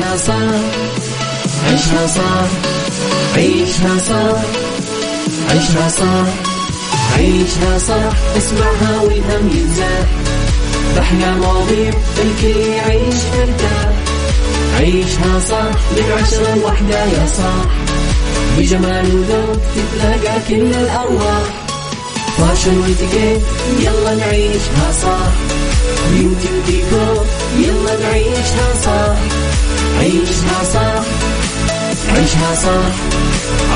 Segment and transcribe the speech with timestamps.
[0.00, 0.32] عيشها صح
[1.68, 2.46] عيشها صح
[3.36, 4.40] عيشها صح
[5.50, 6.26] عيشها صح
[7.16, 10.06] عيشها صح اسمعها والهم ينزاح
[10.96, 13.92] باحلى مواضيع الكل يعيش مرتاح
[14.78, 17.66] عيشها صح من عشرة لوحدة يا صاح.
[18.58, 21.42] بجمال وذوق تتلاقى كل الأرواح.
[22.38, 23.40] فاشل واتيكيت
[23.80, 25.32] يلا نعيشها صح
[26.12, 27.24] بيوتي وديكور
[27.58, 29.16] يلا نعيشها صح
[30.00, 31.02] عيشها صح.
[32.08, 32.94] عيشها صح.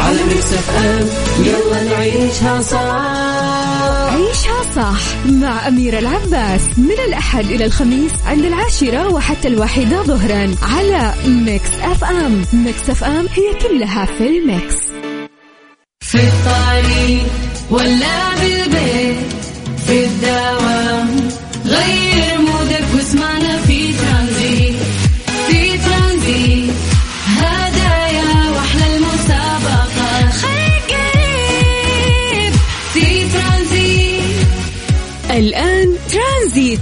[0.05, 1.09] على Mix FM.
[1.47, 4.15] يلا نعيشها صح.
[4.15, 6.61] عيشها صح مع أميرة العباس.
[6.79, 12.45] من الأحد إلى الخميس عند العاشرة وحتى الواحدة ظهرا على Mix FM.
[12.53, 14.75] Mix FM هي كلها في ال mix.
[16.01, 17.27] في الطريق
[17.71, 19.54] ولا بالبيت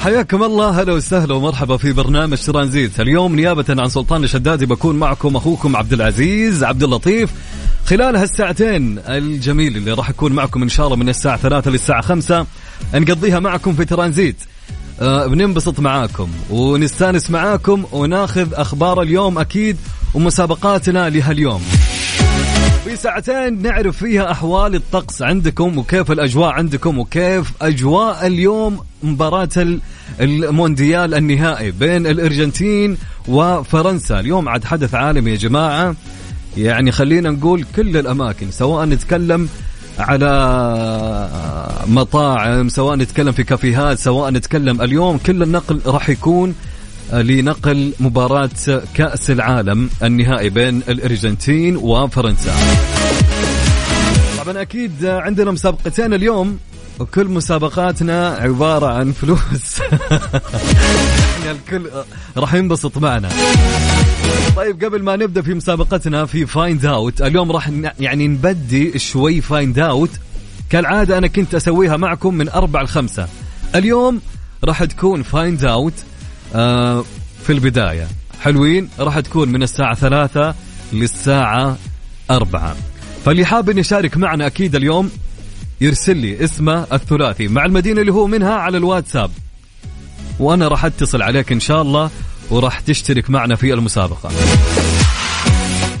[0.00, 5.36] حياكم الله هلا وسهلا ومرحبا في برنامج ترانزيت اليوم نيابة عن سلطان الشدادي بكون معكم
[5.36, 7.30] أخوكم عبد العزيز عبد اللطيف.
[7.86, 12.46] خلال هالساعتين الجميل اللي راح أكون معكم إن شاء الله من الساعة ثلاثة للساعة خمسة
[12.94, 14.36] نقضيها معكم في ترانزيت
[15.00, 19.76] آه بننبسط معاكم ونستانس معاكم وناخذ أخبار اليوم أكيد
[20.14, 21.62] ومسابقاتنا لهاليوم.
[22.84, 29.80] في ساعتين نعرف فيها أحوال الطقس عندكم وكيف الأجواء عندكم وكيف أجواء اليوم مباراة ال-
[30.20, 32.96] المونديال النهائي بين الأرجنتين
[33.28, 35.94] وفرنسا، اليوم عاد حدث عالمي يا جماعة.
[36.56, 39.48] يعني خلينا نقول كل الأماكن سواء نتكلم
[39.98, 40.30] على
[41.86, 46.54] مطاعم سواء نتكلم في كافيهات سواء نتكلم اليوم كل النقل راح يكون
[47.12, 48.50] لنقل مباراة
[48.94, 52.54] كأس العالم النهائي بين الأرجنتين وفرنسا.
[54.38, 56.58] طبعا أكيد عندنا مسابقتين اليوم
[56.98, 59.80] وكل مسابقاتنا عبارة عن فلوس.
[61.44, 61.90] يعني الكل
[62.36, 63.28] راح ينبسط معنا.
[64.56, 69.78] طيب قبل ما نبدأ في مسابقتنا في Find Out اليوم راح يعني نبدي شوي Find
[69.78, 70.10] Out
[70.70, 73.28] كالعادة أنا كنت أسويها معكم من أربع لخمسة.
[73.74, 74.20] اليوم
[74.64, 75.94] راح تكون Find Out
[77.42, 78.08] في البداية.
[78.40, 80.54] حلوين؟ راح تكون من الساعة ثلاثة
[80.92, 81.78] للساعة
[82.30, 82.76] أربعة.
[83.24, 85.10] فاللي حاب إن يشارك معنا أكيد اليوم
[85.80, 89.30] يرسل لي اسمه الثلاثي مع المدينة اللي هو منها على الواتساب.
[90.38, 92.10] وأنا راح أتصل عليك إن شاء الله
[92.50, 94.30] وراح تشترك معنا في المسابقة.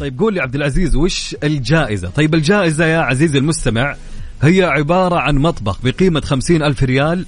[0.00, 3.96] طيب قول لي عبد العزيز وش الجائزة؟ طيب الجائزة يا عزيزي المستمع
[4.42, 7.26] هي عبارة عن مطبخ بقيمة خمسين ألف ريال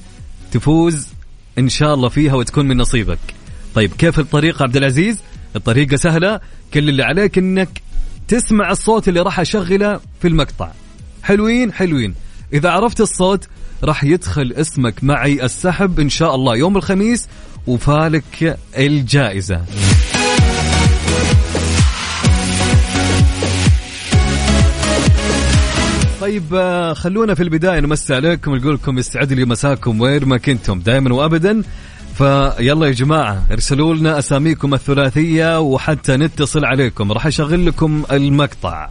[0.53, 1.09] تفوز
[1.59, 3.19] إن شاء الله فيها وتكون من نصيبك.
[3.75, 5.19] طيب كيف الطريقة عبد العزيز؟
[5.57, 6.41] الطريقة سهلة
[6.75, 7.83] كل اللي عليك إنك
[8.29, 10.71] تسمع الصوت اللي راح أشغله في المقطع.
[11.23, 12.15] حلوين حلوين.
[12.53, 13.49] إذا عرفت الصوت
[13.85, 17.29] راح يدخل اسمك معي السحب إن شاء الله يوم الخميس
[17.67, 19.65] وفالك الجائزة.
[26.23, 30.81] طيب آه، خلونا في البداية نمسي عليكم نقول لكم يسعد لي مساكم وين ما كنتم
[30.81, 31.63] دائما وابدا.
[32.19, 38.89] فيلا يا جماعة ارسلوا لنا أساميكم الثلاثية وحتى نتصل عليكم راح أشغل لكم المقطع.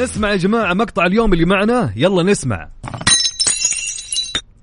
[0.00, 2.68] نسمع يا جماعة مقطع اليوم اللي معنا يلا نسمع.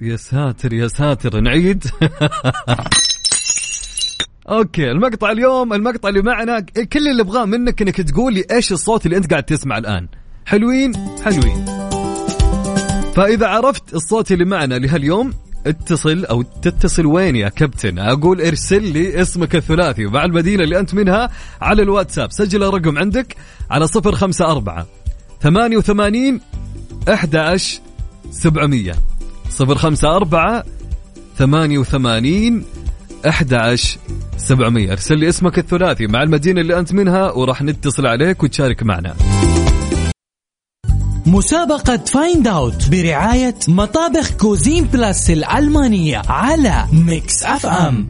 [0.01, 1.83] يا ساتر يا ساتر نعيد.
[4.49, 9.05] okay المقطع اليوم المقطع اللي معنا كل اللي ابغاه منك إنك تقول لي إيش الصوت
[9.05, 10.07] اللي أنت قاعد تسمع الآن.
[10.45, 10.93] حلوين؟
[11.25, 11.65] حلوين.
[13.15, 15.33] فإذا عرفت الصوت اللي معنا لهاليوم
[15.65, 20.93] اتصل أو تتصل وين يا كابتن؟ أقول ارسل لي اسمك الثلاثي مع المدينة اللي أنت
[20.93, 21.29] منها
[21.61, 22.31] على الواتساب.
[22.31, 23.35] سجل الرقم عندك
[23.69, 24.85] على 054
[25.41, 26.41] 88
[27.09, 27.81] 11
[28.31, 29.08] 700
[29.49, 30.63] 054
[31.37, 32.63] 88
[33.27, 33.99] 11
[34.37, 39.15] 700 ارسل لي اسمك الثلاثي مع المدينة اللي أنت منها وراح نتصل عليك وتشارك معنا.
[41.25, 48.07] مسابقة Find Out برعاية مطابخ Cuisine Plus الألمانية على Mix اف ام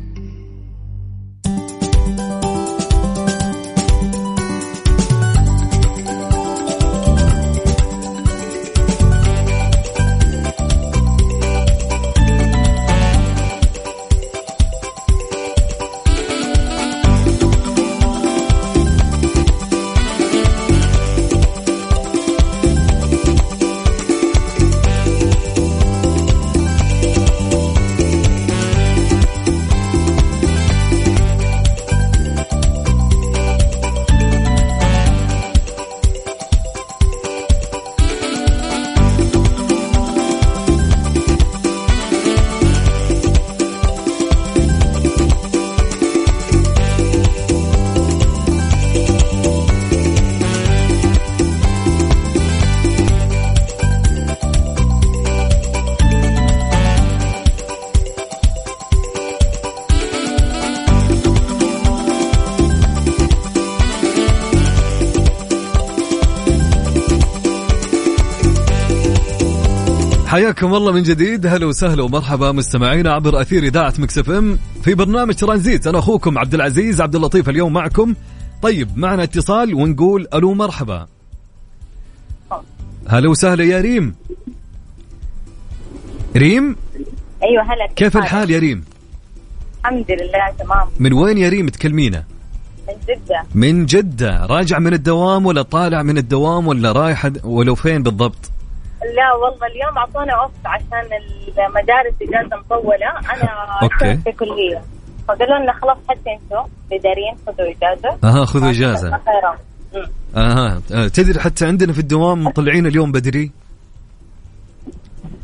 [70.39, 71.47] حياكم الله من جديد.
[71.47, 75.87] هلا وسهلا ومرحبا مستمعينا عبر أثير إذاعة Mix FM في برنامج ترانزيت.
[75.87, 78.15] أنا أخوكم عبد العزيز عبد اللطيف اليوم معكم.
[78.61, 81.07] طيب معنا اتصال ونقول ألو مرحبا.
[83.07, 84.15] هلا وسهلا يا ريم.
[86.35, 86.75] ريم؟
[87.43, 88.83] أيوه هلا كيف الحال يا ريم؟
[89.79, 90.87] الحمد لله تمام.
[90.99, 92.23] من وين يا ريم تكلمينا؟
[92.87, 93.43] من جدة.
[93.55, 94.45] من جدة.
[94.45, 98.51] راجع من الدوام ولا طالع من الدوام ولا رايح ولو فين بالضبط؟
[99.15, 101.09] لا والله اليوم أعطونا اوف عشان
[101.67, 103.09] المدارس إجازة مطولة.
[103.09, 103.89] أنا.
[103.99, 104.81] كنت في كلية.
[105.27, 108.17] فقالوا لنا خلاص حتى أنتم الاداريين خذوا إجازة.
[108.23, 108.69] أها خذوا
[109.95, 110.09] مم.
[110.37, 110.81] أها.
[110.93, 113.51] آه، تدري حتى عندنا في الدوام مطلعين اليوم بدري؟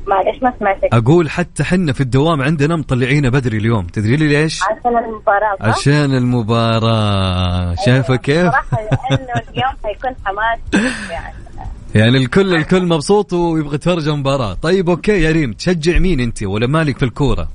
[0.08, 0.90] معلش ما سمعتك.
[0.94, 3.88] أقول حتى حنا في الدوام عندنا مطلعين بدري اليوم.
[3.88, 7.76] تدري لي ليش؟ عشان المباراة؟ عشان المباراة.
[7.86, 10.60] شايفة كيف؟ صراحة لأنه اليوم حيكون حماس.
[11.12, 11.36] يعني
[11.96, 14.54] يعني الكل الكل مبسوط ويبغى يتفرج المباراة.
[14.54, 17.48] طيب أوكي يا ريم تشجع مين أنت ولا مالك في الكورة؟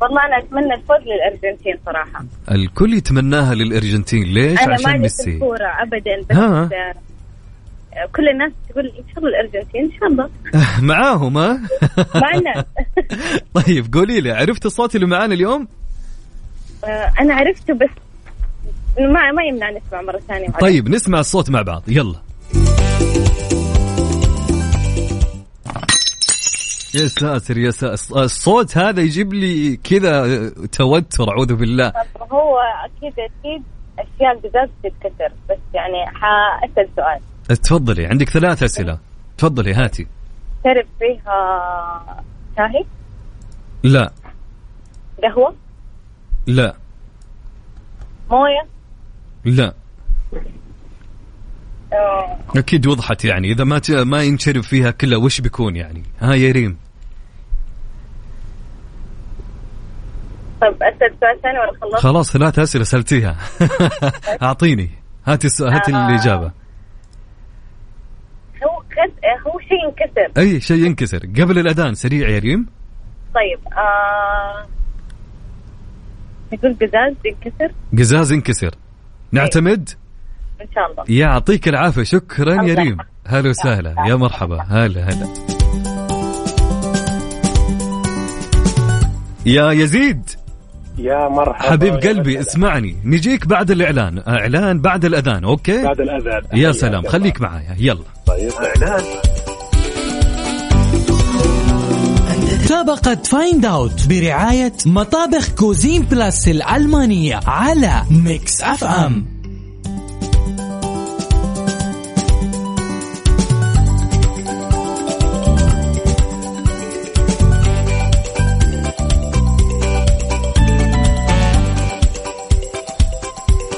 [0.00, 2.24] والله أنا أتمنى الفوز للأرجنتين صراحة.
[2.50, 4.22] الكل يتمناها للأرجنتين.
[4.22, 5.30] ليش؟ أنا عشان مالي في ميسي.
[5.34, 6.62] الكورة ابدا بس ها.
[6.62, 10.30] آه، كل الناس تقول إن شاء الله الأرجنتين إن شاء الله.
[10.94, 11.60] معاهم ها؟
[12.24, 12.64] معنا
[13.66, 15.68] طيب قولي لي عرفت الصوت اللي معانا اليوم؟
[16.84, 17.90] آه، أنا عرفته بس
[18.98, 20.48] ما ما يمنع نسمع مرة ثانية.
[20.50, 21.82] طيب نسمع الصوت مع بعض.
[21.88, 22.16] يلا.
[26.94, 31.92] يا ساتر يا ساتر الصوت هذا يجيب لي كذا توتر أعوذ بالله.
[32.32, 33.62] هو أكيد أكيد
[33.98, 37.20] أشياء قزاز تتكسر بس يعني حأسأل سؤال.
[37.58, 38.98] تفضلي عندك ثلاث أسئلة.
[39.38, 40.06] تفضلي هاتي.
[40.64, 42.24] شرب فيها
[42.56, 42.84] شاهي؟
[43.82, 44.12] لا.
[45.22, 45.54] قهوة؟
[46.46, 46.76] لا.
[48.30, 48.66] موية؟
[49.44, 49.74] لا.
[51.92, 56.34] آه، أكيد وضحت يعني إذا ما ت- ما ينشرب فيها كلها وش بيكون يعني؟ ها
[56.34, 56.76] يا ريم.
[60.60, 63.36] طب أسأل سؤال ثاني ولا خلصت؟ خلاص ثلاث أسئلة سألتيها.
[64.42, 64.90] أعطيني.
[65.26, 66.08] هاتي الس- هاتي آه.
[66.08, 66.52] الإجابة.
[68.64, 69.12] هو كس...
[69.46, 70.40] هو شيء ينكسر.
[70.40, 71.18] أي شيء ينكسر.
[71.18, 72.66] قبل الأذان سريع يا ريم.
[73.34, 74.66] طيب آه...
[76.52, 77.72] نقول قزاز ينكسر.
[77.98, 78.74] قزاز ينكسر.
[79.32, 79.90] نعتمد؟
[80.60, 81.04] إن شاء الله.
[81.08, 82.02] يعطيك العافية.
[82.02, 82.96] شكرا يا ريم.
[83.26, 83.94] هلا وسهلا.
[84.08, 84.62] يا مرحبا.
[84.70, 85.28] هلا هلا.
[89.46, 90.30] يا يزيد.
[90.98, 91.70] يا مرحبا.
[91.70, 92.40] حبيب يا قلبي.
[92.40, 92.96] اسمعني.
[93.04, 94.22] نجيك بعد الإعلان.
[94.28, 95.44] إعلان بعد الأذان.
[95.44, 96.42] okay؟ بعد الأذان.
[96.54, 97.06] يا سلام.
[97.06, 97.76] خليك معايا.
[97.78, 98.04] يلا.
[98.26, 98.52] طيب.
[98.52, 99.04] إعلان.
[102.66, 109.26] مسابقة Find Out برعاية مطابخ Cuisine Plus الألمانية على Mix FM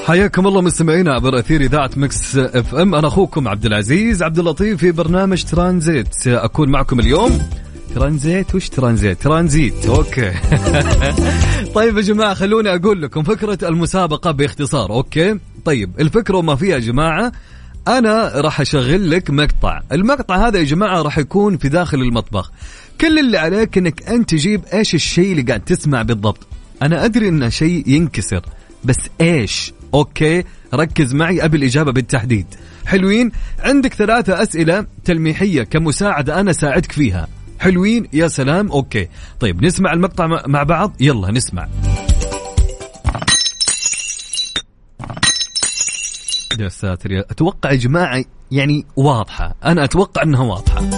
[0.09, 2.95] حياكم الله مستمعينا عبر أثير إذاعة Mix FM.
[2.95, 6.27] أنا أخوكم عبد العزيز عبد اللطيف في برنامج ترانزيت.
[6.27, 7.39] اكون معكم اليوم.
[7.95, 9.85] ترانزيت؟ وش ترانزيت؟ ترانزيت.
[9.85, 10.31] okay.
[11.75, 14.91] طيب يا جماعة خلوني أقول لكم فكرة المسابقة باختصار.
[14.91, 17.31] okay؟ طيب الفكرة وما فيها يا جماعة.
[17.87, 19.81] أنا راح أشغل لك مقطع.
[19.91, 22.51] المقطع هذا يا جماعة راح يكون في داخل المطبخ.
[23.01, 26.47] كل اللي عليك إنك أنت تجيب إيش الشيء اللي قاعد تسمع بالضبط.
[26.81, 28.41] أنا أدري انه شيء ينكسر.
[28.83, 30.43] بس إيش؟ okay
[30.73, 32.45] ركز معي أبي الإجابة بالتحديد.
[32.85, 37.27] حلوين عندك ثلاثة أسئلة تلميحية كمساعدة أنا ساعدك فيها.
[37.59, 39.07] حلوين يا سلام okay.
[39.39, 41.67] طيب نسمع المقطع مع- بعض؟ يلا نسمع.
[46.59, 49.55] يا ساتر أتوقع يا جماعة يعني واضحة.
[49.65, 50.89] أنا أتوقع إنها واضحة.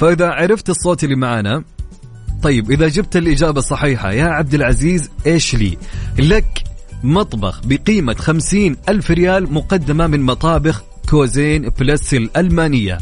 [0.00, 1.64] فإذا عرفت الصوت اللي معانا
[2.42, 5.78] طيب إذا جبت الإجابة الصحيحة يا عبد العزيز إيش لي؟
[6.18, 6.64] لك
[7.02, 12.98] مطبخ بقيمة خمسين ألف ريال مقدمة من مطابخ Cuisine Plus الألمانية.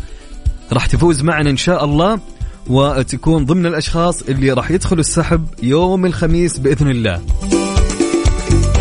[0.73, 2.21] راح تفوز معنا إن شاء الله
[2.67, 7.23] وتكون ضمن الأشخاص اللي راح يدخلوا السحب يوم الخميس بإذن الله.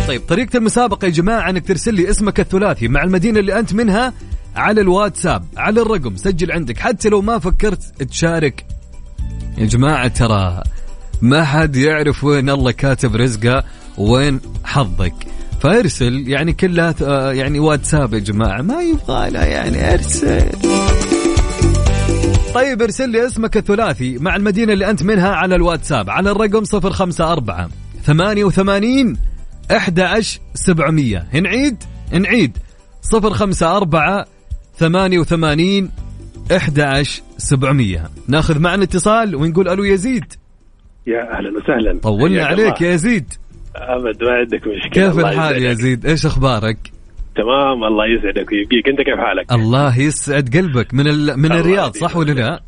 [0.08, 4.14] طيب طريقة المسابقة يا جماعة إنك ترسل لي اسمك الثلاثي مع المدينة اللي أنت منها
[4.56, 8.66] على الواتساب على الرقم سجل عندك حتى لو ما فكرت تشارك.
[9.58, 10.64] يا جماعة ترى
[11.22, 13.64] ما حد يعرف وين الله كاتب رزقه.
[13.98, 15.14] وين حظك؟
[15.60, 20.50] فارسل يعني كلها آه، يعني واتساب يا جماعة ما يبغى لا يعني ارسل.
[22.56, 27.70] طيب ارسل لي اسمك الثلاثي مع المدينة اللي أنت منها على الواتساب على الرقم 054
[28.04, 29.18] 88
[29.72, 31.84] 11 700 نعيد.
[32.12, 32.58] نعيد
[33.14, 34.24] 054
[34.78, 35.92] 88
[36.52, 40.34] 11 700 ناخذ معنا اتصال ونقول ألو يزيد.
[41.08, 42.00] يا أهلا وسهلا.
[42.00, 42.82] طولنا عليك.
[42.82, 43.34] يا يزيد.
[43.75, 45.08] أبد ما عندك مشكلة.
[45.08, 45.74] كيف الحال يا.
[45.74, 46.77] زيد؟ إيش أخبارك؟
[47.36, 48.51] تمام الله يسعدك.
[48.51, 50.94] ويبقيك أنت كيف حالك؟ الله يسعد قلبك.
[50.94, 51.39] من ال...
[51.39, 51.96] من الرياض.
[51.96, 52.60] صح ولا لا؟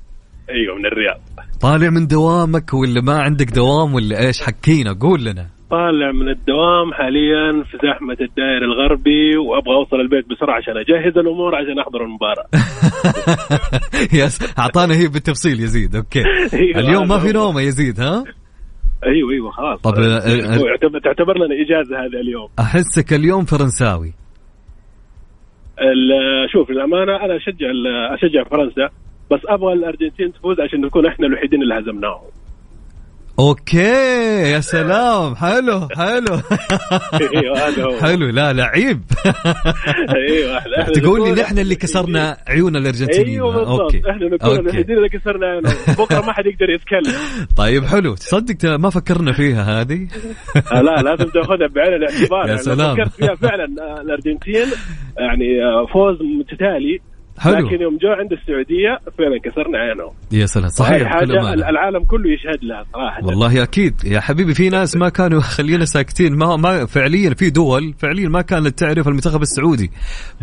[0.50, 1.20] أيوه من الرياض.
[1.62, 5.48] طالع من دوامك ولا ما عندك دوام ولا إيش؟ حكينا قول لنا.
[5.70, 11.56] طالع من الدوام حاليا في زحمة الدائر الغربي وأبغى أوصل البيت بسرعة عشان أجهز الأمور
[11.56, 12.48] عشان أحضر المباراة.
[14.26, 16.24] yes أعطانا هي بالتفصيل يزيد okay.
[16.54, 17.32] أيوة، اليوم ما في هو.
[17.32, 18.24] نوم يا يزيد ها؟
[19.06, 19.82] أيوه أيوه خلاص.
[19.82, 22.50] طب، ال- ال- تعتبر- تعتبر لنا إجازة هذا اليوم.
[22.60, 24.14] أحسك اليوم فرنساوي.
[25.82, 27.68] ال- شوف للامانه أنا أشجع
[28.14, 28.90] أشجع فرنسا
[29.32, 32.22] بس أبغى الأرجنتين تفوز عشان نكون إحنا الوحيدين اللي هزمناهم.
[33.40, 33.78] okay
[34.52, 35.36] يا سلام.
[35.36, 36.42] حلو حلو.
[37.36, 37.98] أيوه هذا هو.
[38.02, 39.02] حلو لا لعيب.
[40.16, 43.28] أيوه إحنا تقول لي نحن اللي كسرنا عيون الأرجنتينيين.
[43.42, 43.82] أيوه بالضبط.
[43.82, 44.02] Okay.
[44.10, 45.74] إحنا نكون اللي كسرنا عيونهم.
[46.00, 47.16] بكرة ما حد يقدر يتكلم.
[47.58, 48.16] طيب حلو.
[48.16, 50.08] تصدق ما فكرنا فيها هذه؟
[50.74, 52.50] آه لا لازم تاخذها بعين الاعتبار.
[52.50, 52.96] يا سلام.
[52.96, 53.68] فكرت فيها فعلا.
[53.82, 54.66] آه، الأرجنتين
[55.18, 57.00] يعني آه، فوز متتالي.
[57.40, 57.68] حلو.
[57.68, 61.54] لكن يوم جو عند السعودية فعلا كسرنا عينهم يا سلام صحيح حاجة.
[61.54, 63.26] العالم كله يشهد لها صراحة.
[63.26, 63.94] والله أكيد.
[64.06, 66.36] يا حبيبي في ناس ما كانوا خلينا ساكتين.
[66.38, 69.92] ما ما فعليا في دول فعليا ما كانت تعرف المنتخب السعودي.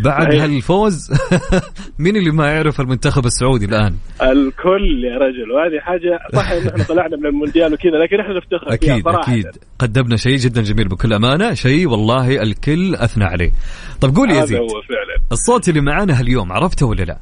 [0.05, 0.43] بعد صحيح.
[0.43, 1.11] هالفوز
[1.99, 5.51] مين اللي ما يعرف المنتخب السعودي الآن؟ الكل يا رجل.
[5.53, 9.33] وهذه حاجة صح إن إحنا طلعنا من المونديال وكذا لكن إحنا نفتخر فيها أكيد صراحة.
[9.33, 9.47] أكيد.
[9.79, 10.89] قدمنا شيء جدا جميل.
[10.89, 13.51] بكل أمانة شيء والله الكل أثنى عليه.
[14.01, 14.59] طب قول يا هذا زيد.
[14.59, 15.14] هو فعلا.
[15.33, 17.19] الصوت اللي معانا اليوم عرفته ولا لا؟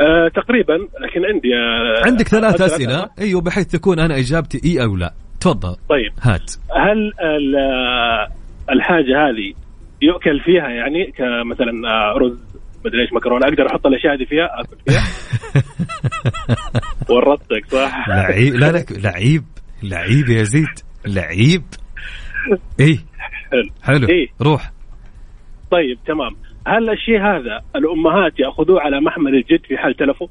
[0.00, 4.96] آه تقريبا لكن عندي آه عندك ثلاث أسئلة؟ أيوه بحيث تكون أنا إجابتي إي أو
[4.96, 5.14] لا.
[5.44, 5.76] تفضل.
[5.88, 6.12] طيب.
[6.22, 6.52] هات.
[6.70, 8.28] هل آه،
[8.72, 9.54] الحاجة هذه
[10.02, 12.38] يؤكل فيها يعني كمثلا آه، رز
[12.84, 15.04] مدري إيش مكرونة أقدر أحط الأشياء هذه فيها؟ آكل فيها؟
[17.14, 18.54] ورطتك صح؟ لعيب.
[18.54, 19.44] لا لا لعيب.
[19.82, 20.78] لعيب يا زيد.
[21.06, 21.62] لعيب.
[22.80, 22.98] إيه.
[23.50, 23.70] حلو.
[23.82, 24.08] حلو.
[24.08, 24.26] إيه.
[24.42, 24.72] روح.
[25.70, 26.36] طيب تمام.
[26.66, 27.60] هل الشيء هذا.
[27.76, 30.28] الأمهات يأخذوه على محمل الجد في حال تلفوا؟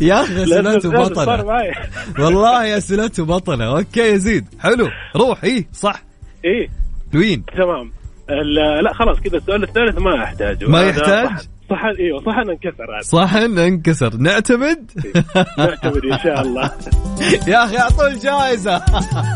[0.00, 1.44] يا أخي أسئلته بطلة.
[2.18, 3.78] والله أسئلته بطلة.
[3.78, 4.88] Okay يا زيد حلو.
[5.16, 5.44] روح.
[5.44, 6.02] إيه صح.
[6.44, 6.68] إيه.
[7.12, 7.92] لوين تمام.
[8.82, 11.28] لا خلاص كذا السؤال الثالث ما احتاجه ما يحتاج؟
[11.70, 13.00] صح- صحن إيوه صحن انكسر هذا.
[13.02, 14.16] صحن انكسر.
[14.16, 14.90] نعتمد؟
[15.58, 16.70] نعتمد إن شاء الله.
[17.52, 18.76] يا أخي أعطوه الجائزة.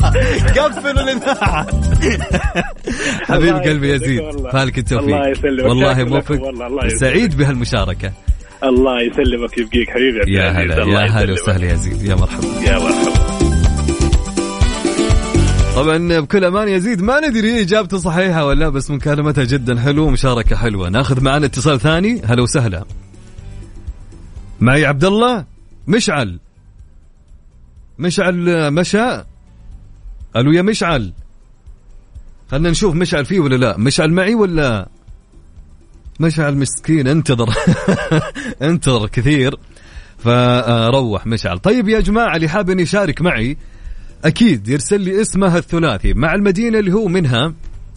[0.59, 1.67] قفلوا الاذاعه
[3.29, 4.51] حبيب قلبي يا يسلمك زيد والله.
[4.51, 5.15] فالك التوفيق.
[5.17, 5.65] الله يسلمك.
[5.65, 6.89] والله موفق.
[6.89, 8.13] سعيد بهالمشاركة.
[8.65, 10.49] الله يسلمك يبقيك حبيبي يا.
[10.51, 11.33] هلا يا هلا.
[11.33, 12.03] وسهلا يا زيد.
[12.03, 12.47] يا مرحبا.
[12.67, 13.42] يا مرحبا.
[15.77, 20.57] طبعا بكل أمان يزيد ما ندري إجابته صحيحة ولا لأ، بس مكالمتها جدا حلوة ومشاركة
[20.57, 20.89] حلوة.
[20.89, 22.23] ناخذ معنا اتصال ثاني.
[22.25, 22.85] هلا وسهلا.
[24.61, 25.45] معي عبد الله
[25.87, 26.39] مشعل.
[27.99, 29.25] مشعل مشى
[30.37, 31.13] ألو يا مشعل.
[32.51, 33.79] خلنا نشوف مشعل فيه ولا لا.
[33.79, 34.89] مشعل معي ولا؟
[36.21, 37.55] مشعل مسكين انتظر.
[38.63, 39.57] انتظر كثير.
[40.19, 41.59] فروح مشعل.
[41.59, 43.57] طيب يا جماعة اللي حاب إن يشارك معي
[44.25, 47.55] أكيد يرسل لي اسمها الثلاثي مع المدينة اللي هو منها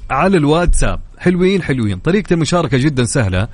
[0.09, 0.99] على الواتساب.
[1.17, 1.99] حلوين حلوين.
[1.99, 3.47] طريقة المشاركة جدا سهلة.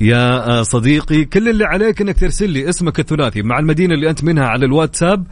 [0.00, 4.46] يا صديقي كل اللي عليك إنك ترسل لي اسمك الثلاثي مع المدينة اللي أنت منها
[4.46, 5.26] على الواتساب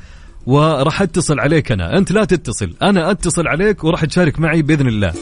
[0.47, 1.99] وراح أتصل عليك أنا.
[1.99, 2.75] أنت لا تتصل.
[2.83, 5.15] أنا أتصل عليك وراح تشارك معي بإذن الله.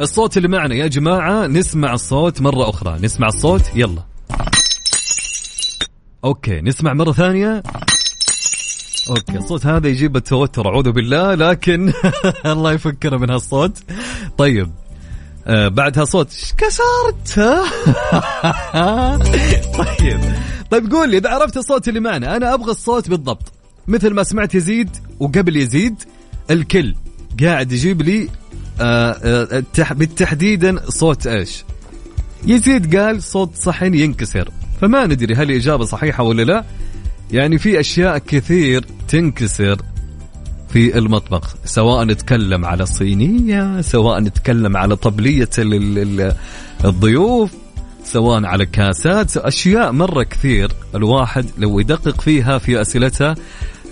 [0.00, 2.98] الصوت اللي معنا يا جماعة نسمع الصوت مرة أخرى.
[3.02, 4.02] نسمع الصوت يلا.
[6.24, 7.62] Okay نسمع مرة ثانية.
[9.10, 11.92] Okay الصوت هذا يجيب التوتر أعوذ بالله لكن
[12.46, 13.78] الله يفكنا من هالصوت.
[14.38, 14.70] طيب
[15.46, 17.40] آه بعدها صوت "إيش كسرت؟
[19.78, 20.20] طيب
[20.70, 23.52] طيب قول لي إذا عرفت الصوت اللي معنا أنا أبغى الصوت بالضبط.
[23.88, 24.90] مثل ما سمعت يزيد
[25.20, 25.94] وقبل يزيد
[26.50, 26.94] الكل
[27.42, 28.28] قاعد يجيب لي
[28.80, 31.64] آه آه التح- بالتحديدا صوت إيش.
[32.46, 34.50] يزيد قال صوت صحن ينكسر.
[34.80, 36.64] فما ندري هل الإجابة صحيحة ولا لا.
[37.32, 39.76] يعني في أشياء كثير تنكسر
[40.68, 46.34] في المطبخ سواء نتكلم على صينية سواء نتكلم على طبلية ال- ال- ال-
[46.84, 47.50] الضيوف
[48.04, 53.34] سواء على كاسات أشياء مرة كثير الواحد لو يدقق فيها في أسئلتها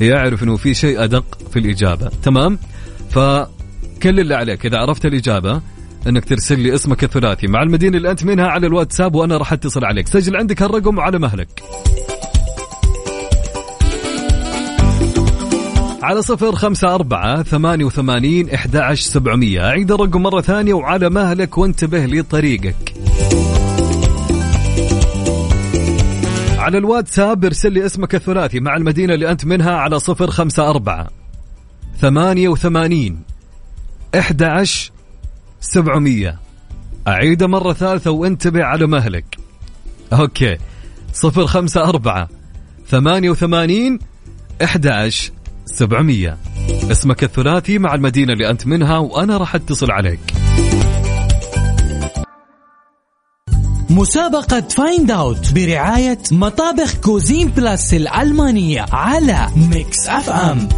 [0.00, 2.10] يعرف أنه في شيء أدق في الإجابة.
[2.22, 2.58] تمام؟
[3.10, 5.60] فكل اللي عليك إذا عرفت الإجابة
[6.06, 9.84] إنك ترسل لي اسمك الثلاثي مع المدينة اللي أنت منها على الواتساب وأنا راح أتصل
[9.84, 10.08] عليك.
[10.08, 11.62] سجل عندك هالرقم وعلى مهلك.
[16.02, 19.66] على صفر خمسة أربعة ثمانية وثمانين إحدى عشر سبعمية.
[19.66, 22.94] أعيد الرقم مرة ثانية وعلى مهلك وانتبه لطريقك.
[26.58, 31.08] على الواتساب ارسل لي اسمك الثلاثي مع المدينة اللي أنت منها على صفر خمسة أربعة
[32.00, 33.22] ثمانية وثمانين
[34.18, 34.90] إحدى عشر
[35.60, 36.38] سبعمية.
[37.08, 39.38] أعيده مرة ثالثة وانتبه على مهلك.
[40.12, 40.56] أوكي.
[41.12, 42.28] صفر خمسة أربعة
[42.88, 43.98] ثمانية وثمانين
[44.64, 45.32] أحد عشر
[45.74, 46.38] سبعمية.
[46.90, 50.20] اسمك الثلاثي مع المدينة اللي أنت منها وأنا راح أتصل عليك.
[53.90, 60.68] مسابقة Find Out برعاية مطابخ Cuisine Plus الألمانية على Mix FM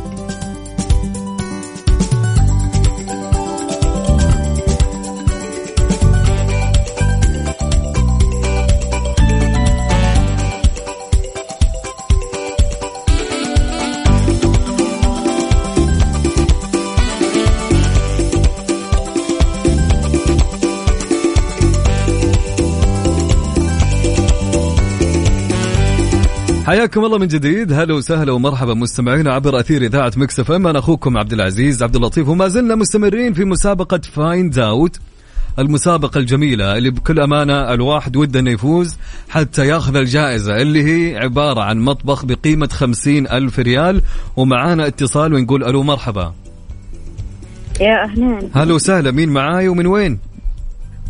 [26.70, 27.72] حياكم الله من جديد.
[27.72, 30.66] هلا وسهلا ومرحبا مستمعينا عبر أثير إذاعة Mix FM.
[30.66, 35.00] أنا أخوكم عبد العزيز عبد اللطيف وما زلنا مستمرين في مسابقة Find Out
[35.58, 38.96] المسابقة الجميلة اللي بكل أمانة الواحد وده أنه يفوز
[39.28, 44.02] حتى ياخذ الجائزة اللي هي عبارة عن مطبخ بقيمة خمسين ألف ريال.
[44.36, 46.32] ومعانا اتصال ونقول ألو مرحبا.
[47.80, 48.50] يا أهلين.
[48.54, 50.18] هلا وسهلا مين معاي ومن وين؟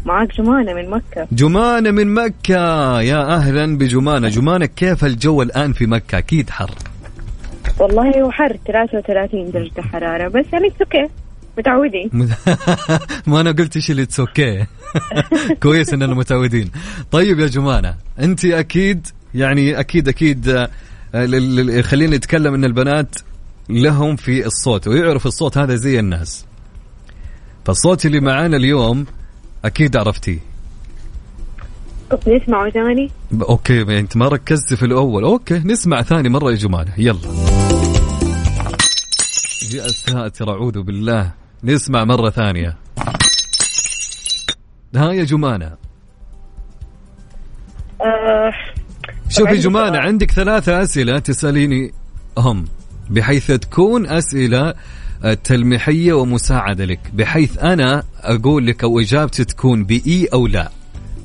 [0.04, 1.28] معك جمانة من مكة.
[1.32, 3.00] جمانة من مكة.
[3.00, 4.28] يا أهلا بجمانة.
[4.28, 6.70] جمانة كيف الجو الآن في مكة؟ أكيد حر.
[7.78, 10.28] والله هو حر 33 درجة حرارة.
[10.28, 11.08] بس يعني okay
[11.58, 12.10] متعودين.
[13.26, 14.66] ما أنا قلت إيش اللي okay
[15.62, 16.70] كويس إننا متعودين.
[17.10, 23.14] طيب يا جمانة أنت أكيد يعني أكيد أكيد آه، خلينا نتكلم إن البنات
[23.68, 26.46] لهم في الصوت ويعرف الصوت هذا زي الناس.
[27.64, 29.06] فالصوت اللي معانا اليوم
[29.64, 30.38] أكيد عرفتيه
[32.26, 33.10] نسمعه ثاني.
[33.42, 35.24] Okay أنت ما ركزت في الأول.
[35.24, 37.18] Okay نسمع ثاني مرة يا جمانه يلا.
[39.72, 41.32] يا ساتر أعوذ بالله.
[41.64, 42.76] نسمع مرة ثانية.
[44.96, 45.76] ها يا جمانة.
[48.00, 48.52] آه
[49.28, 50.06] شوفي جمانة سؤال.
[50.06, 51.92] عندك ثلاثة أسئلة تسأليني
[52.38, 52.64] هم
[53.10, 54.74] بحيث تكون أسئلة
[55.24, 60.70] آه، تلميحية ومساعدة لك بحيث أنا أقول لك أو إجابتي تكون بإي أو لا.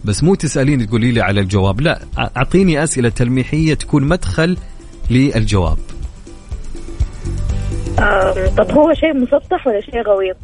[0.05, 1.99] بس مو تسأليني تقولي لي على الجواب لا.
[2.37, 4.57] أعطيني أسئلة تلميحية تكون مدخل
[5.11, 5.77] للجواب.
[8.57, 10.37] طب هو شيء مسطح ولا شيء غويط؟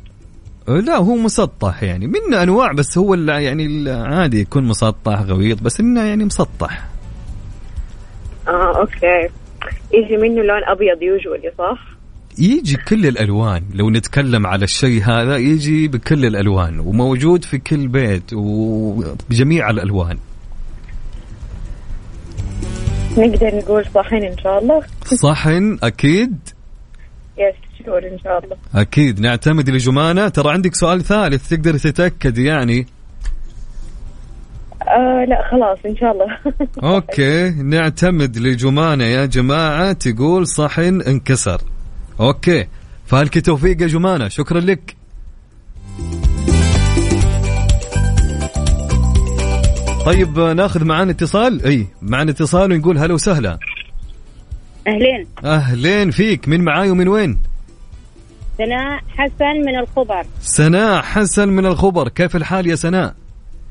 [0.70, 2.08] آه، لا هو مسطح يعني.
[2.08, 6.86] منه أنواع بس هو يعني العادي يكون مسطح غويط بس إنه يعني مسطح.
[8.48, 9.30] آه okay.
[9.94, 11.80] يجي منه لون أبيض يوجولي صح؟
[12.42, 13.64] يجي كل الألوان.
[13.74, 20.18] لو نتكلم على الشيء هذا يجي بكل الألوان وموجود في كل بيت وبجميع الألوان.
[23.18, 24.82] نقدر نقول صحن إن شاء الله.
[25.06, 26.38] صحن أكيد؟
[27.38, 28.58] Yes sure إن شاء الله.
[28.76, 29.20] أكيد.
[29.20, 30.30] نعتمد لجمانة.
[30.30, 32.88] ترى عندك سؤال ثالث تقدر تتأكد يعني.
[34.82, 36.38] آه لا خلاص إن شاء الله.
[36.84, 37.50] Okay.
[37.50, 39.92] نعتمد لجمانة يا جماعة.
[39.92, 41.62] تقول صحن انكسر.
[42.20, 42.68] Okay.
[43.06, 44.96] فالك توفيق يا جمانة شكرا لك.
[50.06, 53.60] طيب ناخذ معانا اتصال؟ إي معانا اتصال ونقول هلا وسهلا.
[54.88, 55.28] أهلين.
[55.46, 56.48] أهلين فيك.
[56.48, 57.38] من معاي ومن وين؟
[58.58, 60.26] سناء حسن من الخبر.
[60.42, 62.10] سناء حسن من الخبر.
[62.10, 63.16] كيف الحال يا سناء؟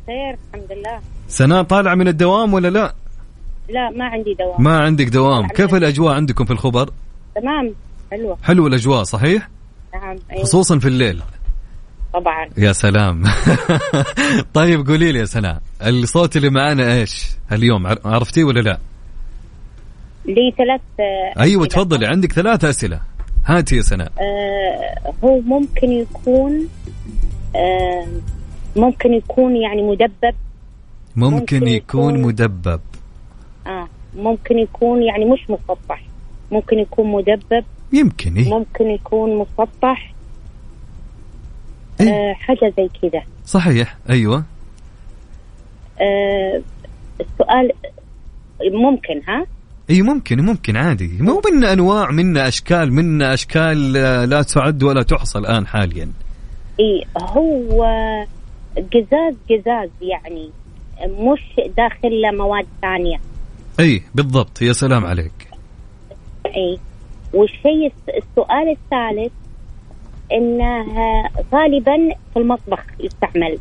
[0.07, 1.00] خير الحمد لله.
[1.29, 2.94] سناء طالعة من الدوام ولا لا؟
[3.68, 4.62] لا ما عندي دوام.
[4.62, 5.48] ما عندك دوام.
[5.48, 6.90] كيف الأجواء عندكم في الخبر؟
[7.35, 7.74] تمام.
[8.10, 8.38] حلوة.
[8.42, 9.48] حلوة الأجواء صحيح؟
[9.94, 10.42] نعم أيوة.
[10.42, 11.22] خصوصا في الليل.
[12.14, 12.48] طبعا.
[12.58, 13.22] يا سلام.
[14.54, 18.78] طيب قولي لي يا سناء الصوت اللي معانا إيش اليوم عر- عرفتيه ولا لا؟
[20.26, 20.80] لي ثلاث
[21.38, 21.66] أيوه.
[21.66, 23.00] تفضلي عندك ثلاث أسئلة.
[23.46, 24.12] هاتي يا سناء.
[24.20, 26.68] آه هو ممكن يكون
[27.56, 28.06] آه
[28.76, 30.34] ممكن يكون يعني مدبب.
[31.16, 32.80] ممكن ممكن يكون يكون- مدبب.
[33.66, 36.02] آه ممكن يكون يعني مش مسطح
[36.50, 37.64] ممكن يكون مدبب.
[37.92, 40.12] يمكن إيه؟ ممكن يكون مسطح.
[42.00, 43.22] إيه؟ آه حاجة زي كذا.
[43.46, 44.44] صحيح أيوه.
[46.00, 46.62] آه
[47.20, 47.72] السؤال
[48.72, 49.46] ممكن ها؟
[49.90, 51.11] إي ممكن ممكن عادي.
[51.20, 56.12] مو منا أنواع منا أشكال منا أشكال آه، لا تعد ولا تحصى الآن حاليا.
[56.81, 57.85] إي هو
[58.76, 60.50] قزاز قزاز يعني
[61.03, 63.20] مش داخل مواد ثانية.
[63.81, 64.62] إي بالضبط.
[64.62, 65.48] يا سلام عليك.
[66.46, 66.79] إي.
[67.34, 69.32] والشيء الس- السؤال الثالث
[70.32, 70.84] إنه
[71.54, 73.58] غالبا في المطبخ يستعمل.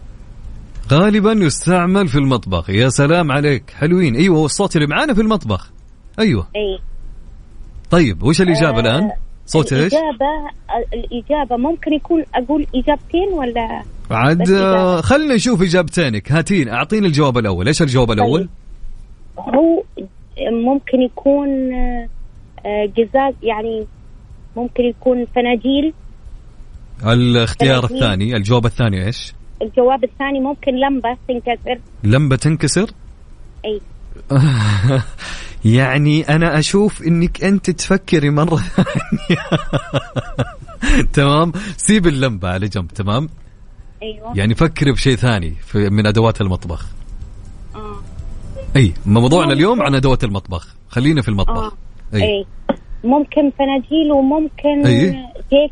[0.92, 2.70] غالبا يستعمل في المطبخ.
[2.70, 3.70] يا سلام عليك.
[3.70, 4.16] حلوين.
[4.16, 5.72] أيوه والصوت اللي معانا في المطبخ.
[6.20, 6.48] أيوه.
[6.56, 6.80] اي
[7.92, 9.12] طيب وش الإجابة الآن؟
[9.46, 10.50] صوت إيش؟ الإجابة
[10.94, 15.02] الإجابة ممكن يكون أقول إجابتين ولا؟ عاد آه،.
[15.02, 16.32] خلنا نشوف إجابتينك.
[16.32, 17.68] هاتين أعطيني الجواب الأول.
[17.68, 18.50] إيش الجواب الأول؟
[19.40, 19.84] هو
[20.52, 22.08] ممكن يكون آه،
[22.98, 23.88] قزاز يعني
[24.56, 25.94] ممكن يكون فناجيل.
[27.06, 27.98] الاختيار فناجيل.
[27.98, 31.80] الثاني الجواب الثاني إيش؟ الجواب الثاني ممكن لمبة تنكسر.
[32.04, 32.92] لمبة تنكسر؟
[33.66, 33.82] أي.
[35.66, 39.42] يعني أنا أشوف إنك أنت تفكري مرة ثانية.
[41.14, 43.30] تمام؟ سيب اللمبة على جنب تمام؟
[44.04, 44.38] أيوة.
[44.38, 46.86] يعني فكري بشيء ثاني في من أدوات المطبخ.
[47.76, 47.96] آه.
[48.76, 50.76] أي موضوعنا اليوم عن أدوات المطبخ.
[50.90, 51.64] خلينا في المطبخ.
[51.64, 51.72] آه.
[52.14, 52.46] اي أي
[53.04, 55.12] ممكن فناجيل وممكن أي.
[55.52, 55.72] جيك.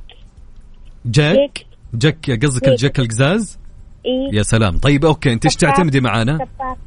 [1.06, 2.68] جاك جاك قصدك.
[2.68, 3.60] الجاك القزاز؟
[4.06, 4.78] إي يا سلام.
[4.78, 5.56] طيب okay أنت إيش.
[5.56, 6.78] تعتمدي معانا؟ شفاف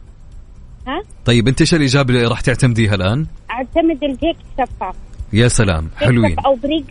[0.87, 4.95] ها؟ طيب أنت إيش الإجابة اللي راح تعتمديها الآن؟ أعتمد الجيك شفاف
[5.33, 6.33] يا سلام حلوين.
[6.33, 6.85] شفاف أو بريق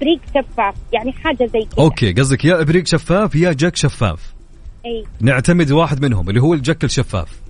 [0.00, 4.34] بريق شفاف يعني حاجة زي كذا okay قصدك يا ابريق شفاف يا جاك شفاف.
[4.86, 7.43] أي نعتمد واحد منهم اللي هو الجاك الشفاف.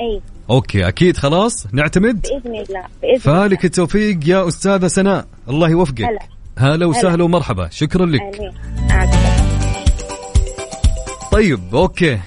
[0.00, 5.26] أي okay أكيد خلاص؟ نعتمد؟ بإذن الله بإذن فالك التوفيق يا أستاذة سناء.
[5.48, 6.02] الله يوفقك.
[6.02, 6.18] هلا.
[6.58, 7.68] هلا وسهلا ومرحبا.
[7.70, 8.22] شكرا لك.
[11.32, 12.18] طيب okay.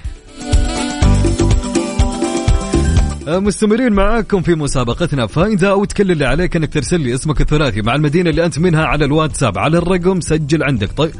[3.28, 5.26] آه، مستمرين معاكم في مسابقتنا.
[5.26, 8.84] Find Out كل اللي عليك إنك ترسل لي اسمك الثلاثي مع المدينة اللي أنت منها
[8.84, 10.92] على الواتساب على الرقم سجل عندك.
[10.92, 11.10] طيب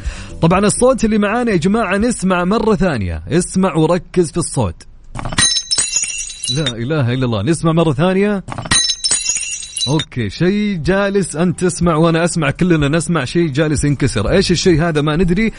[0.43, 3.23] طبعا الصوت اللي معانا يا جماعة نسمع مرة ثانية.
[3.29, 4.75] اسمع وركز في الصوت.
[6.51, 7.43] لا إله إلا الله.
[7.43, 8.45] نسمع مرة ثانية.
[9.89, 14.31] أوكي شيء جالس انت تسمع وأنا أسمع كلنا نسمع شيء جالس ينكسر.
[14.31, 15.53] إيش الشيء هذا؟ ما ندري.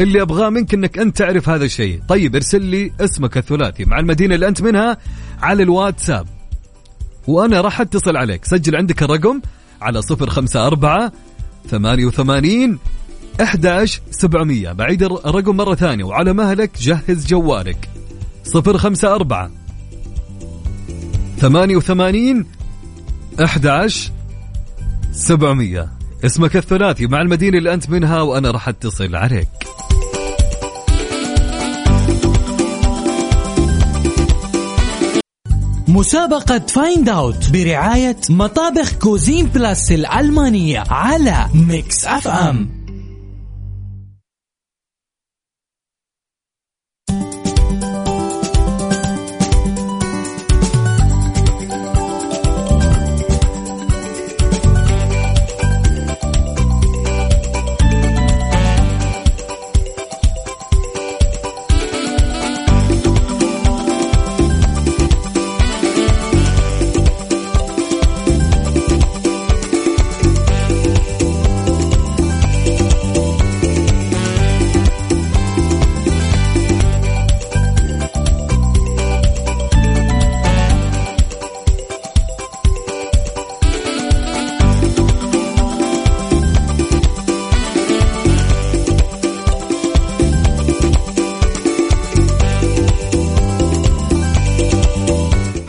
[0.00, 2.00] اللي أبغاه منك إنك أنت تعرف هذا الشيء.
[2.08, 3.84] طيب ارسل لي اسمك الثلاثي.
[3.84, 4.96] مع المدينة اللي أنت منها
[5.42, 6.26] على الواتساب.
[7.26, 8.44] وأنا راح أتصل عليك.
[8.44, 9.40] سجل عندك الرقم
[9.82, 11.12] على صفر خمسة أربعة
[11.68, 12.78] ثمانية وثمانين
[13.42, 14.72] أحداش سبعمية.
[14.72, 16.04] بعيد الر- الرقم مرة ثانية.
[16.04, 17.88] وعلى مهلك جهز جوالك.
[18.44, 18.78] صفر
[21.42, 22.46] خمسة أربعة ثمانية وثمانين
[23.44, 24.10] أحداش
[25.12, 25.88] سبعمية.
[26.24, 29.48] اسمك الثلاثي مع المدينة اللي أنت منها وأنا راح أتصل عليك.
[35.88, 42.81] مسابقة Find Out برعاية مطابخ Cuisine Plus الألمانية على Mix FM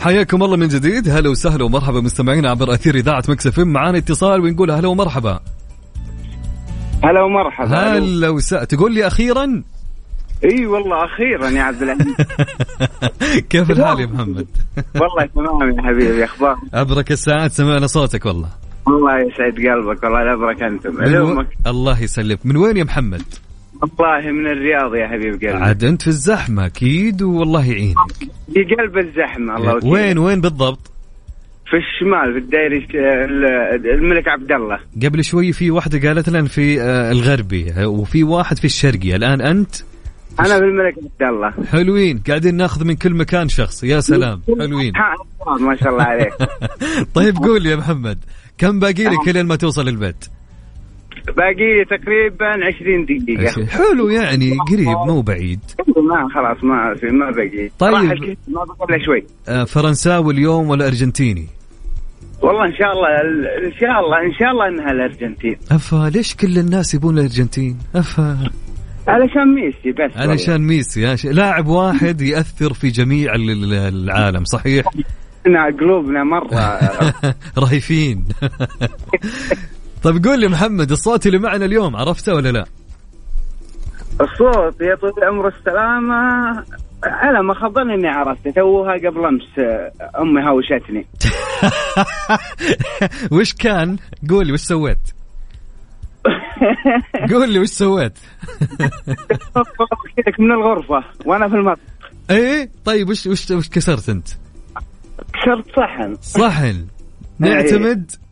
[0.04, 1.08] حياكم الله من جديد.
[1.08, 5.40] هلا وسهلا ومرحبا مستمعين عبر أثير إذاعة مكسف معانا اتصال ونقول هلا ومرحبا.
[7.04, 7.68] هلا ومرحبا.
[7.76, 9.62] هلا وسهلا تقول لي أخيرا؟
[10.44, 12.14] إي والله أخيرا يا عبد العزيز.
[13.50, 14.46] كيف الحال يا محمد؟
[15.00, 18.48] والله تمام يا حبيبي أخبار؟ أبرك الساعات سمعنا صوتك والله.
[18.88, 20.94] الله يسعد قلبك والله الابرك أنتم.
[20.94, 21.44] من و...
[21.66, 22.46] الله يسلمك.
[22.46, 23.22] من وين يا محمد؟
[23.82, 25.48] والله من الرياض يا حبيب قلبي.
[25.48, 27.96] عاد انت في الزحمة أكيد والله يعينك
[28.54, 29.90] في قلب الزحمة الله وكيل.
[29.90, 30.90] وين وين بالضبط؟
[31.70, 32.86] في الشمال في الدائري
[33.24, 34.78] ال- الملك عبد الله.
[35.04, 39.40] قبل شوي في واحدة قالت لنا في آه، الغربي آه، وفي واحد في الشرقي الآن
[39.40, 39.74] أنت؟
[40.40, 41.52] أنا في الملك عبد الله.
[41.72, 42.22] حلوين.
[42.28, 43.84] قاعدين ناخذ من كل مكان شخص.
[43.84, 44.40] يا سلام.
[44.58, 44.92] حلوين.
[45.60, 46.32] ما شاء الله عليك.
[47.14, 48.18] طيب قول يا محمد
[48.58, 50.24] كم باقي لك لين ما توصل البيت؟
[51.36, 53.66] باقي تقريبا 20 دقيقة.
[53.66, 55.60] حلو يعني قريب مو بعيد.
[55.88, 57.92] ما خلاص ما في ما باقي طيب.
[58.48, 59.24] ما بقى الا شوي.
[59.48, 61.46] آه، فرنساوي اليوم ولا أرجنتيني؟
[62.42, 65.56] والله إن شاء الله ال- إن شاء الله إن شاء الله إنها الأرجنتين.
[65.70, 68.38] أفا ليش كل الناس يبون الأرجنتين؟ أفا.
[69.08, 70.16] علشان ميسي بس.
[70.16, 70.30] والله.
[70.30, 71.28] علشان ميسي يا شي.
[71.28, 74.84] لاعب واحد يأثر في جميع ال- ال- العالم صحيح؟
[75.46, 76.78] إحنا قلوبنا مرة.
[77.64, 78.24] رهيفين.
[80.04, 82.64] طيب قول لي محمد الصوت اللي معنا اليوم عرفته ولا لا؟
[84.20, 86.14] الصوت يا طويل العمر السلامة.
[87.04, 91.06] على ما خبرني إني عرفته توها قبل أمس آه، أمي هاوشتني.
[93.38, 93.96] وش كان؟
[94.30, 94.98] قول لي وش سويت؟
[97.32, 98.18] قول لي وش سويت؟
[100.38, 101.80] من الغرفة وأنا في المطبخ.
[102.30, 104.28] إيه؟ طيب وش وش وش كسرت أنت؟
[105.32, 106.14] كسرت صحن.
[106.22, 106.86] صحن.
[107.38, 108.23] نعتمد؟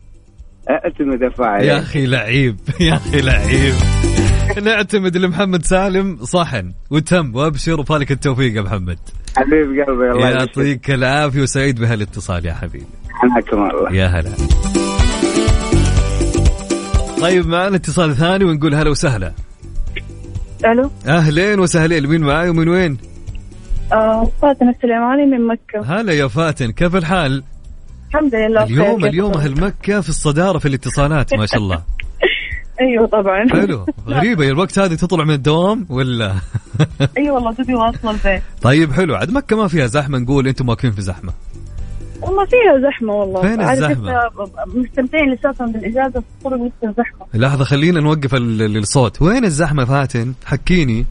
[0.69, 1.63] أعتمد أفاعل.
[1.63, 3.73] يا أخي لعيب يا أخي لعيب.
[4.63, 8.99] نعتمد لمحمد سالم صحن وتم وأبشر وفالك التوفيق يا محمد.
[9.37, 10.91] حبيب قلبي الله يعطيك.
[10.91, 12.85] العافية وسعيد بهالاتصال يا حبيبي.
[13.09, 13.95] حياكم الله.
[13.95, 14.31] يا هلا.
[17.21, 19.33] طيب معنا اتصال ثاني ونقول هلا وسهلا.
[20.65, 20.91] ألو.
[21.07, 22.97] أهلين وسهلين مين معاي ومن وين؟
[23.93, 26.01] آه فاطمة السليماني من مكة.
[26.01, 27.43] هلا يا فاتن كيف الحال؟
[28.13, 29.05] الحمد لله اليوم.
[29.05, 31.81] اليوم أهل مكة في الصدارة في الاتصالات ما شاء الله.
[32.81, 33.47] أيوه طبعا.
[33.51, 33.85] حلو.
[34.07, 36.33] غريبة الوقت هذه تطلع من الدوام ولا؟
[37.17, 38.41] اي والله دوبي واصلة البيت.
[38.61, 39.15] طيب حلو.
[39.15, 41.33] عاد مكة ما فيها زحمة نقول أنتم واقفين في زحمة.
[42.21, 43.41] والله فيها زحمة والله.
[43.41, 44.07] فين؟ إنت
[44.75, 47.25] مستمتعين لساتهم بالإجازة في الطرق لسه زحمة.
[47.33, 49.21] لحظة خلينا نوقف ال- الصوت.
[49.21, 51.05] وين الزحمة فاتن؟ حكيني.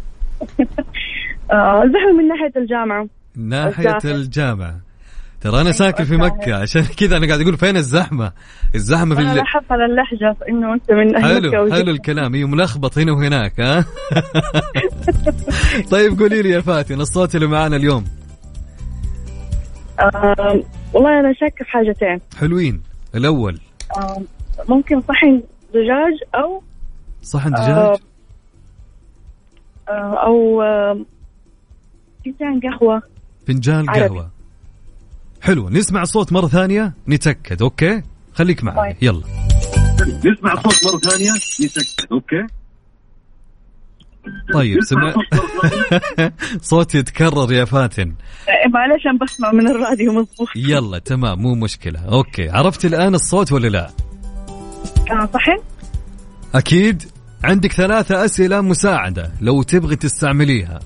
[1.53, 3.07] آه زحمه من ناحية الجامعة.
[3.37, 4.92] ناحية الزحمة.
[5.43, 8.33] ترى أنا ساكن في مكة عشان كذا أنا قاعد أقول فين الزحمة؟
[8.75, 9.35] الزحمة في أنا.
[9.35, 11.75] لاحظت على اللهجة إنه أنت من أهل مكة حلو وجدة.
[11.77, 12.35] حلو الكلام.
[12.35, 13.83] أيوه ملخبط هنا وهناك ها؟
[15.93, 18.05] طيب قولي لي يا فاتن الصوت اللي معانا اليوم.
[20.93, 22.21] والله أنا شاكه في حاجتين.
[22.39, 22.83] حلوين.
[23.15, 23.61] الأول.
[24.69, 25.43] ممكن صحن
[25.75, 26.63] زجاج أو
[27.23, 27.99] صحن زجاج؟
[30.27, 30.63] أو
[32.25, 33.03] فنجان قهوة.
[33.47, 33.87] فنجان.
[33.87, 34.31] قهوة.
[35.43, 38.03] حلو نسمع الصوت مرة ثانية نتأكد okay؟
[38.35, 39.03] خليك معي طيب.
[39.03, 39.23] يلا.
[40.25, 41.31] نسمع الصوت مرة ثانية
[41.65, 42.47] نتأكد okay؟
[44.55, 45.15] طيب سمع
[46.71, 48.15] صوت يتكرر يا فاتن.
[48.49, 52.01] آه معلش أنا بسمع من الراديو مضبوط يلا تمام مو مشكلة.
[52.01, 53.91] أوكي عرفت الآن الصوت ولا لا؟
[55.11, 55.59] آه صحن
[56.55, 57.03] أكيد.
[57.45, 60.81] عندك ثلاثة أسئلة مساعدة لو تبغي تستعمليها.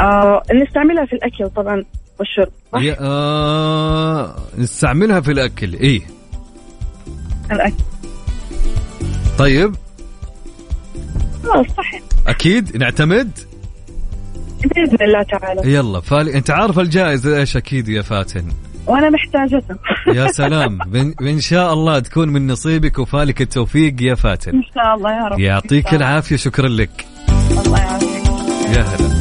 [0.00, 1.84] آه نستعملها في الأكل طبعا
[2.18, 6.02] والشرب صح؟ آه نستعملها في الأكل إيه؟
[7.52, 7.84] الأكل.
[9.38, 9.74] طيب.
[11.44, 13.30] خلاص صحن أكيد نعتمد؟
[14.64, 15.72] بإذن الله تعالى.
[15.74, 18.44] يلا فالي أنت عارف الجائزة إيش أكيد يا فاتن؟
[18.86, 19.78] وأنا محتاجتها
[20.14, 20.78] يا سلام.
[21.20, 24.52] إن شاء الله تكون من نصيبك وفالك التوفيق يا فاتن.
[24.52, 25.38] إن شاء الله يا رب.
[25.38, 27.06] يعطيك العافية شكرا لك.
[27.66, 28.26] الله يعافيك.
[28.76, 29.17] يا هلا.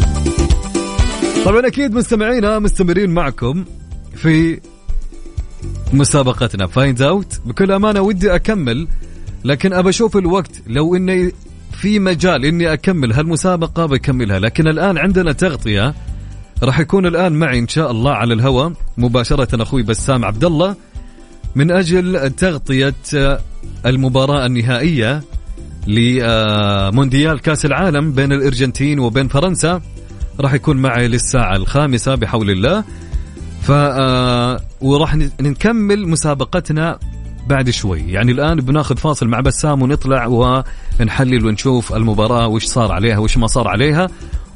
[1.47, 3.65] طبعا أكيد مستمعينا مستمرين معكم
[4.15, 4.60] في
[5.93, 6.67] مسابقتنا.
[6.67, 8.88] find out بكل أمانة ودي أكمل
[9.43, 10.62] لكن أبى أشوف الوقت.
[10.67, 11.31] لو إني
[11.71, 14.39] في مجال إني أكمل هالمسابقة بكملها.
[14.39, 15.95] لكن الآن عندنا تغطية
[16.63, 18.73] راح يكون الآن معي إن شاء الله على الهواء.
[18.97, 20.75] مباشرة أخوي بسام عبد الله
[21.55, 22.95] من أجل تغطية
[23.86, 25.23] المباراة النهائية
[25.88, 29.81] لمونديال كأس العالم بين الأرجنتين وبين فرنسا
[30.39, 32.84] راح يكون معي للساعة الخامسة بحول الله.
[33.62, 37.00] ف آه، وراح نكمل مسابقتنا
[37.47, 38.00] بعد شوي.
[38.08, 40.26] يعني الآن بناخذ فاصل مع بسام ونطلع
[41.00, 44.08] ونحلل ونشوف المباراة وش صار عليها وش ما صار عليها.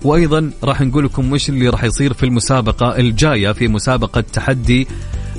[0.03, 4.87] وأيضا راح نقول لكم وش اللي راح يصير في المسابقة الجاية في مسابقة تحدي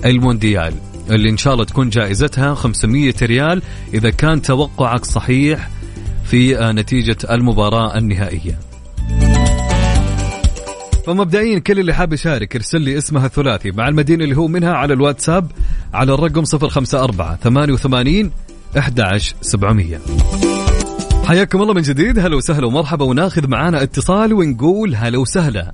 [0.05, 0.75] المونديال
[1.11, 3.63] اللي إن شاء الله تكون جائزتها 500 ريال
[3.95, 5.71] إذا كان توقعك صحيح
[6.25, 8.72] في آه، نتيجة المباراة النهائية.
[11.07, 14.95] فمبدئيا كل اللي حاب يشارك يرسل لي اسمها الثلاثي مع المدينة اللي هو منها على
[14.95, 15.53] الواتساب
[15.95, 18.31] على الرقم 054 88
[18.77, 19.99] 11700
[21.25, 22.19] حياكم الله من جديد.
[22.19, 23.05] هلا وسهلا ومرحبا.
[23.05, 25.73] وناخذ معانا اتصال ونقول هلا وسهلا.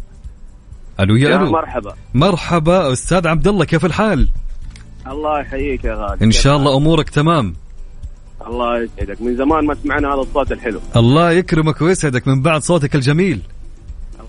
[1.00, 1.50] ألو يا يا ألو.
[1.50, 1.94] مرحبا.
[2.14, 2.92] مرحبا.
[2.92, 4.28] أستاذ عبد الله كيف الحال؟
[5.06, 6.24] الله يحييك يا غالي.
[6.24, 7.54] إن شاء الله أمورك تمام.
[8.46, 9.22] الله يسعدك.
[9.22, 10.80] من زمان ما سمعنا هذا الصوت الحلو.
[10.96, 13.40] الله يكرمك ويسعدك من بعد صوتك الجميل.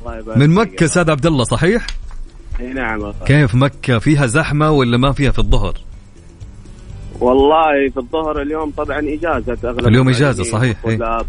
[0.02, 1.88] الله يبارك من مكة أستاذ عبد الله صحيح؟
[2.60, 2.74] غالي.
[2.74, 3.14] نعم.
[3.26, 5.74] كيف مكة فيها زحمة ولا ما فيها في الظهر؟
[7.20, 10.86] والله في الظهر اليوم طبعا إجازة أغلب اليوم المعلمين صحيح،.
[10.86, 11.26] والطلاب.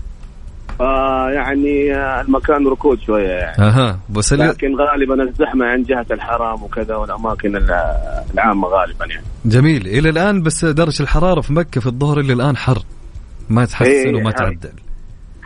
[0.79, 6.97] فيعني آه، المكان ركود شوية يعني أها بس لكن غالبا الزحمة عند جهة الحرام وكذا
[6.97, 12.21] والأماكن الع- العامة غالبا يعني جميل إلى الآن بس درجة الحرارة في مكة في الظهر
[12.21, 12.83] إلى الآن حر
[13.49, 14.31] ما تحسن وما.
[14.31, 14.73] تعدل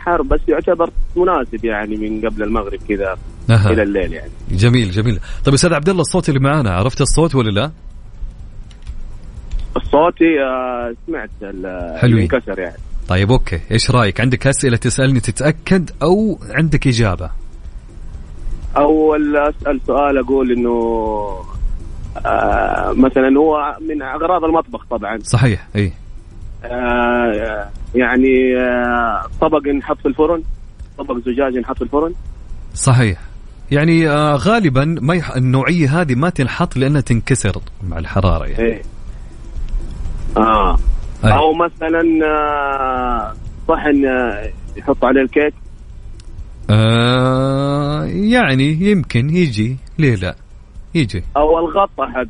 [0.07, 3.17] حر بس يعتبر مناسب يعني من قبل المغرب كذا
[3.51, 4.31] إلى أها الليل يعني.
[4.51, 5.21] جميل جميل.
[5.45, 7.71] طيب أستاذ عبد الله الصوت اللي معانا عرفت الصوت ولا لا؟
[9.93, 11.31] صوتي آه، سمعت
[11.99, 12.23] حلوين.
[12.33, 12.77] انكسر يعني.
[13.09, 13.61] طيب أوكي.
[13.71, 17.31] إيش رأيك؟ عندك أسئلة تسألني تتأكد أو عندك إجابة؟
[18.77, 20.71] أول أسأل سؤال أقول إنه
[22.27, 25.19] آه مثلا هو من أغراض المطبخ طبعا.
[25.23, 25.93] صحيح إي.
[27.95, 30.43] يعني آه طبق ينحط في الفرن
[30.99, 32.15] طبق زجاج ينحط في الفرن.
[32.75, 33.19] صحيح.
[33.71, 35.37] يعني آه غالبا ما يح...
[35.37, 37.53] النوعية هذه ما تنحط لأنها تنكسر
[37.89, 38.65] مع الحرارة يعني.
[38.65, 38.83] إيه.
[40.37, 40.79] آه.
[41.25, 41.33] أي.
[41.33, 43.35] أو مثلا آه
[43.69, 45.55] صحن آه، يحط عليه الكيك.
[46.71, 50.37] آه يعني يمكن يجي ليه لا؟
[50.95, 51.25] يجي.
[51.37, 52.27] أو الغطا حق.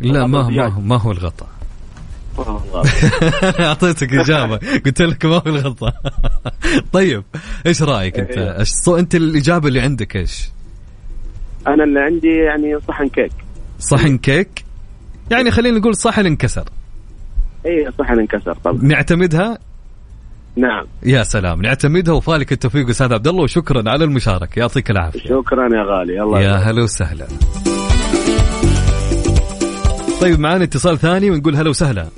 [0.00, 1.46] لا ما هو ما هو ما هو الغطاء آه، الغطا.
[3.66, 4.56] أعطيتك إجابة.
[4.86, 5.94] قلت لك ما هو الغطاء
[6.92, 7.24] طيب
[7.66, 8.58] إيش رأيك أنت؟ إيه.
[8.58, 10.48] إيش صو- أنت الإجابة اللي عندك إيش؟
[11.66, 13.32] أنا اللي عندي يعني صحن كيك.
[13.78, 14.64] صحن كيك؟
[15.30, 16.64] يعني خلينا نقول صحن انكسر.
[17.66, 18.78] اي صحن انكسر طبعا.
[18.82, 19.58] نعتمدها؟
[20.56, 20.84] نعم.
[21.02, 24.60] يا سلام نعتمدها وفالك التوفيق أستاذ عبد الله وشكرا على المشاركة.
[24.60, 25.20] يعطيك العافية.
[25.28, 26.22] شكرا يا غالي.
[26.22, 26.52] الله يا.
[26.56, 27.26] هلا وسهلا.
[30.20, 32.08] طيب معانا اتصال ثاني ونقول هلا وسهلا.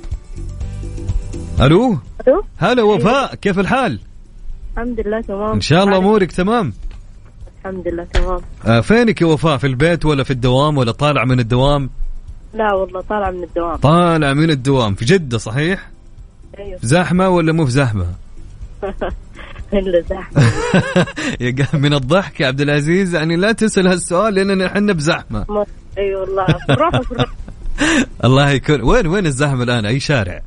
[1.61, 3.99] ألو؟ ألو؟ هلا وفاء كيف الحال؟
[4.73, 5.51] الحمد لله تمام.
[5.51, 6.73] إن شاء الله؟ أمورك تمام؟
[7.59, 8.39] الحمد لله تمام.
[8.65, 11.89] آه فينك يا وفاء في البيت ولا في الدوام ولا طالع من الدوام؟
[12.53, 13.75] لا والله طالعه من الدوام.
[13.75, 15.89] طالع من الدوام في جدة صحيح؟
[16.59, 16.79] أيوه.
[16.83, 18.05] زحمة ولا مو في زحمة؟
[19.73, 25.65] إلا قا- من الضحك يا عبد العزيز يعني لا تسأل هالسؤال لأننا إحنا بزحمة.
[25.97, 26.45] اي والله.
[26.45, 27.01] في في الروحة.
[28.23, 30.41] الله يكون وين وين الزحمة الآن؟ أي شارع؟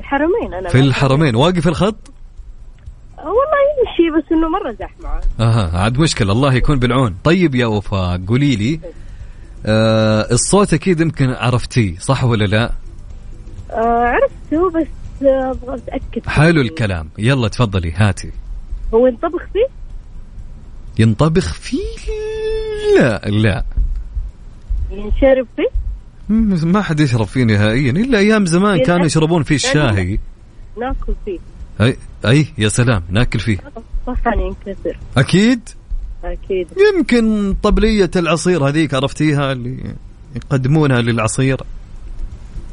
[0.00, 1.36] الحرمين أنا في الحرمين.
[1.36, 2.12] واقف الخط؟
[3.18, 5.20] والله يمشي بس إنه مرة زحمة.
[5.40, 6.32] أها عاد مشكلة.
[6.32, 7.16] الله يكون بالعون.
[7.24, 8.80] طيب يا وفاء قولي لي
[9.66, 12.72] آه الصوت أكيد يمكن عرفتيه صح ولا لا؟
[13.70, 14.86] آه عرفته بس
[15.22, 16.26] أبغى أتأكد.
[16.28, 17.08] حلو الكلام.
[17.18, 18.32] يلا تفضلي هاتي.
[18.94, 19.66] هو ينطبخ فيه؟
[20.98, 21.96] ينطبخ فيه؟
[22.98, 23.64] لا لا.
[24.90, 25.68] ينشرب فيه؟
[26.30, 27.90] ما حد يشرب فيه نهائيا.
[27.90, 30.18] إلا أيام زمان كانوا يشربون فيه الشاهي.
[30.80, 31.38] ناكل فيه.
[31.80, 33.58] اي أي يا سلام ناكل فيه.
[34.06, 34.98] صحن ينكسر.
[35.16, 35.60] أكيد؟
[36.24, 36.68] أكيد.
[36.94, 39.94] يمكن طبلية العصير هذيك عرفتيها؟ اللي
[40.36, 41.60] يقدمونها للعصير.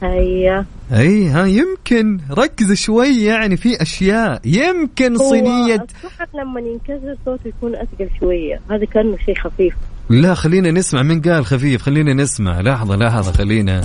[0.04, 0.66] هيا.
[0.94, 2.20] أي ها يمكن.
[2.32, 4.42] ركز شوي يعني في أشياء.
[4.46, 5.88] يمكن صينية.
[6.34, 8.62] لما ينكسر صوته يكون أثقل شوية.
[8.72, 9.74] هذا كأنه شيء خفيف.
[10.10, 12.62] لا خلينا نسمع من قال خفيف خلينا نسمع.
[12.62, 13.82] لحظة لحظة خلينا.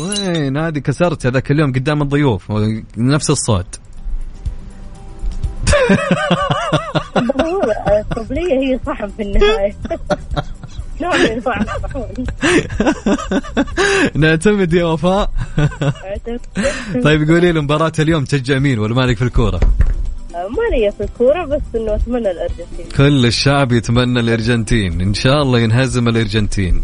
[0.00, 2.52] وين؟ هذه كسرت هذاك اليوم قدام الضيوف.
[2.96, 3.80] نفس الصوت.
[7.40, 7.62] هو
[8.00, 9.24] الطبلية هي صحن في
[11.00, 12.08] من انواع الصحون
[14.14, 15.30] نعتمد يا وفاء.
[17.04, 19.60] طيب قولي لي مباراة اليوم تشجع مين؟ ولا مالك في الكورة؟
[20.32, 22.86] ما لي في الكورة بس إنه أتمنى الأرجنتين.
[22.96, 26.82] كل الشعب يتمنى الأرجنتين، إن شاء الله ينهزم الأرجنتين.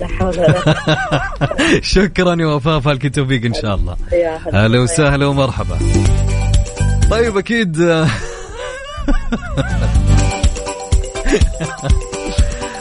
[0.00, 0.74] لا حول ولا
[1.94, 3.96] شكرا يا وفاء فالك التوفيق إن شاء الله.
[4.12, 5.78] يا هلا وسهلا ومرحبا.
[7.10, 7.76] طيب أكيد.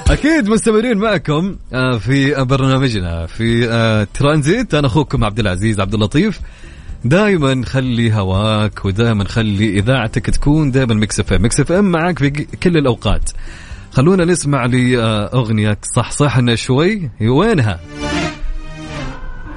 [0.10, 4.74] أكيد مستمرين معكم آه، في برنامجنا في آه، ترانزيت.
[4.74, 6.40] أنا أخوكم عبد العزيز عبد اللطيف.
[7.06, 11.42] دائما خلي هواك ودائما خلي إذاعتك تكون دائما Mix FM.
[11.42, 13.32] Mix FM معك في كل الأوقات.
[13.92, 17.12] خلونا نسمع لأغنية صح صحنا شوي.
[17.22, 17.80] وينها؟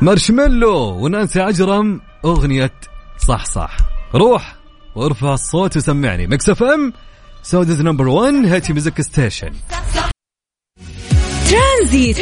[0.02, 2.72] Marshmello ونانسي عجرم أغنية
[3.18, 3.76] صح صح
[4.14, 4.56] روح
[4.94, 6.26] وارفع الصوت وسمعني.
[6.26, 6.92] Mix FM
[7.42, 9.52] Saudi's number 1 hit music station.
[11.50, 12.16] ترانزيت.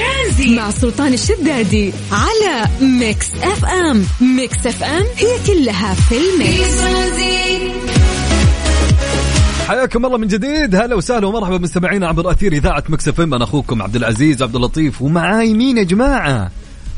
[0.49, 4.05] مع سلطان الشدادي على Mix FM.
[4.21, 6.81] Mix FM هي كلها في ال mix.
[9.69, 10.75] حياكم الله من جديد.
[10.75, 13.35] هلا وسهلا ومرحبا مستمعينا عبر أثير إذاعة Mix FM.
[13.35, 16.51] أنا أخوكم عبد العزيز عبد اللطيف ومعاي مين يا جماعة؟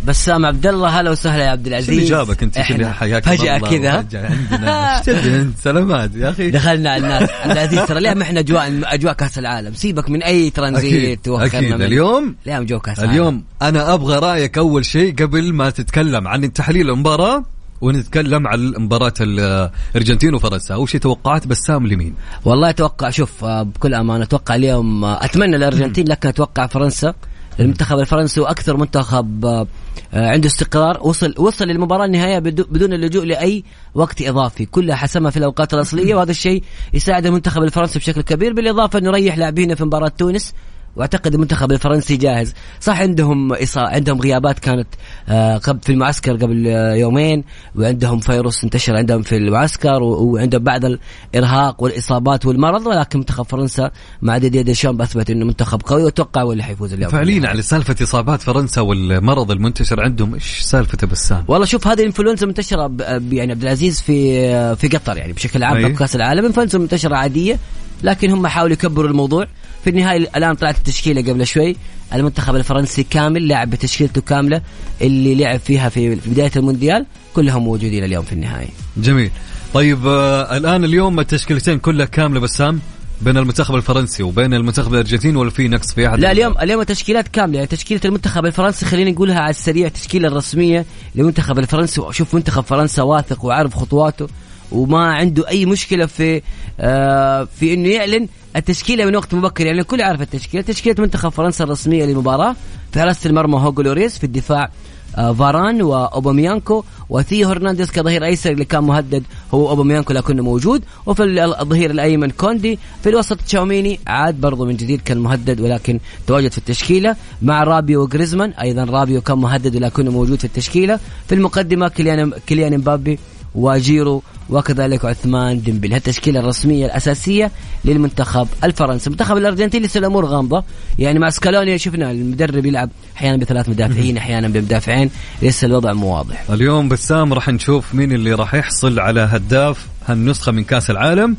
[0.04, 3.90] بسام عبد الله هلا وسهلا يا عبد العزيز اللي جابك انت اللي حياك فجأة كذا.
[3.90, 4.98] عندنا.
[5.08, 6.50] إنت سلامات يا أخي.
[6.50, 7.30] دخلنا على الناس.
[7.30, 9.74] عبد العزيز ترى اليوم إحنا اجواء أجواء كأس العالم.
[9.74, 11.74] سيبك من أي ترانزيت أكيد, أكيد.
[11.74, 16.52] من اليوم اليوم جو كأس اليوم أنا أبغى رأيك أول شيء قبل ما تتكلم عن
[16.52, 17.44] تحليل المباراة
[17.80, 23.94] ونتكلم عن مباراة الارجنتين وفرنسا، أول شيء توقعات بسام لمين؟ والله أتوقع شوف آه، بكل
[23.94, 27.14] أمانة أتوقع اليوم آه، أتمنى الارجنتين لكن أتوقع فرنسا.
[27.60, 29.66] المنتخب الفرنسي وأكثر منتخب آه،
[30.12, 34.66] عنده استقرار وصل وصل للمباراة النهائية بدون اللجوء لأي وقت إضافي.
[34.66, 36.62] كلها حسمها في الأوقات الأصلية وهذا الشيء
[36.94, 38.52] يساعد المنتخب الفرنسي بشكل كبير.
[38.52, 40.54] بالإضافة انه يريح لاعبينه في مباراة تونس.
[40.96, 42.54] وأعتقد المنتخب الفرنسي جاهز.
[42.80, 43.80] صح عندهم إصا...
[43.80, 44.88] عندهم غيابات كانت
[45.28, 46.66] آه قبل في المعسكر قبل
[46.96, 47.44] يومين
[47.76, 53.90] وعندهم فيروس انتشر عندهم في المعسكر وعندهم بعض الإرهاق والإصابات والمرض ولكن منتخب فرنسا
[54.22, 57.10] مع ديدي ديشامب أثبت إنه منتخب قوي وأتوقع هو اللي حيفوز اليوم.
[57.10, 62.46] فعليا على سالفة إصابات فرنسا والمرض المنتشر عندهم إيش سالفته بسام؟ والله شوف هذه الإنفلونزا
[62.46, 62.90] منتشرة
[63.30, 66.44] يعني عبد العزيز في في قطر يعني بشكل عام في كاس العالم.
[66.44, 67.58] إنفلونزا منتشرة عادية
[68.02, 69.46] لكن هم حاولوا يكبروا الموضوع.
[69.86, 71.76] في النهاية الآن طلعت التشكيلة قبل شوي.
[72.14, 74.62] المنتخب الفرنسي كامل لاعب بتشكيلته كاملة
[75.00, 78.68] اللي لعب فيها في بداية المونديال كلهم موجودين اليوم في النهاية.
[78.96, 79.30] جميل.
[79.74, 82.80] طيب آه الآن اليوم التشكيلتين كلها كاملة بسام
[83.22, 87.28] بين المنتخب الفرنسي وبين المنتخب الارجنتيني ولا في نقص في احد لا اليوم اليوم التشكيلات
[87.28, 87.54] كاملة.
[87.54, 92.00] يعني تشكيلة المنتخب الفرنسي خلينا نقولها على السريع التشكيلة الرسمية للمنتخب الفرنسي.
[92.00, 94.28] وشوف منتخب فرنسا واثق وعارف خطواته.
[94.72, 96.42] وما عنده أي مشكلة في
[96.80, 99.66] آه في إنه يعلن التشكيلة من وقت مبكر.
[99.66, 100.62] يعني الكل عارف التشكيلة.
[100.62, 102.56] تشكيلة منتخب فرنسا الرسمية للمباراة
[102.92, 104.70] في حراسه المرمى هوجو لوريس في الدفاع
[105.16, 106.84] آه فاران وأوباميكانو.
[107.08, 109.22] وثيو هرنانديز كظهير أيسر اللي كان مهدد
[109.54, 110.82] هو أوباميكانو لكنه موجود.
[111.06, 116.52] وفي الظهير الأيمن كوندي في الوسط تشاوميني عاد برضه من جديد كان مهدد ولكن تواجد
[116.52, 117.16] في التشكيلة.
[117.42, 121.00] مع رابيو وجريزمان أيضا رابيو كان مهدد ولكنه موجود في التشكيلة.
[121.28, 123.18] في المقدمة كيليان كيليان مبابي
[123.56, 127.50] وجيرو وكذلك عثمان ديمبلي التشكيله الرسمية الأساسية
[127.84, 129.06] للمنتخب الفرنسي.
[129.06, 130.64] المنتخب الأرجنتيني لسه الأمور غامضة.
[130.98, 135.10] يعني مع سكالوني شفنا المدرب يلعب أحيانا بثلاث مدافعين أحيانا بمدافعين.
[135.42, 136.50] لسه الوضع مو واضح.
[136.50, 141.36] اليوم بسام راح نشوف مين اللي راح يحصل على هداف هالنسخة من كأس العالم.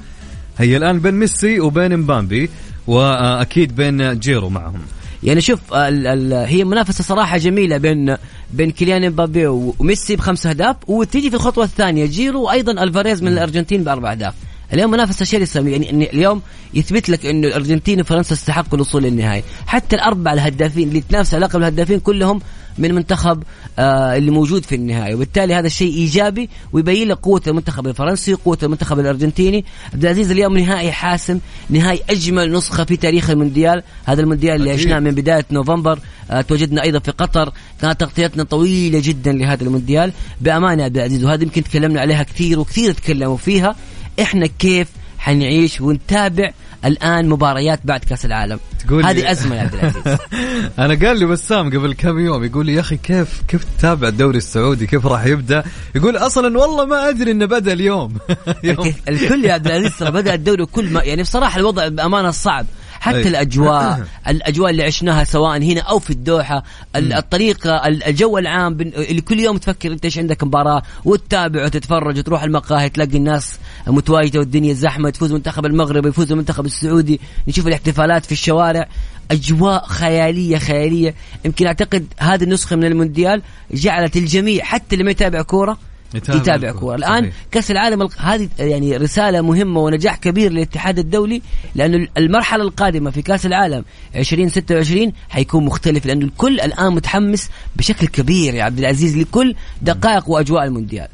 [0.58, 2.50] هي الآن بين ميسي وبين مبابي
[2.88, 4.82] وأكيد بين جيرو معهم.
[5.24, 8.18] يعني شوف ال ال هي منافسة صراحة جميلة بين
[8.54, 13.84] بين كيليان مبابي وميسي بخمس أهداف وتيجي في الخطوة الثانية جيرو وأيضا ألفاريز من الأرجنتين
[13.84, 14.34] بأربع أهداف.
[14.74, 16.42] اليوم منافسه شرسه يعني اليوم
[16.74, 19.44] يثبت لك إنه الأرجنتين وفرنسا استحقوا الوصول للنهائي.
[19.68, 22.42] حتى الأربع الهدافين اللي تنافس على لقب الهدافين كلهم
[22.78, 23.44] من منتخب
[23.80, 25.14] آه اللي موجود في النهائي.
[25.14, 29.66] وبالتالي هذا الشيء إيجابي ويبين لك قوة المنتخب الفرنسي قوة المنتخب الأرجنتيني.
[29.94, 31.40] عبد العزيز اليوم نهائي حاسم
[31.70, 33.84] نهائي أجمل نسخة في تاريخ المونديال.
[34.06, 36.00] هذا المونديال اللي عشناه من بداية نوفمبر.
[36.32, 37.54] آه تواجدنا أيضا في قطر.
[37.82, 40.12] كانت تغطيتنا طويلة جدا لهذا المونديال.
[40.42, 43.76] بأمانة عبد العزيز وهذه يمكن تكلمنا عليها كثير وكثير تكلموا فيها.
[44.22, 44.88] إحنا كيف
[45.20, 46.52] حنعيش ونتابع
[46.86, 50.18] الآن مباريات بعد كأس العالم؟ تقول هذه أزمة يا عبد العزيز.
[50.80, 54.38] أنا قال لي بسام قبل كم يوم يقول لي يا أخي كيف كيف تتابع الدوري
[54.38, 55.64] السعودي؟ كيف راح يبدأ؟
[55.96, 58.18] يقول أصلا والله ما أدري إنه بدأ اليوم.
[59.10, 62.66] الكل يا عبد العزيز ترى بدأ الدوري كل ما يعني بصراحة الوضع بأمانة صعب.
[63.00, 63.28] حتى أي.
[63.28, 66.64] الأجواء الأجواء اللي عشناها سواء هنا أو في الدوحة
[66.96, 72.90] الطريقة الجو العام اللي كل يوم تفكر إنت إيش عندك مباراة وتتابع وتتفرج وتروح المقاهي
[72.90, 73.54] تلاقي الناس
[73.88, 78.88] متواجدة والدنيا زحمة تفوز منتخب المغرب يفوز المنتخب السعودي نشوف الاحتفالات في الشوارع.
[79.32, 81.16] أجواء خيالية خيالية.
[81.46, 83.42] يمكن أعتقد هذه النسخة من المونديال
[83.72, 85.78] جعلت الجميع حتى اللي ما يتابع كورة
[86.14, 87.34] يتابع, يتابع كورة الآن صحيح.
[87.52, 91.42] كأس العالم هذه يعني رسالة مهمة ونجاح كبير للاتحاد الدولي
[91.76, 93.84] لأنه المرحلة القادمة في كأس العالم
[94.16, 100.64] 2026 حيكون مختلف لأنه الكل الآن متحمس بشكل كبير يا عبد العزيز لكل دقائق وأجواء
[100.64, 101.08] المونديال.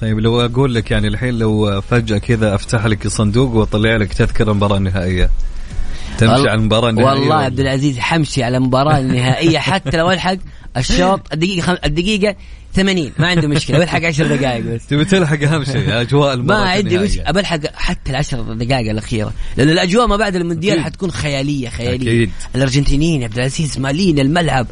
[0.00, 4.50] طيب لو أقول لك يعني الحين لو فجأة كذا أفتح لك صندوق وأطلع لك تذكرة
[4.50, 5.30] المباراة النهائية.
[6.18, 10.36] تمشي على المباراة النهائية والله عبد العزيز حمشي على المباراة النهائية حتى لو ألحق
[10.76, 11.32] الشوط.
[11.32, 11.76] الدقيقه خم...
[12.78, 13.78] الدقيقه 80 ما عنده مشكلة.
[13.78, 14.86] بلحق 10 دقائق بس.
[14.86, 16.98] تبي تلحق أهم شيء أجواء ما عندي.
[16.98, 19.32] مشكله بلحق حتى العشر دقائق الأخيرة.
[19.56, 20.80] لأن الأجواء ما بعد المونديال.
[20.80, 22.24] حتكون خيالية خيالية.
[22.24, 22.30] أكيد.
[22.54, 24.66] الأرجنتينيين يا عبد العزيز مالين الملعب.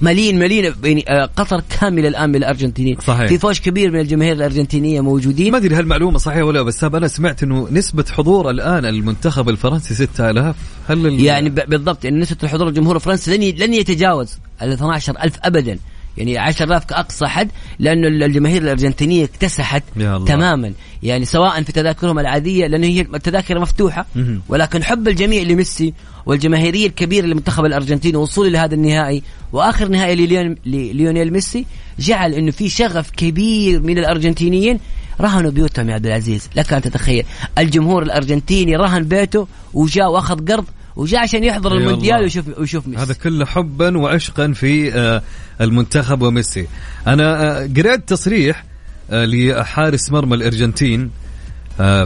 [0.00, 2.96] مالين مالين يعني آه، قطر كامله الآن من الأرجنتينيين.
[3.00, 3.26] صحيح.
[3.28, 5.52] في فوج كبير من الجماهير الأرجنتينية موجودين.
[5.52, 10.56] ما أدري هالمعلومه صحيحة ولا بس أنا سمعت إنه نسبة حضور الآن المنتخب الفرنسي 6000
[10.88, 15.78] هل يعني بالضبط يعني نسبة الحضور الجمهور الفرنسي لن لن يتجاوز ال 12000 ابدا.
[16.18, 17.48] يعني 10000 كاقصى حد
[17.78, 19.82] لأنه ال- الجماهير الأرجنتينية اكتسحت.
[20.24, 24.42] تماما يعني سواء في تذاكرهم العادية لأنه هي التذاكر مفتوحة مهم.
[24.48, 25.94] ولكن حب الجميع لميسي
[26.26, 31.66] والجماهيرية الكبيرة للمنتخب الارجنتيني وصوله لهذا النهائي وآخر نهائي لليون- لليونيل ميسي
[31.98, 34.78] جعل إنه في شغف كبير من الأرجنتينيين
[35.20, 37.24] رهنوا بيوتهم يا عبد العزيز لك أن تتخيل
[37.58, 40.64] الجمهور الأرجنتيني رهن بيته وجاء وأخذ قرض
[40.96, 42.22] وجاء عشان يحضر يا المونديال.
[42.22, 43.02] ويشوف ويشوف ميسي.
[43.02, 45.22] هذا كله حبا وعشقا في آه،
[45.60, 46.66] المنتخب وميسي.
[47.06, 48.64] أنا آه، قرأت تصريح
[49.10, 51.10] آه، لحارس مرمى الأرجنتين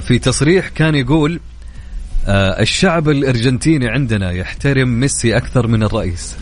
[0.00, 1.40] في تصريح كان يقول
[2.28, 6.36] الشعب الأرجنتيني عندنا يحترم ميسي أكثر من الرئيس.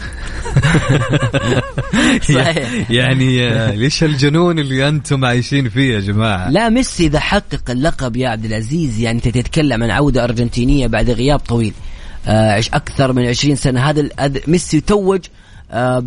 [2.35, 2.91] صحيح.
[2.91, 8.17] يعني آه، ليش الجنون اللي أنتم عايشين فيه يا جماعة؟ لا ميسي إذا حقق اللقب
[8.17, 11.73] يا عبد العزيز يعني أنت تتكلم عن عودة أرجنتينية بعد غياب طويل.
[12.27, 13.81] أكثر من 20 سنة.
[13.81, 14.09] هذا
[14.47, 15.21] ميسي توج
[15.71, 15.99] آه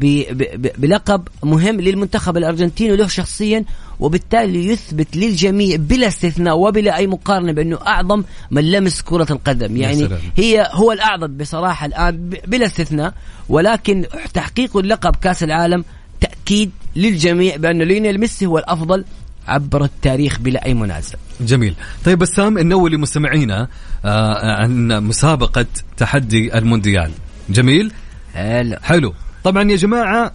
[0.78, 3.66] بلقب مهم للمنتخب الأرجنتيني وله شخصيا
[4.00, 9.78] وبالتالي يثبت للجميع بلا استثناء وبلا أي مقارنة بأنه أعظم من لمس كرة القدم.
[9.78, 10.10] يعني.
[10.38, 13.14] هي هو الأعظم بصراحة الآن بلا استثناء.
[13.50, 15.86] ولكن تحقيقه اللقب كأس العالم
[16.22, 19.06] تأكيد للجميع بانه ليونيل ميسي هو الأفضل
[19.50, 21.16] عبر التاريخ بلا أي منازع.
[21.42, 21.76] جميل.
[22.06, 23.68] طيب بسام ننوي لمستمعينا
[24.06, 25.66] آه، عن مسابقة
[25.98, 27.12] تحدي المونديال.
[27.50, 27.92] جميل؟
[28.34, 29.14] هلا حلو.
[29.44, 30.34] طبعا يا جماعة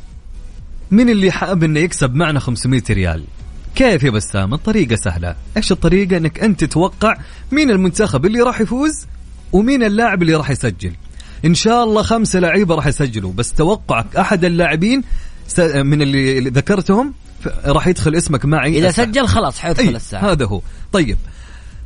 [0.90, 3.24] من اللي حاب إنه يكسب معنا 500 ريال؟
[3.74, 5.36] كيف يا بسام؟ الطريقة سهلة.
[5.56, 7.16] إيش الطريقة؟ إنك أنت تتوقع
[7.52, 9.06] مين المنتخب اللي راح يفوز
[9.52, 10.92] ومين اللاعب اللي راح يسجل.
[11.44, 15.02] إن شاء الله خمسة لعيبة راح يسجلوا بس توقعك أحد اللاعبين
[15.74, 17.14] من اللي ذكرتهم
[17.64, 18.78] راح يدخل اسمك معي.
[18.78, 19.06] إذا الساعة.
[19.06, 20.32] سجل خلاص حيدخل أي الساعة.
[20.32, 20.60] هذا هو.
[20.92, 21.16] طيب.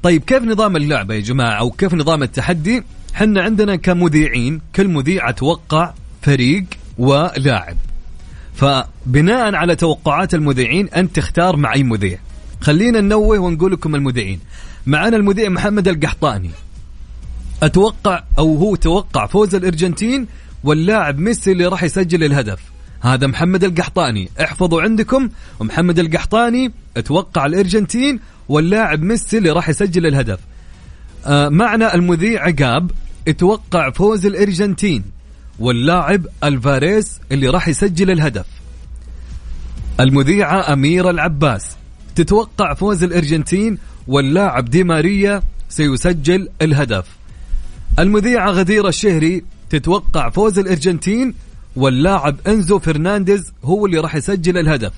[0.02, 2.82] طيب كيف نظام اللعبة يا جماعة؟ أو كيف نظام التحدي؟
[3.14, 5.92] حنا عندنا كمذيعين كل مذيع أتوقع
[6.22, 6.64] فريق
[6.98, 7.76] ولاعب.
[8.54, 12.18] فبناء على توقعات المذيعين أنت تختار مع أي مذيع.
[12.60, 14.40] خلينا ننوه ونقول لكم المذيعين.
[14.86, 16.50] معنا المذيع محمد القحطاني.
[17.62, 20.26] أتوقع أو هو توقع فوز الأرجنتين
[20.64, 22.60] واللاعب ميسي اللي راح يسجل الهدف.
[23.00, 24.30] هذا محمد القحطاني.
[24.40, 25.28] احفظوا عندكم
[25.60, 30.38] ومحمد القحطاني أتوقع الأرجنتين واللاعب ميسي اللي راح يسجل الهدف.
[31.26, 32.90] آه معنا المذيع عقاب
[33.28, 35.04] أتوقع فوز الأرجنتين
[35.58, 38.46] واللاعب الفاريز اللي راح يسجل الهدف.
[40.00, 41.76] المذيعة أميرة العباس
[42.14, 47.06] تتوقع فوز الأرجنتين واللاعب دي ماريا سيسجل الهدف.
[47.98, 51.34] المذيعة غديرة الشهري تتوقع فوز الأرجنتين
[51.78, 54.92] واللاعب أنزو فرنانديز هو اللي راح يسجل الهدف.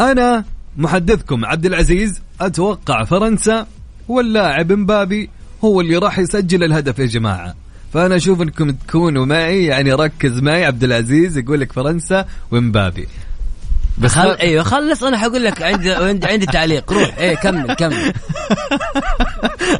[0.00, 0.44] أنا
[0.76, 3.66] محدثكم عبد العزيز أتوقع فرنسا
[4.08, 5.30] واللاعب مبابي
[5.64, 7.54] هو اللي راح يسجل الهدف يا جماعة.
[7.94, 13.08] فأنا أشوف أنكم تكونوا معي يعني ركز معي عبد العزيز يقول لك فرنسا ومبابي.
[13.98, 14.22] بس خل...
[14.28, 16.92] ما- أيوه خلص أنا حقول لك عندي عندي, عندي تعليق.
[16.92, 17.18] روح.
[17.18, 17.94] إيه كمل كمل.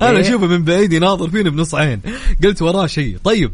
[0.03, 2.01] أنا إيه؟ أشوفه من بعيد يناظر فيني بنص عين.
[2.45, 3.19] قلت وراه شيء.
[3.25, 3.53] طيب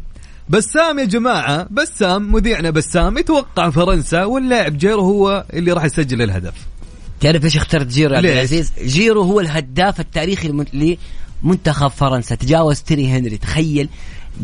[0.49, 6.53] بسام يا جماعة بسام مذيعنا بسام يتوقع فرنسا واللاعب جيرو هو اللي راح يسجل الهدف
[7.19, 10.65] تعرف ليش اخترت جيرو يا عبد؟ العزيز؟ جيرو هو الهداف التاريخي
[11.43, 13.89] لمنتخب فرنسا تجاوز تيري هنري تخيل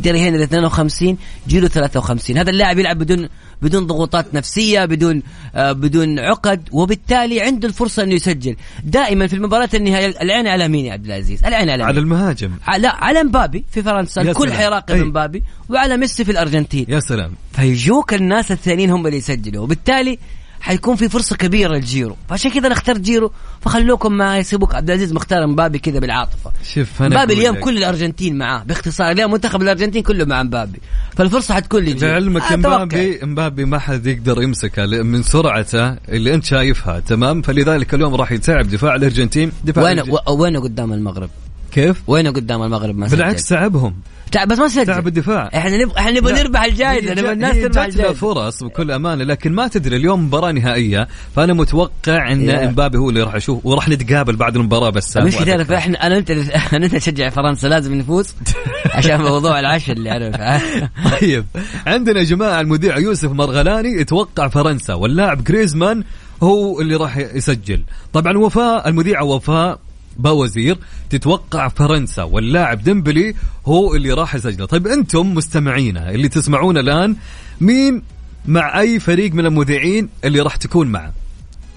[0.04, 1.18] تيري هنري 52
[1.48, 3.30] جيرو 53 هذا اللاعب يلعب بدون
[3.62, 5.24] بدون ضغوطات نفسية بدون
[5.56, 10.86] آه بدون عقد وبالتالي عنده الفرصة إنه يسجل دائما في المباراة النهائية العين على مين
[10.86, 14.54] يا عبد العزيز العين على, على مين؟ المهاجم ع- لا على مبابي في فرنسا الكل.
[14.54, 14.96] حيراقب.
[14.96, 20.20] مبابي وعلى ميسي في الأرجنتين يا سلام فيجوك الناس الثانيين هم اللي يسجلوا وبالتالي
[20.62, 23.32] حيكون في فرصة كبيرة للجيرو فعشان كذا أنا اخترت جيرو
[23.62, 26.52] فخلوكم معي سيبوك عبد العزيز مختار مبابي كذا بالعاطفة.
[26.74, 27.62] شوف أنا مبابي اليوم لك.
[27.62, 28.64] كل الأرجنتين معاه.
[28.64, 30.80] باختصار اليوم منتخب الأرجنتين كله مع مبابي.
[31.18, 32.12] فالفرصة حتكون لجيرو.
[32.12, 32.52] لعلمك.
[32.52, 38.32] مبابي مبابي ما حد يقدر يمسكه من سرعته اللي أنت شايفها تمام؟ فلذلك اليوم راح
[38.32, 39.52] يتعب دفاع الأرجنتين.
[39.64, 41.30] دفاع وين الأرجن- و- وينه قدام المغرب؟
[41.78, 43.94] كيف؟ وينه قدام المغرب ما بالعكس تعبهم.
[44.32, 44.86] تعب بس ما سجل.
[44.86, 45.50] تعب الدفاع.
[45.56, 46.34] إحنا نبغى إحنا نبغى.
[46.34, 51.08] نربح الجائزه نبغى الناس تربح الجائزه فرص بكل أمانة لكن ما تدري اليوم مباراة نهائية
[51.36, 52.50] فأنا متوقع إن.
[52.50, 55.18] امبابي هو اللي راح أشوف وراح نتقابل بعد المباراة بس.
[55.18, 56.32] مش تعرف إحنا أنا انت
[56.74, 58.36] أنا انت نشجع فرنسا لازم نفوز
[58.96, 60.36] عشان موضوع العشاء اللي عارف
[61.22, 61.46] طيب.
[61.88, 66.04] عندنا يا جماعة المذيع يوسف مرغلاني يتوقع فرنسا واللاعب جريزمان
[66.44, 67.84] هو اللي راح يسجل.
[68.14, 69.80] طبعا وفاء المذيعة وفاء
[70.18, 70.78] باوزير
[71.10, 74.66] تتوقع فرنسا واللاعب ديمبلي هو اللي راح يسجله.
[74.66, 77.16] طيب أنتم مستمعينا اللي تسمعون الآن
[77.62, 78.04] مين
[78.46, 81.14] مع أي فريق من المذيعين اللي راح تكون معه؟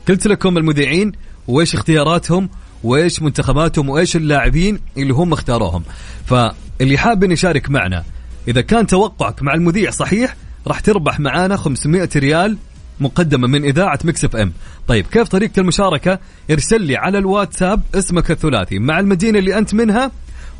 [0.08, 1.12] قلت لكم المذيعين
[1.48, 2.48] وإيش اختياراتهم
[2.84, 5.82] وإيش منتخباتهم وإيش اللاعبين اللي هم اختاروهم.
[6.26, 8.04] فاللي حاب يشارك معنا
[8.48, 10.36] إذا كان توقعك مع المذيع صحيح
[10.66, 12.56] راح تربح معانا 500 ريال
[13.00, 14.52] مقدمة من إذاعة Mix FM.
[14.88, 16.18] طيب كيف طريقة المشاركة؟
[16.50, 20.10] ارسل لي على الواتساب اسمك الثلاثي مع المدينة اللي أنت منها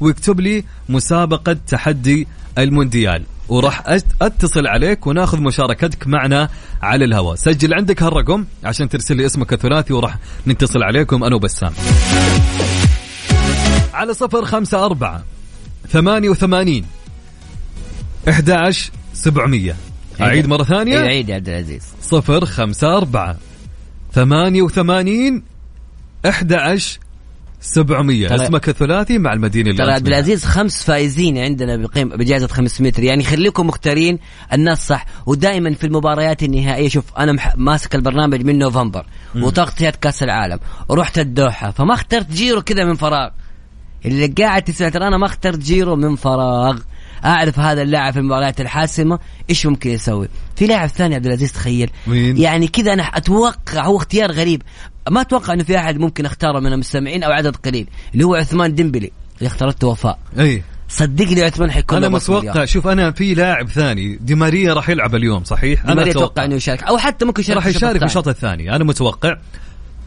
[0.01, 2.29] واكتب لي مسابقة تحدي
[2.59, 3.23] المونديال.
[3.49, 3.83] وراح
[4.23, 6.49] أتصل عليك وناخذ مشاركتك معنا
[6.83, 7.35] على الهواء.
[7.35, 10.17] سجل عندك هالرقم عشان ترسل لي اسمك الثلاثي وراح
[10.47, 11.73] نتصل عليكم أنا وبسام.
[13.95, 15.25] على صفر خمسة أربعة
[15.89, 16.87] ثمانية وثمانين
[18.29, 19.77] أحد عشر سبعمية.
[20.23, 21.83] أعيد مرة ثانية؟ إيه، عيد يا عبد العزيز.
[22.03, 23.37] صفر خمسة أربعة
[24.13, 25.43] ثمانية وثمانين
[26.29, 26.99] أحد عشر
[27.61, 28.29] سبعمية.
[28.29, 30.07] ترى- اسمك الثلاثي مع المدينة اللي ترى عبد.
[30.07, 34.19] العزيز خمس فائزين عندنا بقيم بجائزة 500 ريال يعني خليكم مختارين
[34.53, 35.07] الناس صح.
[35.27, 37.57] ودائما في المباريات النهائية شوف أنا مح...
[37.57, 39.07] ماسك البرنامج من نوفمبر
[39.37, 40.59] وتغطية كأس العالم.
[40.89, 43.29] ورحت الدوحة فما اخترت جيرو كذا من فراغ.
[44.07, 46.79] اللي قاعد تسمع ترى أنا ما اخترت جيرو من فراغ.
[47.25, 49.19] أعرف هذا اللاعب في المباريات الحاسمة
[49.51, 50.29] إيش ممكن يسوي.
[50.57, 51.91] في لاعب ثاني عبد العزيز تخيل.
[52.07, 54.63] مين؟ يعني كذا أنا أتوقع هو اختيار غريب.
[55.11, 58.75] ما أتوقع إنه في أحد ممكن أختاره من المستمعين أو عدد قليل اللي هو عثمان
[58.75, 60.63] ديمبلي اللي اخترته وفاء أي.
[60.89, 62.65] صدقني عثمان حيكون أنا متوقع.
[62.65, 66.45] شوف أنا في لاعب ثاني دي ماريا راح يلعب اليوم صحيح؟ دي أنا أتوقع.
[66.45, 66.83] إنه يشارك.
[66.83, 68.05] أو حتى ممكن يشارك راح يشارك في.
[68.05, 69.37] الشوط الثاني أنا متوقع.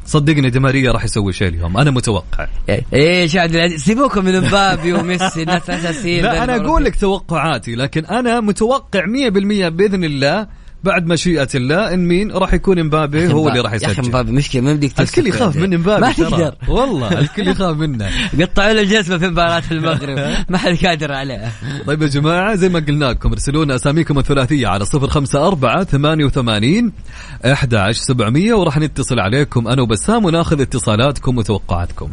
[0.06, 1.78] صدقني دي ماريا راح يسوي شيء اليوم.
[1.78, 2.48] أنا متوقع.
[2.94, 8.06] إيش عبد العزيز سيبوكم من مبابي وميسي الناس اساسيين لا أنا أقول لك توقعاتي لكن
[8.06, 10.48] أنا متوقع 100% بإذن الله
[10.84, 14.08] بعد مشيئة الله إن مين؟ راح يكون إمبابي هو اللي راح يا أخي يسجل.
[14.08, 16.12] مبابي مشكلة ما بدك الكل يخاف من إمبابي ما.
[16.12, 16.56] تقدر.
[16.76, 18.10] والله الكل يخاف منه.
[18.42, 20.18] قطعوا له الجزمه في مباراة المغرب.
[20.50, 21.52] ما حد قادر عليه.
[21.88, 25.84] طيب يا جماعة زي ما قلنا لكم ارسلوا لنا أساميكم الثلاثية على صفر خمسة أربعة
[25.84, 26.92] ثمانية وثمانين
[27.46, 32.10] أحد عشر سبعمية وراح نتصل عليكم أنا وبسام وناخذ اتصالاتكم وتوقعاتكم.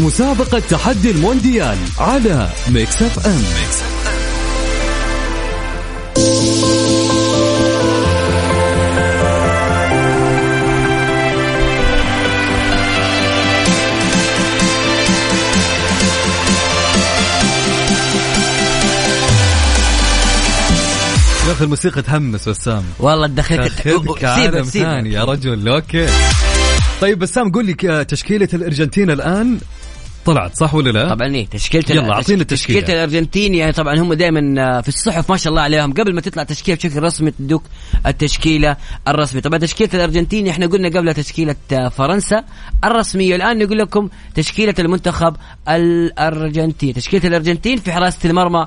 [0.00, 3.80] مسابقة تحدي المونديال على Mix FM Mix
[21.48, 26.06] يا أخي الموسيقى تحمس بسام والله دخلت تاخذك عالم ثاني يا رجل okay.
[27.00, 29.58] طيب بسام قول لي تشكيلة الأرجنتين الآن.
[30.24, 32.80] طلعت صح ولا لا؟ طبعا إيه تشكيلة يلا، أعطينا التشكيلة.
[32.80, 34.40] تشكيله الارجنتين يعني طبعا هم دائما
[34.80, 35.92] في الصحف ما شاء الله عليهم.
[35.92, 37.62] قبل ما تطلع تشكيلة بشكل رسمي تدوك
[38.06, 38.76] التشكيلة
[39.08, 42.44] الرسمي طبعا تشكيلة الارجنتين إحنا قلنا قبل تشكيلة آه، فرنسا
[42.84, 43.36] الرسمية.
[43.36, 45.36] الآن نقول لكم تشكيلة المنتخب
[45.68, 48.66] الارجنتين تشكيلة الأرجنتين في حراسة المرمى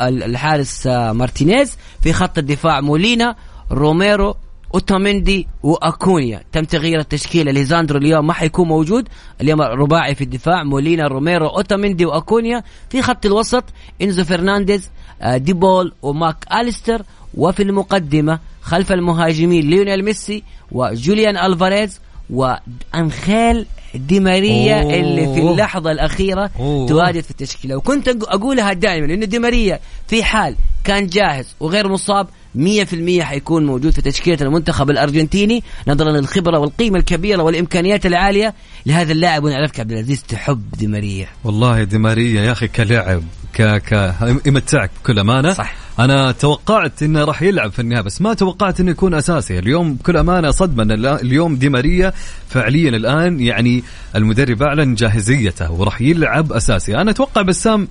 [0.00, 1.76] الحارس آه، مارتينيز.
[2.02, 3.36] في خط الدفاع مولينا
[3.70, 4.36] روميرو
[4.74, 6.42] اوتاميندي وأكونيا.
[6.52, 7.52] تم تغيير التشكيلة.
[7.52, 9.08] ليزاندرو اليوم ما حيكون موجود.
[9.40, 10.64] اليوم رباعي في الدفاع.
[10.64, 12.62] مولينا روميرو اوتاميندي وأكونيا.
[12.90, 13.64] في خط الوسط
[14.02, 14.90] إنزو فرنانديز
[15.22, 17.02] آه، ديبول وماك أليستر.
[17.34, 20.42] وفي المقدمة خلف المهاجمين ليونيل ميسي
[20.72, 22.00] وجوليان ألفاريز
[22.30, 24.94] وأنخيل دي ماريا أوه.
[24.94, 26.86] اللي في اللحظة الأخيرة أوه.
[26.86, 27.76] تواجد في التشكيلة.
[27.76, 33.92] وكنت أقولها دائما لأن دي ماريا في حال كان جاهز وغير مصاب 100% حيكون موجود
[33.92, 38.54] في تشكيلة المنتخب الأرجنتيني نظرا للخبرة والقيمة الكبيرة والإمكانيات العالية
[38.86, 39.44] لهذا اللاعب.
[39.44, 41.28] ونعرفك عبد العزيز تحب دي ماريا.
[41.44, 43.22] والله دي ماريا يا أخي كلاعب
[43.54, 44.14] ك ك
[44.46, 45.52] يمتعك بكل أمانة.
[45.52, 45.74] صح.
[45.98, 49.58] أنا توقعت إنه راح يلعب في النهاية بس ما توقعت إنه يكون أساسي.
[49.58, 52.12] اليوم بكل أمانة صدمة إن اليوم دي ماريا
[52.48, 53.82] فعليا الآن يعني
[54.16, 56.96] المدرب أعلن جاهزيته وراح يلعب أساسي.
[56.96, 57.88] أنا أتوقع بسام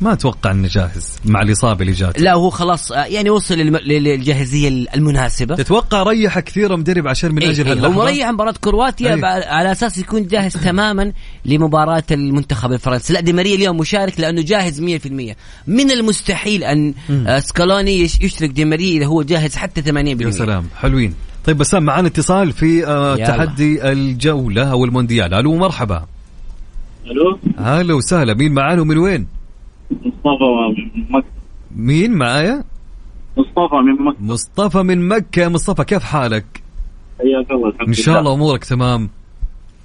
[0.00, 2.20] ما أتوقع إنه جاهز مع الإصابة اللي جاته.
[2.22, 5.54] لا هو خلاص آه، يعني وصل للم- للجاهزية المناسبة.
[5.56, 9.20] تتوقع ريح كثير مدرب عشان من إيه أجل إيه هاللحظة؟ هو مريح مباراة كرواتيا أيه.
[9.20, 11.12] بع- على أساس يكون جاهز تماما
[11.44, 15.36] لمباراة المنتخب الفرنسي، لا دي ماريا اليوم مشارك لأنه جاهز 100%،
[15.66, 16.94] من المستحيل أن
[17.26, 20.26] آه، سكالوني يش- يشرك دي ماريا إذا هو جاهز حتى 80%.
[20.26, 21.14] يا سلام حلوين.
[21.44, 23.16] طيب بسام معنا اتصال في آه.
[23.16, 25.34] تحدي الجولة أو المونديال.
[25.34, 26.06] ألو مرحبا.
[27.06, 27.38] ألو.
[27.58, 28.34] هلا وسهلا.
[28.34, 29.26] مين معانا ومن وين؟
[29.90, 31.26] مصطفى من مكة.
[31.76, 32.64] مين معايا؟
[33.36, 34.22] مصطفى من مكة.
[34.22, 35.48] مصطفى من مكة.
[35.48, 36.62] مصطفى كيف حالك؟
[37.18, 39.10] حياك الله الحمد إن شاء الله أمورك تمام.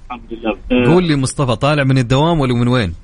[0.06, 0.94] الحمد لله.
[0.94, 2.94] قول لي مصطفى طالع من الدوام ولا من وين؟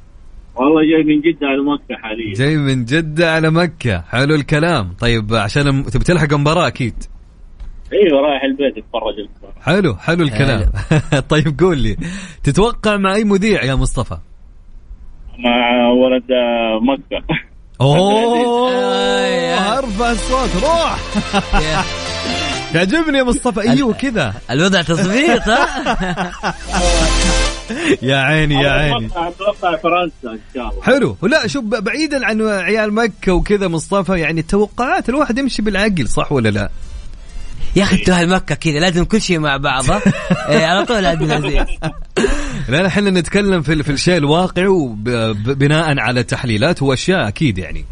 [0.55, 2.35] والله جاي من جدة على مكة حاليا.
[2.35, 4.01] جاي من جدة على مكة.
[4.01, 4.93] حلو الكلام.
[5.01, 6.95] طيب عشان تبي تلحق المباراة أكيد.
[7.93, 9.61] أيوه رايح البيت أتفرج المباراة.
[9.63, 10.71] حلو حلو الكلام.
[11.33, 11.97] طيب قول لي
[12.43, 14.19] تتوقع مع أي مذيع يا مصطفى؟
[15.45, 17.25] مع ولد آه، مكة.
[17.81, 18.73] أوه
[19.79, 20.99] أرفع الصوت روح.
[22.75, 24.35] يعجبني يا مصطفى أيوه كذا.
[24.51, 25.67] الوضع تظبيط ها؟
[28.03, 29.07] يا عيني يا عيني.
[29.07, 30.83] أتوقع أتوقع فرنسا إن شاء الله.
[30.83, 31.17] حلو.
[31.23, 36.49] لا شوف بعيدا عن عيال مكة وكذا مصطفى يعني التوقعات الواحد يمشي بالعقل صح ولا
[36.49, 36.69] لا؟
[37.77, 40.03] يا أخي أنتوا مكه كذا لازم كل شيء مع بعض ها؟
[40.49, 41.67] إيه، على طول عبد العزيز
[42.69, 47.85] لا إحنا نتكلم في في الشيء الواقعي وبناء على تحليلات واشياء أكيد يعني.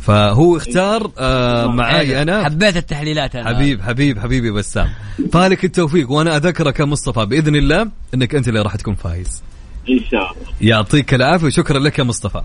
[0.00, 2.44] فهو اختار آه معاي أنا.
[2.44, 4.88] حبيت التحليلات أنا حبيب حبيب حبيبي بسام.
[5.32, 9.42] فالك التوفيق وأنا أذكرك يا مصطفى بإذن الله إنك أنت اللي راح تكون فايز.
[9.88, 10.52] إن شاء الله.
[10.60, 12.42] يعطيك العافية وشكرا لك يا مصطفى.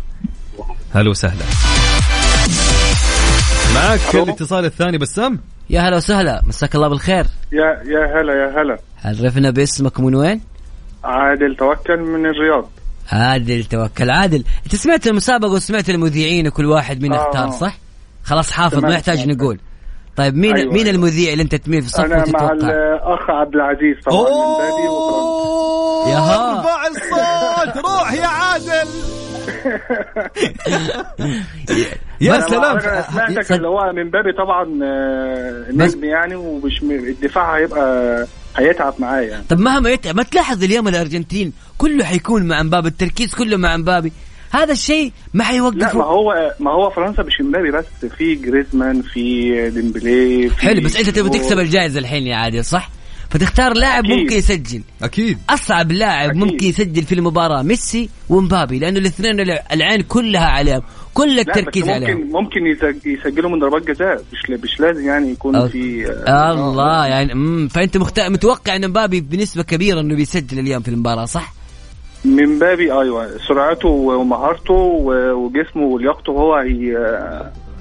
[0.93, 1.45] هلا وسهلا.
[3.75, 5.39] معك الاتصال الثاني بسام؟
[5.70, 10.41] يا هلا وسهلا مساك الله بالخير يا يا هلا يا هلا عرفنا باسمك من وين؟
[11.03, 12.70] عادل توكل من الرياض
[13.11, 17.28] عادل توكل عادل انت سمعت المسابقة وسمعت المذيعين وكل واحد مين آه.
[17.28, 17.78] اختار صح؟
[18.24, 18.93] خلاص حافظ ما سمعت.
[18.93, 19.59] يحتاج نقول
[20.15, 20.95] طيب مين أيوة، مين أيوة.
[20.95, 24.78] المذيع اللي انت تميل في صفه أنا مع وتتوقع؟ الاخ عبد العزيز طبعا وفرنسا
[26.09, 26.59] ياها.
[26.59, 28.46] ارفع الصوت روح يا عادل
[32.22, 32.63] يا سلام.
[32.78, 38.93] أنا سمعتك صد- اللي هو من بابي طبعا آه، نجم يعني ومش الدفاع هيبقى هيتعب
[38.99, 39.43] معايا يعني.
[39.49, 44.11] طب مهما يتعب ما تلاحظ اليوم الأرجنتين كله حيكون مع مبابي التركيز كله مع مبابي.
[44.51, 47.86] هذا الشيء ما لا حيوقفه ما هو ما هو فرنسا مش امبابي بس
[48.18, 52.89] في جريزمان في ديمبلي في حلو بس أنت تبي تكسب الجائزة الحين يا عادل صح؟
[53.30, 54.17] فتختار لاعب أكيد.
[54.19, 56.41] ممكن يسجل أكيد أصعب لاعب أكيد.
[56.43, 59.39] ممكن يسجل في المباراة ميسي ومبابي لأنه الاثنين
[59.73, 60.82] العين كلها عليهم
[61.13, 65.61] كل التركيز عليهم ممكن ممكن يسج- يسجلوا من ضربات جزاء مش مش لازم يعني يكون
[65.61, 67.67] أو- في آه، الله يعني مم.
[67.67, 68.19] فأنت مخت...
[68.19, 71.53] متوقع إن مبابي بنسبة كبيرة إنه بيسجل اليوم في المباراة صح؟
[72.25, 76.55] من بابي أيوه سرعته ومهارته وجسمه ولياقته هو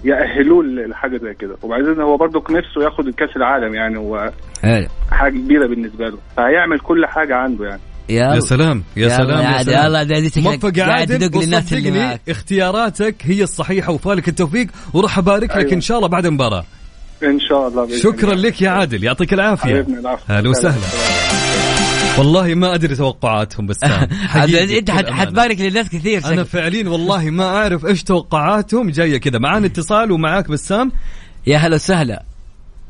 [0.05, 4.33] يأهلوه لحاجة زي كده وبعدين هو برضو نفسه ياخد الكأس العالم يعني هو
[4.63, 4.87] حلو
[5.17, 6.19] حاجة كبيرة بالنسبة له.
[6.37, 7.81] فهيعمل كل حاجة عنده يعني.
[8.09, 11.89] يا سلام يا سلام يا يا عادل، سلام موفق يا قاعد عادل تدق للناس اللي
[11.91, 12.21] وصدقني معك.
[12.29, 15.73] اختياراتك هي الصحيحة وفالك التوفيق وراح أبارك لك أيوة.
[15.73, 16.65] إن شاء الله بعد المباراة.
[17.23, 18.49] إن شاء الله بإذن شكرا الله.
[18.49, 19.83] لك يا عادل يعطيك العافية.
[19.83, 20.33] حبيبنا العفو.
[20.33, 20.83] هلا وسهلا.
[22.19, 23.77] والله ما أدري توقعاتهم بس
[24.79, 26.45] أنت حت- حتبارك للناس كثير أنا.
[26.45, 28.91] فعليا والله ما أعرف إيش توقعاتهم.
[28.91, 30.93] جاية كذا معانا اتصال ومعاك بسام
[31.47, 32.23] يا هلا وسهلا.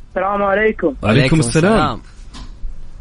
[0.08, 0.94] السلام عليكم.
[1.02, 2.00] وعليكم السلام.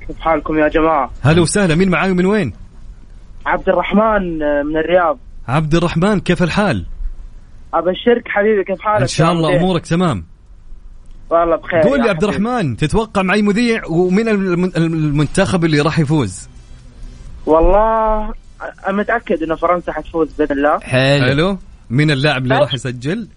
[0.07, 1.11] كيف حالكم يا جماعة.
[1.21, 1.75] هلا وسهلا.
[1.75, 2.53] مين معاي من وين؟
[3.45, 5.17] عبد الرحمن آه، من الرياض.
[5.47, 6.85] عبد الرحمن كيف الحال؟
[7.73, 10.25] أبشرك حبيبي كيف حالك؟ إن شاء الله؟ أمورك تمام.
[11.29, 12.23] والله بخير قول لي يا عبد.
[12.23, 16.49] الرحمن تتوقع معي مذيع ومن الم- المنتخب اللي راح يفوز؟
[17.45, 18.33] والله
[18.87, 20.79] أنا متأكد إنه فرنسا حتفوز بإذن الله.
[20.79, 21.25] حلو.
[21.25, 21.57] حلو.
[21.89, 23.27] مين اللاعب اللي راح يسجل؟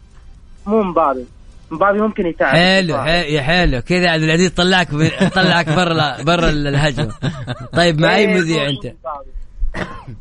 [0.66, 1.25] مو مبابي
[1.71, 3.81] مبابي ممكن يساعد حلو يا حلو.
[3.83, 4.89] كذا عبد العزيز طلعك
[5.35, 7.12] طلعك برا برا الهجمة.
[7.73, 8.95] طيب مع أي إيه، مذيع أنت؟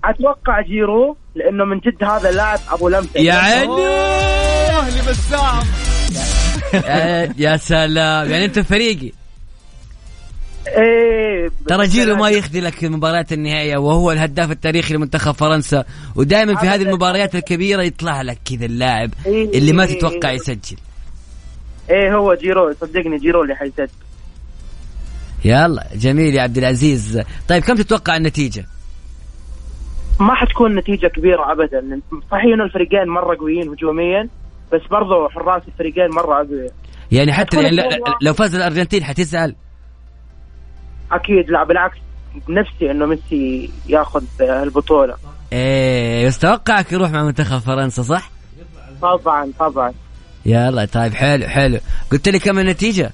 [0.04, 3.10] أتوقع جيرو لأنه من جد هذا اللاعب أبو لمسة.
[3.20, 3.86] يا عيني!
[3.88, 5.64] أهلي بسام
[7.44, 8.32] يا- سلام.
[8.32, 9.12] يعني أنت فريقي.
[10.68, 15.84] إيه ترى جيرو ما يخذلك في مباريات النهائية وهو الهداف التاريخي لمنتخب فرنسا.
[16.16, 20.32] ودائما في هذه المباريات الكبيرة يطلع لك كذا اللاعب إيه، اللي ما إيه، تتوقع.
[20.32, 20.78] يسجل.
[21.90, 23.90] إيه هو جيرو صدقني جيرو اللي حيسد.
[25.46, 27.22] يلا جميل يا عبد العزيز.
[27.48, 28.66] طيب كم تتوقع النتيجة؟
[30.20, 32.02] ما حتكون نتيجة كبيرة ابدا.
[32.32, 34.30] صحيح إنه الفريقين مرة قويين هجوميا
[34.74, 36.72] بس برضو حراس الفريقين مرة اقوياء
[37.12, 37.78] يعني حتى يعني
[38.22, 39.56] لو فاز الأرجنتين حتزعل؟
[41.12, 41.98] أكيد لا بالعكس.
[42.50, 45.16] نفسي إنه ميسي ياخذ البطولة.
[45.54, 48.32] إيه بس توقعك يروح مع منتخب فرنسا صح؟
[49.02, 49.94] طبعا طبعا.
[50.48, 51.80] يلا طيب حلو حلو
[52.12, 53.12] قلت لي كم النتيجة؟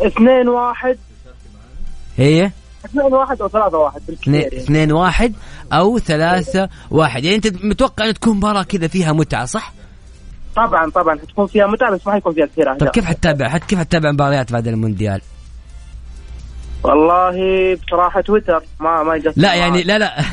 [0.00, 0.98] اثنين واحد
[2.16, 2.50] هي
[2.84, 4.56] اثنين واحد أو ثلاثة واحد بالكثير اثنين, يعني.
[4.56, 5.34] اثنين واحد
[5.72, 9.72] أو ثلاثة واحد يعني أنت متوقع ان تكون مباراة كذا فيها متعة صح؟
[10.56, 13.78] طبعا طبعا حتكون فيها متعة بس ما حيكون فيها كثير طيب كيف حتتابع حت كيف
[13.78, 15.20] حتتابع مباريات بعد المونديال؟
[16.82, 17.34] والله
[17.86, 20.24] بصراحة تويتر ما ما يقصر لا يعني لا لا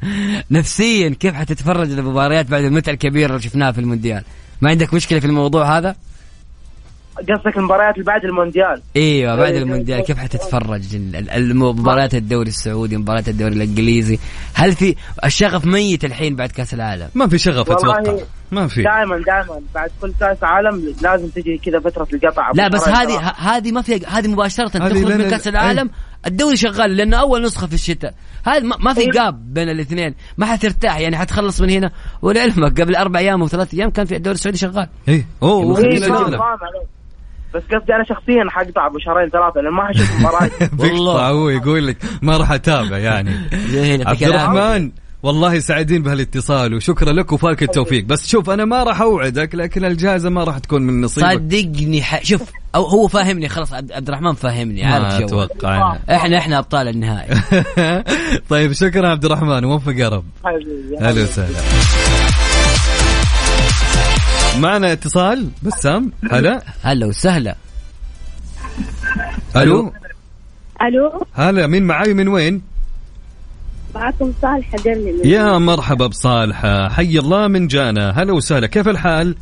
[0.58, 4.24] نفسيا كيف حتتفرج المباريات بعد المتعة الكبيرة اللي شفناها في المونديال؟
[4.60, 5.96] ما عندك مشكلة في الموضوع هذا؟
[7.18, 8.82] قصدك المباريات اللي بعد المونديال.
[8.96, 9.98] إيوه بعد إيه، المونديال.
[9.98, 10.04] إيه.
[10.04, 10.96] كيف حتتفرج؟
[11.38, 14.18] مباريات الدوري السعودي مباريات الدوري الإنجليزي.
[14.54, 18.24] هل في الشغف ميت الحين بعد كأس العالم؟ ما في شغف والله أتوقع.
[18.52, 18.82] ما في.
[18.82, 22.50] دائما دائما بعد كل كأس عالم لازم تجي كذا فترة القطع.
[22.54, 25.90] لا بس هذه هذه ما في هذه مباشرة تخرج من كأس العالم
[26.26, 28.14] الدوري شغال لأنه أول نسخة في الشتاء.
[28.46, 30.14] هذا ما- ما في جاب بين الاثنين.
[30.38, 31.90] ما حترتاح يعني حتخلص من هنا.
[32.22, 34.88] ولعلمك قبل أربع أيام أو ثلاث أيام كان في الدوري السعودي شغال.
[35.08, 35.26] إيه.
[35.42, 35.74] أوه.
[37.54, 40.50] بس قصدي أنا شخصيا حقطع بشهرين ثلاثة لأن ما حشوف مباراه
[40.82, 43.30] بيقطع هو يقول لك ما راح أتابع يعني.
[44.06, 44.22] عبد.
[44.22, 44.90] الرحمن
[45.24, 48.04] والله سعيدين بهالاتصال وشكرا لك وفالك التوفيق.
[48.04, 51.32] بس شوف أنا ما راح أوعدك لكن الجائزة ما راح تكون من نصيبك.
[51.32, 52.24] صدقني ح...
[52.24, 52.42] شوف
[52.74, 55.96] أو هو فاهمني خلاص عبد عبد الرحمن فاهمني عارف ما جو أتوقع.
[56.10, 57.40] إحنا إحنا أبطال النهائي.
[58.50, 60.24] طيب شكرا عبد الرحمن ووفق يا رب.
[61.00, 61.60] أهلا وسهلا.
[64.58, 66.12] معنا اتصال بسام.
[66.32, 66.62] هلا.
[66.82, 67.56] هلا وسهلا.
[69.56, 69.92] ألو.
[70.82, 71.26] ألو.
[71.32, 72.73] هلا مين معاي من وين؟
[73.94, 78.10] معكم صالح قرني يا مرحبا بصالحة حي الله من جانا.
[78.10, 78.66] هلا وسهلا.
[78.66, 79.36] كيف الحال؟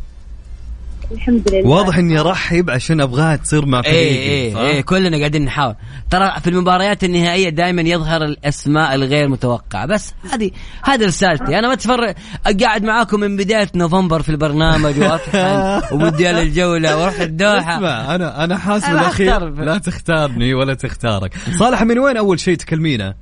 [1.13, 1.69] الحمد لله.
[1.69, 5.75] واضح إني ارحب عشان ابغاها تصير مع فريقي إيه إيه صح؟ إيه كلنا قاعدين نحاول.
[6.11, 9.87] ترى في المباريات النهائية دائما يظهر الأسماء الغير متوقعة.
[9.87, 10.51] بس هذه
[10.83, 11.59] هذه رسالتي.
[11.59, 12.15] أنا ما تفرق
[12.61, 17.77] قاعد معاكم من بداية نوفمبر في البرنامج واطحن ومونديال الجولة ورحت الدوحة.
[17.77, 19.49] اسمع أنا أنا حاسب الأخير.
[19.49, 21.35] لا تختارني ولا تختارك.
[21.59, 23.15] صالح من وين أول شيء تكلمينا؟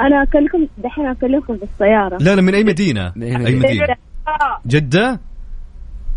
[0.00, 2.18] أنا اكلمكم دحين اكلمكم في السيارة.
[2.20, 3.96] لا لا من أي مدينة؟ من أي أي مدينة؟ مدينة؟
[4.66, 5.20] جدة؟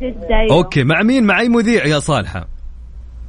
[0.01, 0.55] جدة أيوة.
[0.55, 2.47] okay مع مين؟ مع أي مذيع يا صالحة؟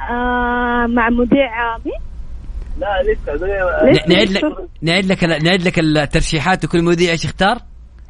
[0.01, 1.93] آه مع مذيع عامي
[2.79, 3.47] لا لسه
[4.09, 4.45] نعيد لك
[4.83, 7.59] نعيد لك نعيد لك الترشيحات وكل مذيع إيش يختار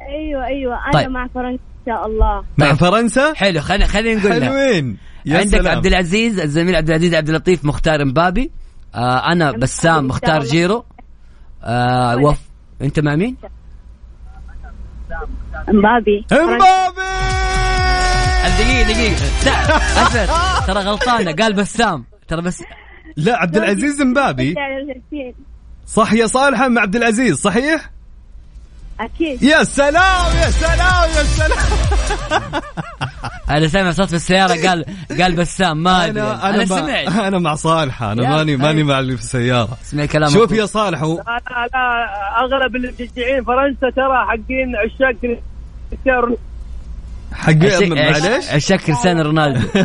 [0.01, 0.75] أيوه أيوه.
[0.85, 1.09] أنا طيب.
[1.09, 2.43] مع فرنسا إن شاء الله.
[2.57, 4.43] مع فرنسا؟ حلو خلينا خلينا نقول.
[4.43, 4.97] حلوين.
[5.25, 5.75] يا عندك سلام.
[5.75, 8.51] عبد العزيز الزميل عبد العزيز عبد اللطيف مختار مبابي.
[8.95, 10.85] آه أنا بسام مختار جيرو.
[11.65, 12.39] آه وف
[12.81, 13.37] أنت مع مين؟
[15.67, 16.25] مبابي.
[16.31, 16.65] امبابي
[18.59, 19.15] دقيقة دقيقة.
[19.15, 22.05] سع- اسف ترى غلطانة قال بسام.
[22.27, 22.63] ترى بس
[23.17, 24.49] لا عبد العزيز مبابي.
[24.51, 25.33] بشجع الأرجنتين.
[25.87, 27.89] صح يا صالحة مع عبد العزيز صحيح؟
[28.99, 29.43] أكيد.
[29.43, 31.57] يا سلام يا سلام يا سلام.
[33.49, 34.85] أنا سامع صوت في السيارة قال
[35.21, 36.21] قال بسام ما أدري.
[36.21, 37.09] أنا أنا, أنا, سمعت.
[37.09, 38.61] مع أنا مع صالحه أنا يا ماني طيب.
[38.61, 39.77] ماني مع اللي في السيارة.
[39.85, 40.51] اسمع كلام شوف.
[40.51, 41.41] يا صالح هو لا
[41.73, 45.39] لا أغلب اللي مشجعين فرنسا ترى حقين عشاق
[45.91, 46.37] كريستيانو
[47.33, 49.67] حق معلش الشك كريستيانو رونالدو.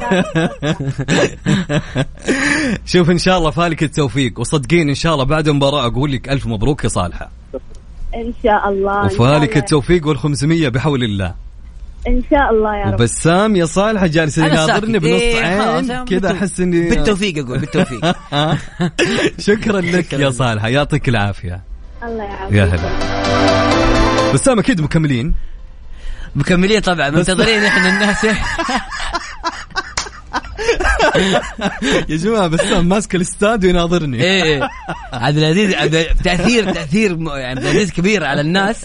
[2.87, 6.47] شوف إن شاء الله فالك التوفيق وصدقين إن شاء الله بعد المباراة أقول لك ألف
[6.47, 7.40] مبروك يا صالحة.
[8.15, 9.57] إن شاء الله وفالك.
[9.57, 11.35] التوفيق وال500 بحول الله.
[12.09, 13.01] إن شاء الله يا رب.
[13.01, 14.99] وبسام يا صالحه جالس أنا يناظرني.
[14.99, 18.01] بنص إيه، عين كذا أحس اني بالتوفيق أقول بالتوفيق.
[19.49, 21.61] شكرا لك يا صالحه يعطيك العافية.
[22.03, 22.57] الله يعافيك.
[22.57, 24.33] يا هلا.
[24.33, 25.35] بسام أكيد مكملين؟
[26.35, 27.11] مكملين طبعا.
[27.11, 28.27] منتظرين إحنا الناس.
[32.09, 34.23] يا جماعة بسام ماسك الاستاد ويناظرني.
[34.23, 34.69] إيه إيه.
[35.13, 35.75] عبد العزيز
[36.25, 38.77] تأثير تأثير يعني عبد العزيز كبير على الناس.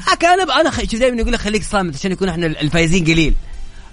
[0.00, 3.34] أك- أنا أنا شوف دائما يقول لك خليك صامت عشان يكون إحنا الفايزين قليل.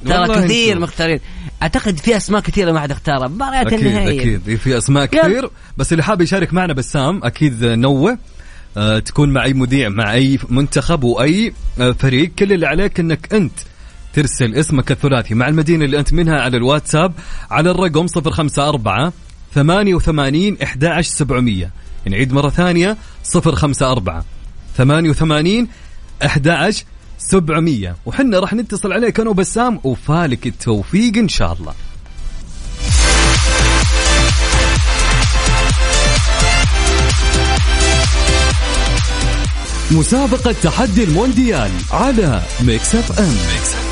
[0.06, 0.80] ترى كثير.
[0.80, 1.20] مختارين.
[1.62, 3.28] أعتقد في أسماء كثيرة ما حد اختارها.
[3.28, 4.56] مباريات أكيد النهائيه أكيد.
[4.58, 5.50] في أسماء كثير.
[5.78, 8.18] بس اللي حاب يشارك معنا بسام أكيد نوه
[8.78, 12.32] آه، تكون مع اي مذيع مع أي منتخب وأي آه، فريق.
[12.40, 13.54] كل اللي عليك إنك أنت
[14.18, 17.14] ترسل اسمك الثلاثي مع المدينة اللي أنت منها على الواتساب
[17.52, 19.12] على الرقم 054
[19.56, 21.70] 88 11700
[22.06, 22.98] نعيد مرة ثانية
[23.36, 24.24] 054
[24.78, 25.68] 88
[26.24, 31.74] 11700 وحنا راح نتصل عليك أنا وبسام وفالك التوفيق إن شاء الله.
[39.92, 43.87] مسابقة تحدي المونديال على Mix FM.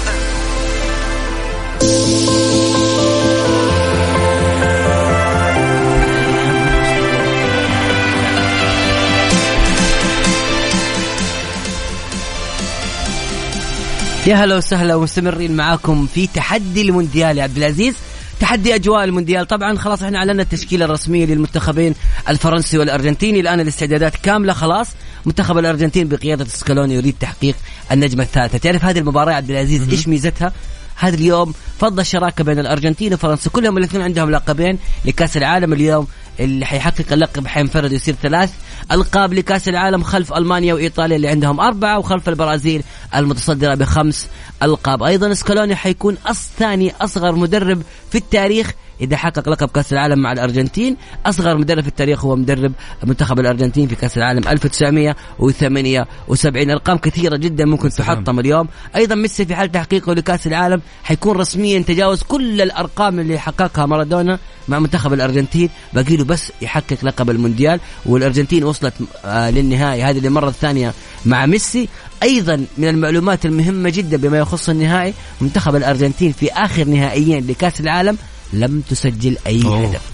[14.28, 17.96] يا هلا وسهلا ومستمرين معاكم في تحدي المونديال يا عبد العزيز.
[18.40, 19.48] تحدي أجواء المونديال.
[19.48, 21.96] طبعا خلاص إحنا أعلنا التشكيله الرسميه للمنتخبين
[22.30, 23.40] الفرنسي والأرجنتيني.
[23.40, 24.88] الآن الاستعدادات كاملة خلاص.
[25.26, 27.56] منتخب الأرجنتين بقيادة سكالوني يريد تحقيق
[27.92, 28.58] النجمة الثالثة.
[28.58, 30.54] تعرف هذه المباراة يا عبد العزيز إيش ميزتها؟
[30.96, 33.50] هذا اليوم فض الشراكة بين الأرجنتين وفرنسا.
[33.50, 36.08] كلهم الاثنين عندهم لقبين لكأس العالم اليوم
[36.40, 38.54] اللي حيحقق اللقب حينفرد يصير ثلاث.
[38.92, 42.84] ألقاب لكأس العالم خلف ألمانيا وإيطاليا اللي عندهم أربعة وخلف البرازيل
[43.16, 44.30] المتصدرة بخمس
[44.64, 45.04] ألقاب.
[45.04, 47.82] أيضا سكالوني حيكون أص ثاني أصغر مدرب
[48.12, 48.72] في التاريخ
[49.02, 52.72] إذا حقق لقب كأس العالم مع الأرجنتين أصغر مدرب في التاريخ هو مدرب
[53.04, 58.68] منتخب الأرجنتين في كأس العالم 1978 ارقام كثيرة جدا ممكن تحطم اليوم.
[58.96, 64.40] أيضا ميسي في حال تحقيقه لكأس العالم حيكون رسميا تجاوز كل الأرقام اللي حققها مارادونا
[64.68, 65.70] مع منتخب الأرجنتين.
[65.94, 68.94] باقي له بس يحقق لقب المونديال والأرجنتين وصلت
[69.26, 70.94] آه للنهائي هذه للمرة الثانية
[71.26, 71.90] مع ميسي.
[72.24, 78.18] أيضا من المعلومات المهمة جدا بما يخص النهائي منتخب الأرجنتين في آخر نهائيين لكأس العالم
[78.60, 79.86] لم تسجل أي أوه.
[79.90, 80.12] هدف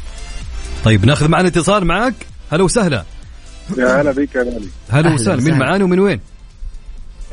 [0.85, 2.13] طيب ناخذ معنا اتصال معك
[2.51, 3.05] هلا وسهلا
[3.77, 5.57] يا هلا بك يا غالي هلا وسهلا مين.
[5.57, 6.19] معانا ومن وين؟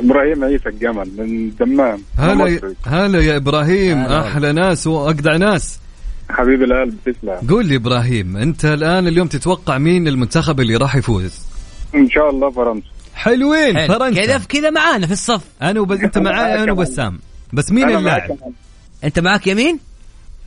[0.01, 2.75] إبراهيم عيسى الجمل من دمام هلا.
[2.87, 4.29] هلا يا إبراهيم هلا.
[4.29, 5.79] أحلى ناس واجدع ناس
[6.31, 11.35] حبيب القلب تسلم قول لي إبراهيم أنت الآن اليوم تتوقع مين المنتخب اللي راح يفوز؟
[11.95, 13.95] إن شاء الله فرنسا حلوين حلو.
[13.95, 15.93] فرنسا كذا في كذا معانا في الصف أنا وب...
[15.93, 17.19] أنت معايا أنا وبسام
[17.53, 18.37] بس مين اللاعب؟
[19.05, 19.79] أنت معك يمين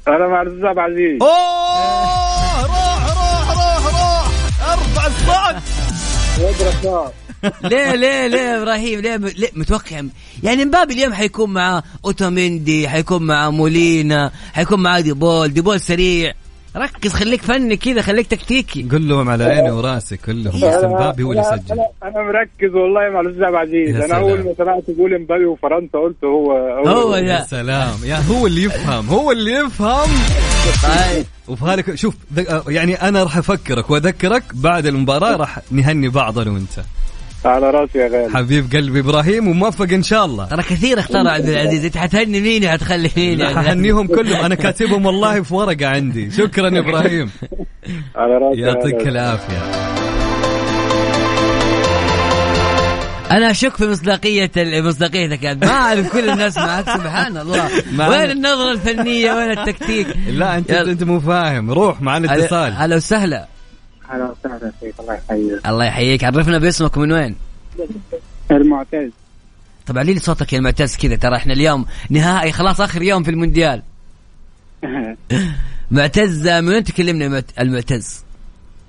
[0.08, 1.22] أنا مع الاستاذ عبد العزيز.
[1.22, 4.32] أوه روح روح روح روح.
[4.72, 5.64] ارفع الصوت
[6.41, 7.12] واضرب نار
[7.64, 10.02] ليه ليه ليه إبراهيم ليه, ليه متوقع؟
[10.43, 15.54] يعني مبابي اليوم حيكون مع أوتوميندي حيكون مع مولينا حيكون مع ديبول.
[15.54, 16.34] ديبول سريع.
[16.78, 18.84] ركز خليك فني كذا خليك تكتيكي.
[18.84, 22.76] قل لهم على عيني وراسي كلهم بس مبابي هو اللي أنا- يسجل أنا- أنا مركز
[22.76, 23.90] والله مع الأستاذ عبد العزيز.
[23.90, 24.22] يا أنا سلام.
[24.22, 26.52] اول ما سمعت بقول امبابي وفرنسا قلت هو
[26.88, 27.94] هو يا ده سلام.
[28.06, 30.10] يا هو اللي يفهم هو اللي يفهم.
[30.84, 31.26] طيب.
[31.48, 32.16] وفي هالك شوف
[32.68, 36.80] يعني أنا راح أفكرك وأذكرك بعد المباراة راح نهني بعض أنا وأنت.
[37.46, 38.30] على راسي يا غالي.
[38.34, 40.46] حبيب قلبي إبراهيم وموفق إن شاء الله.
[40.46, 41.86] ترى كثير اختار عبد العزيز.
[41.86, 44.46] أنت حتهني مين وحتخلي مين راح اهنيهم كلهم.
[44.46, 46.32] أنا كاتبهم والله في ورقة عندي.
[46.32, 47.32] شكرا يا إبراهيم.
[48.16, 49.08] على راسي يا يعطيك.
[49.08, 49.58] العافية.
[53.32, 55.60] أنا أشك في مصداقية مصداقيتك يعني.
[55.60, 57.70] ما أعرف كل الناس معك سبحان الله.
[58.10, 60.92] وين النظرة الفنية؟ وين التكتيك؟ لا انت يلا.
[60.92, 61.72] أنت مو فاهم.
[61.72, 63.48] روح معنا اتصال هلا وسهلا.
[64.12, 65.68] أهلا وسهلا فيك الله يحييك.
[65.68, 66.24] الله يحييك.
[66.24, 67.36] عرفنا باسمك من وين؟
[68.51, 69.12] المعتز.
[69.88, 73.32] طب علي لي صوتك يا المعتز كذا ترى إحنا اليوم نهائي خلاص آخر يوم في
[73.32, 73.82] المونديال.
[75.91, 78.24] معتز من وين تكلمنا المعتز؟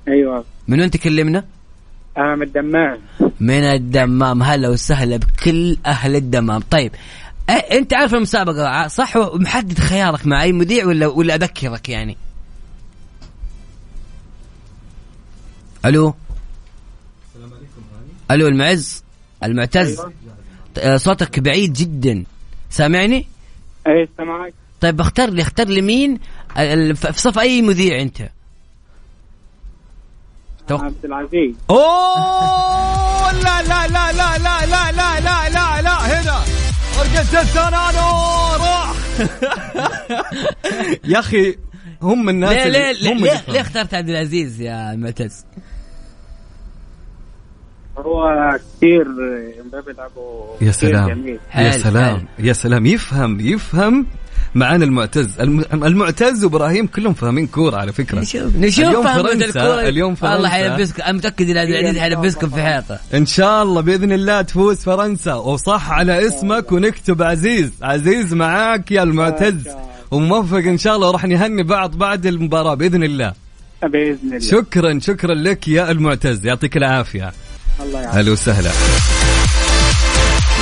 [0.09, 0.45] أيوه.
[0.69, 1.45] من وين تكلمنا؟
[2.19, 2.99] أنا من الدمام.
[3.41, 4.43] من الدمام.
[4.43, 6.61] هلا وسهلا بكل أهل الدمام.
[6.71, 6.93] طيب
[7.51, 12.17] أنت عارف المسابقة صح؟ ومحدد خيارك مع أي مذيع ولا ولا أذكرك يعني؟
[15.85, 16.15] ألو
[18.31, 19.05] ألو المعز
[19.45, 20.01] المعتز.
[20.97, 22.25] صوتك بعيد جدا
[22.71, 23.27] سامعني
[23.87, 26.19] اي سامعك طيب اختار لي اختار لي مين
[26.59, 28.29] ال- في صف اي مذيع انت
[30.69, 36.45] توق- عبد العزيز اوه لا لا لا لا لا لا لا لا لا لا هنا
[37.01, 38.95] ارجنتينو روح
[41.05, 41.57] يا أخي
[42.03, 45.45] هم الناس ليه ليه ليه, ليه اخترت عبد العزيز يا معتز؟
[47.99, 49.07] هو كثير
[49.65, 51.09] امبابي لعبه يا سلام.
[51.09, 51.39] جميل.
[51.57, 52.27] يا سلام.
[52.39, 52.87] يا سلام.
[52.87, 54.07] يفهم يفهم
[54.55, 55.41] معانا المعتز.
[55.41, 58.19] الم- المعتز وابراهيم كلهم فاهمين كورة على فكرة.
[58.21, 59.89] نشوف نشوف اليوم فرنسا.
[59.89, 60.37] اليوم فرنسا.
[60.37, 64.43] الله حيلبسكم أنا متأكد إن عبد العزيز حيلبسكم في حيطه إن شاء الله بإذن الله
[64.43, 65.35] تفوز فرنسا.
[65.35, 67.73] وصح على اسمك ونكتب عزيز.
[67.83, 69.69] عزيز معاك يا المعتز.
[70.11, 71.09] وموفق إن شاء الله.
[71.09, 73.33] وراح نهني بعض بعد المباراة بإذن الله.
[73.83, 74.39] بإذن الله.
[74.39, 76.47] شكرا شكرا لك يا المعتز.
[76.47, 77.33] يعطيك العافية.
[77.81, 78.19] الله يعافيك.
[78.21, 78.71] هلا وسهلا.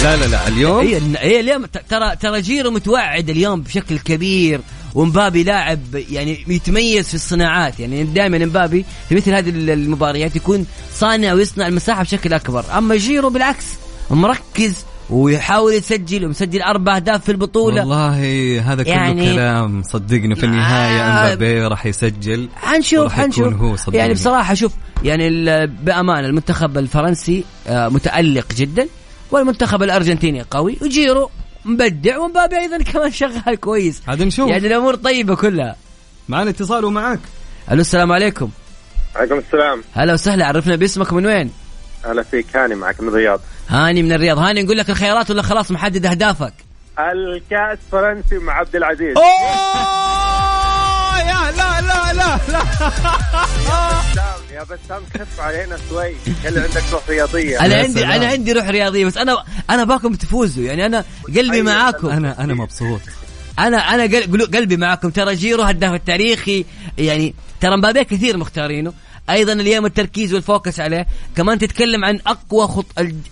[0.02, 4.60] لا لا لا اليوم؟ هي هي اليوم ت- ترى ترى جيرو متوعد اليوم بشكل كبير
[4.94, 7.80] ومبابي لاعب يعني يتميز في الصناعات.
[7.80, 10.66] يعني دائما مبابي في مثل هذه المباريات يكون
[10.98, 12.64] صانع ويصنع المساحة بشكل أكبر.
[12.78, 13.64] أما جيرو بالعكس
[14.10, 14.74] مركز
[15.10, 17.80] ويحاول يسجل ومسجل أربع أهداف في البطولة.
[17.80, 19.82] والله هذا كله يعني- كلام.
[19.82, 21.22] صدقني في النهاية آه.
[21.32, 22.48] أمبابي راح يسجل.
[22.56, 23.54] حنشوف حنشوف.
[23.54, 23.98] هو صدقني.
[23.98, 24.72] يعني بصراحة شوف
[25.04, 25.30] يعني
[25.66, 28.88] بأمانة المنتخب الفرنسي آه، متألق جدا
[29.30, 30.76] والمنتخب الأرجنتيني قوي.
[30.82, 31.30] وجيرو
[31.64, 34.02] مبدع ومبابي أيضا كمان شغال كويس.
[34.08, 34.50] عاد نشوف.
[34.50, 35.76] يعني الأمور طيبة كلها.
[36.28, 37.20] معنا اتصال ومعاك
[37.70, 38.48] ألو السلام عليكم.
[39.16, 39.82] عليكم السلام.
[39.94, 41.50] هلا وسهلا عرفنا باسمك من وين؟
[42.04, 42.56] هلا فيك.
[42.56, 43.40] هاني معك من الرياض.
[43.68, 44.38] هاني من الرياض.
[44.38, 46.52] هاني نقول لك الخيارات ولا خلاص محدد أهدافك؟
[46.98, 49.16] الكأس فرنسي مع عبد العزيز.
[49.16, 50.00] أوه!
[51.18, 52.64] يا لا لا لا لا.
[54.12, 56.14] بسام يا بسام خف علينا شوي.
[56.44, 57.60] خلي عندك روح رياضية.
[57.60, 58.04] أنا عندي.
[58.04, 60.64] أنا عندي روح رياضية بس أنا أنا باكم تفوزوا.
[60.64, 61.04] يعني أنا
[61.36, 62.08] قلبي معاكم.
[62.08, 63.00] أنا أنا مبسوط.
[63.58, 64.02] أنا أنا
[64.54, 66.64] قلبي معكم ترى جيرو هداف التاريخي.
[66.98, 68.92] يعني ترى مبابي كثير مختارينه.
[69.32, 71.06] أيضا اليوم التركيز وال focus عليه.
[71.36, 72.86] كمان تتكلم عن أقوى خط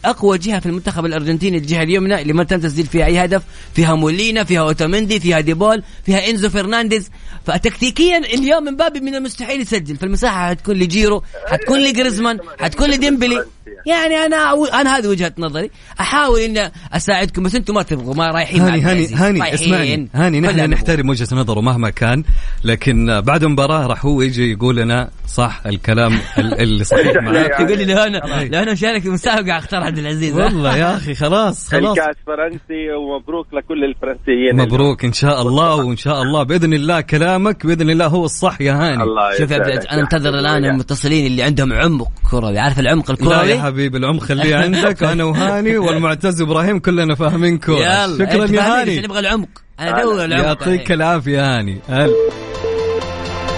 [0.05, 3.43] أقوى جهة في المنتخب الأرجنتيني الجهة اليمنى اللي ما تم تسجيل فيها أي هدف.
[3.75, 7.11] فيها مولينا فيها اوتاميندي فيها ديبول فيها إنزو فرنانديز.
[7.47, 9.97] فتكتيكيا اليوم مبابي من المستحيل يسجل.
[9.97, 13.45] فالمساحة حتكون لجيرو حتكون لجريزمان حتكون لديمبلي.
[13.89, 15.71] يعني أنا أقول- أنا هذه وجهة نظري.
[16.01, 19.07] أحاول إني أساعدكم بس أنتم ما تبغوا ما رايحين هاني هاني.
[19.15, 19.55] هاني.
[19.55, 20.09] اسمعني.
[20.15, 20.71] هاني نحن.
[20.71, 22.23] نحترم وجهة نظره مهما كان
[22.65, 27.79] لكن بعد المباراة راح هو يجي يقول لنا صح الكلام ال- اللي صحيح معاك تقول
[27.79, 28.19] لي لو أنا
[28.53, 30.35] لو أنا مشارك في مسابقة أختار عبد العزيز.
[30.37, 31.99] والله يا أخي خلاص خلاص.
[31.99, 34.57] الكاس فرنسي ومبروك لكل الفرنسيين.
[34.57, 38.73] مبروك إن شاء الله وإن شاء الله بإذن الله كلامك بإذن الله هو الصح يا
[38.73, 39.03] هاني.
[39.03, 39.57] الله شوف يا
[39.93, 42.59] أنا منتظر الآن المتصلين اللي عندهم عمق كروي.
[42.59, 47.59] عارف العمق لا يا الكروي؟ حبيبي العمق خليه عندك أنا وهاني والمعتز إبراهيم كلنا فاهمين
[47.59, 47.79] كورة.
[47.79, 49.01] يلا شكرا يا هاني.
[49.01, 49.49] نبغى العمق.
[49.81, 51.79] أنا ادور العمق يعطيك العافية هاني.
[51.89, 52.15] هل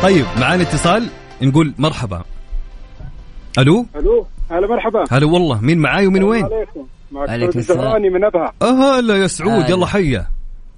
[0.02, 1.06] طيب معانا اتصال
[1.42, 2.22] نقول مرحبا.
[3.58, 5.04] ألو؟ ألو هلا مرحبا.
[5.10, 5.60] هلا والله.
[5.60, 6.86] مين معاي ومن وين؟ عليكم.
[7.10, 7.56] معك.
[7.56, 8.52] الزهراني من أبها.
[8.62, 9.70] هلا يا سعود.
[9.70, 10.26] يلا حيا.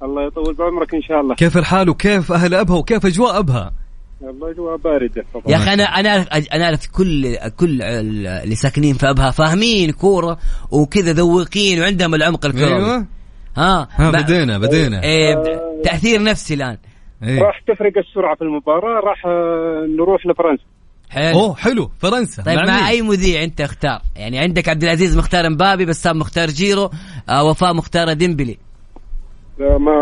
[0.02, 1.34] الله يطول بعمرك إن شاء الله.
[1.34, 3.72] كيف الحال وكيف أهل أبها وكيف أجواء أبها؟
[4.84, 9.30] باردة طبعا يا أخي أنا أنا اعرف أنا أعرف كل كل اللي ساكنين في أبها
[9.30, 10.38] فاهمين كورة
[10.70, 12.74] وكذا ذوقين وعندهم العمق الكروي.
[12.74, 13.06] أيوه.
[13.56, 15.00] ها؟ ها بدينا بدينا.
[15.00, 16.78] ب- تأثير نفسي الآن.
[17.22, 17.38] إيه.
[17.42, 20.62] راح تفرق السرعة في المباراة راح آه، نروح لفرنسا.
[21.10, 21.38] حلو.
[21.40, 21.90] أوه حلو.
[21.98, 22.42] فرنسا.
[22.42, 26.48] طيب مع مع؟ أي مذيع أنت اختار؟ يعني عندك عبد العزيز مختار مبابي بسام مختار
[26.48, 26.90] جيرو
[27.28, 28.58] آه وفاء مختار ديمبلي.
[29.60, 29.92] آه، مع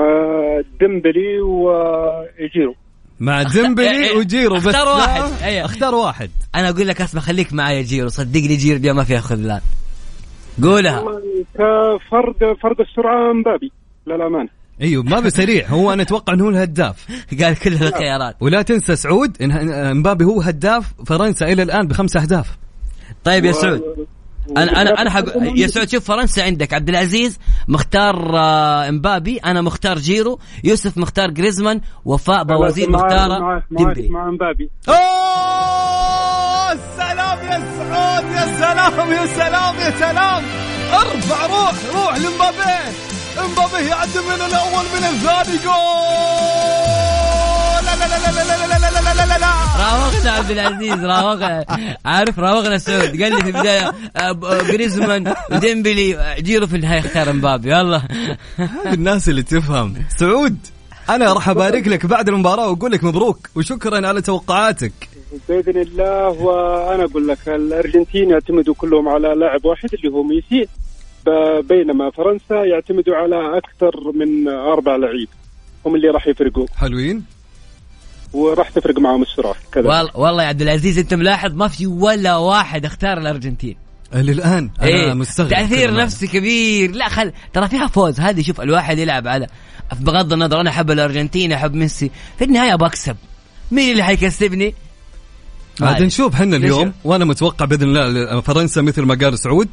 [0.81, 2.75] ديمبلي ويجيرو
[3.21, 4.67] مع ديمبلي إيه، وجيرو بس.
[4.67, 5.43] اختار واحد.
[5.43, 5.65] أيوه.
[5.65, 6.31] اختار واحد.
[6.55, 9.61] أنا أقول لك أسمع خليك معايا جيرو صدقني جيرو دي ما فيها خذلان
[10.63, 11.05] قولها.
[11.55, 13.73] كفرق فرق السرعة مبابي
[14.07, 14.49] للأمانة.
[14.81, 17.07] أيوه ما بسريع هو أنا أتوقع إنه هو الهداف.
[17.43, 18.37] قال كل الخيارات.
[18.41, 22.57] ولا تنسى سعود ان مبابي هو هداف فرنسا إلى الآن بخمس أهداف.
[23.25, 23.83] طيب يا سعود.
[24.57, 25.25] أنا أنا أنا حق
[25.57, 27.39] يا سعود شوف فرنسا عندك عبد العزيز
[27.69, 34.09] مختار آه، مبابي أنا مختار جيرو يوسف مختار جريزمان وفاء بوازير مختارة ديمبلي.
[34.09, 34.71] مع مبابي.
[34.89, 40.43] أوه سلام يا سعود يا سلام يا سلام يا سلام.
[40.93, 42.81] ارفع روح روح لمبابي.
[43.39, 45.59] مبابي يعدي من الأول من الثاني.
[45.65, 46.80] جول!
[48.11, 49.51] لا لا لا لا لا لا لا لا لا لا لا
[49.81, 51.65] راوغنا عبد العزيز راوغنا.
[52.05, 57.01] عارف راوغنا سعود؟ قال لي في البداية آه، آه، جريزمان وديمبلي آه، جيرو في النهايه
[57.01, 57.71] اختار مبابي.
[57.71, 58.03] يلا.
[58.57, 59.95] هذه الناس اللي تفهم.
[60.19, 60.57] سعود
[61.11, 64.93] أنا راح أبارك لك بعد المباراة وأقول لك مبروك وشكرا على توقعاتك.
[65.49, 70.69] بإذن الله وأنا أقول لك الأرجنتين يعتمدوا كلهم على لاعب واحد اللي هو ميسي
[71.69, 75.29] بينما فرنسا يعتمدوا على أكثر من أربع لعيب.
[75.87, 76.67] هم اللي راح يفرقوا.
[76.77, 77.25] حلوين.
[78.33, 79.55] وراح تفرق معهم السرعة.
[79.73, 79.89] كذا.
[79.89, 83.77] والله والله يا عبد العزيز انت ملاحظ ما في ولا واحد اختار الأرجنتين.
[84.15, 84.71] للآن.
[84.81, 85.13] أنا إيه.
[85.13, 85.95] مستغرب تأثير.
[85.95, 86.91] نفسي كبير.
[86.91, 88.21] لا خل ترى فيها فوز.
[88.21, 89.47] هذه شوف الواحد يلعب على
[90.01, 92.11] بغض النظر أنا أحب الأرجنتين أحب ميسي.
[92.39, 93.17] في النهاية بكسب
[93.71, 94.75] مين اللي حيكسبني؟
[95.81, 96.93] عاد نشوف حنا اليوم.
[97.05, 99.69] وأنا متوقع بإذن الله فرنسا مثل ما قال سعود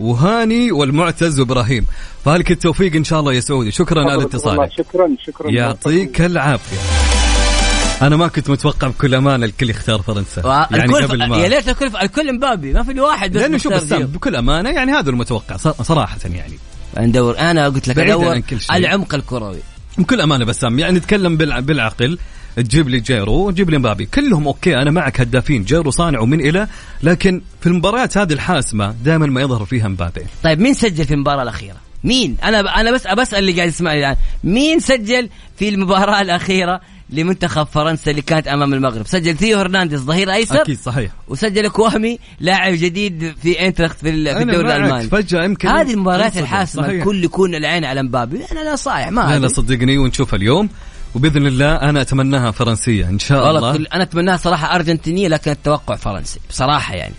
[0.00, 1.86] وهاني والمعتز وإبراهيم.
[2.24, 4.72] فلك التوفيق إن شاء الله يا سعودي؟ شكرا على والله اتصالك.
[4.72, 5.50] شكرا شكرا.
[5.50, 7.19] يعطيك العافية.
[8.06, 11.68] أنا ما كنت متوقع بكل أمانة الكل يختار فرنسا يعني الكل قبل يا ما ليت
[11.68, 13.72] الكل الكل مبابي ما في الا واحد بس لأنه شوف.
[13.92, 16.58] بكل أمانة يعني هذا المتوقع صراحة يعني
[16.98, 18.42] ندور أنا قلت لك ادور.
[18.74, 19.58] العمق الكروي
[19.98, 22.18] بكل أمانة بسام يعني نتكلم بالع- بالعقل
[22.56, 26.66] تجيب لي جيرو وتجيب لي مبابي كلهم okay أنا معك هدافين جيرو صانع ومن إلى
[27.02, 31.42] لكن في المباريات هذه الحاسمة دائما ما يظهر فيها مبابي طيب مين سجل في المباراة
[31.42, 36.80] الأخيرة؟ مين؟ أنا أنا بس بسال اللي قاعد يسمعني الآن، مين سجل في المباراة الأخيرة
[37.12, 42.18] لمنتخب فرنسا اللي كانت أمام المغرب؟ سجل ثيو هرنانديز ظهير أيسر أكيد صحيح وسجل كوامي
[42.40, 44.60] لاعب جديد في أنترخت في, الدوري.
[44.60, 46.36] الألماني فجأة يمكن هذه المباريات.
[46.36, 46.94] الحاسمة صحيح.
[46.94, 49.48] الكل يكون العين على مبابي أنا لا صايح ما لا لا.
[49.48, 50.68] صدقني ونشوفها اليوم
[51.14, 55.96] وبإذن الله أنا أتمناها فرنسية إن شاء الله كل أنا أتمناها صراحة أرجنتينية لكن التوقع
[55.96, 57.14] فرنسي بصراحة يعني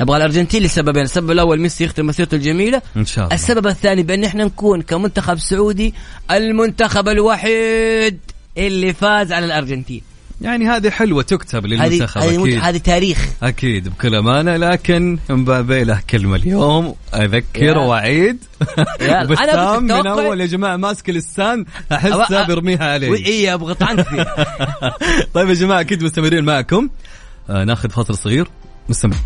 [0.00, 4.24] نبغى الأرجنتين لسببين، السبب الأول ميسي يختم مسيرته الجميلة إن شاء الله السبب الثاني بأن
[4.24, 5.94] إحنا نكون كمنتخب سعودي
[6.30, 8.18] المنتخب الوحيد
[8.66, 10.02] اللي فاز على الأرجنتين.
[10.40, 12.58] يعني هذه حلوة تكتب للمنتخب هذه أكيد.
[12.58, 13.28] هذه تاريخ.
[13.42, 14.56] أكيد بكل أمانة.
[14.56, 16.94] لكن مبابي له كلمة اليوم.
[17.14, 17.78] أذكر.
[17.78, 18.44] وأعيد.
[19.00, 24.26] بسام من أول يا جماعة ماسك اللسان احسه برميها عليه إي أبغى فيه.
[25.34, 26.88] طيب يا جماعة أكيد مستمرين معكم.
[27.50, 28.48] آه ناخذ فاصل صغير.
[28.88, 29.16] مستمر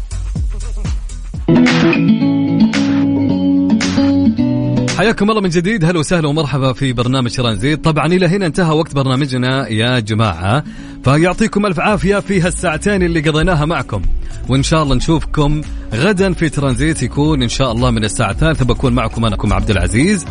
[5.02, 5.84] حياكم الله من جديد.
[5.84, 10.64] هلا وسهلا ومرحبا في برنامج ترانزيت طبعا إلى هنا انتهى وقت برنامجنا يا جماعة.
[11.04, 14.02] فيعطيكم ألف عافية في هالساعتين اللي قضيناها معكم.
[14.48, 15.60] وإن شاء الله نشوفكم
[15.94, 20.26] غدا في ترانزيت يكون إن شاء الله من الساعة الثالثه بكون معكم أنا عبد العزيز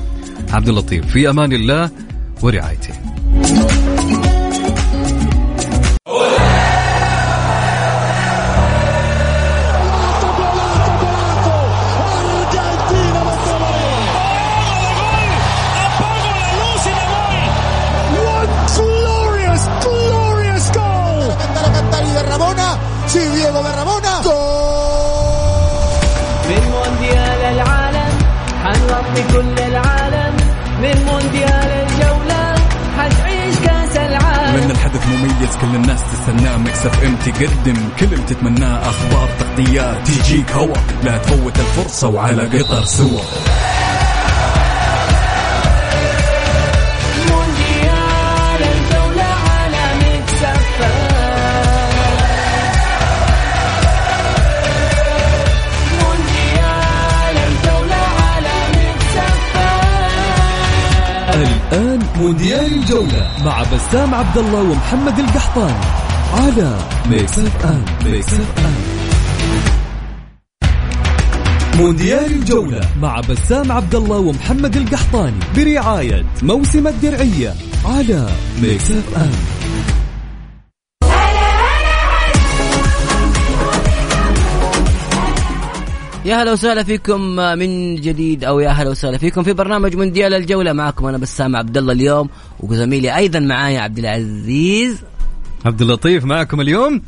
[0.50, 1.06] عبد اللطيف.
[1.06, 1.90] في أمان الله
[2.42, 2.94] ورعايته.
[35.62, 38.90] كل الناس تستناه Mix FM تقدم كل تتمناه.
[38.90, 40.76] أخبار تغطيات تجيك هوا.
[41.04, 43.22] لا تفوت الفرصة وعلى قطر سوا.
[63.46, 65.86] مع بسام عبد الله ومحمد القحطاني
[66.34, 66.78] على
[67.10, 68.74] Mix FM Mix FM
[71.80, 77.54] مونديال الجولة مع بسام عبد الله ومحمد القحطاني برعاية موسم الدرعية
[77.86, 78.28] على
[78.62, 79.61] Mix FM
[86.26, 90.74] يا هلا وسهلا فيكم من جديد أو يا هلا وسهلا فيكم في برنامج مونديال الجولة.
[90.74, 92.30] معكم أنا بسام عبد الله اليوم
[92.60, 94.98] وزميلي أيضا معايا عبد العزيز.
[95.66, 96.94] عبد اللطيف معكم اليوم.
[96.96, 97.02] آه،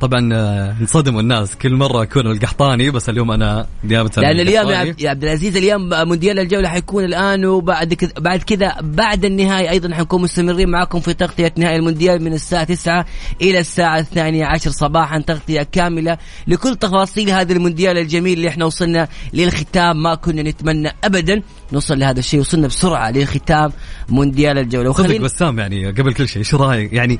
[0.00, 1.56] طبعا آه، انصدموا الناس.
[1.56, 4.76] كل مرة أكون القحطاني بس اليوم أنا نيابه لأن اليوم يا.
[5.10, 10.22] عبد- العزيز اليوم مونديال الجولة حيكون الآن وبعد كذا بعد كذا بعد النهايه أيضا حنكون
[10.22, 13.06] مستمرين معكم في تغطية نهائي المونديال من الساعة 9
[13.42, 19.08] إلى الساعة الثانية عشر صباحا تغطية كاملة لكل تفاصيل هذا المونديال الجميل اللي إحنا وصلنا
[19.32, 20.02] للختام.
[20.02, 21.42] ما كنا نتمنى ابدا
[21.72, 23.72] نوصل لهذا الشيء وصلنا بسرعة لختام
[24.08, 24.90] مونديال الجولة.
[24.90, 27.18] وخلينا بسام يعني قبل كل شيء إيش رأيك؟ يعني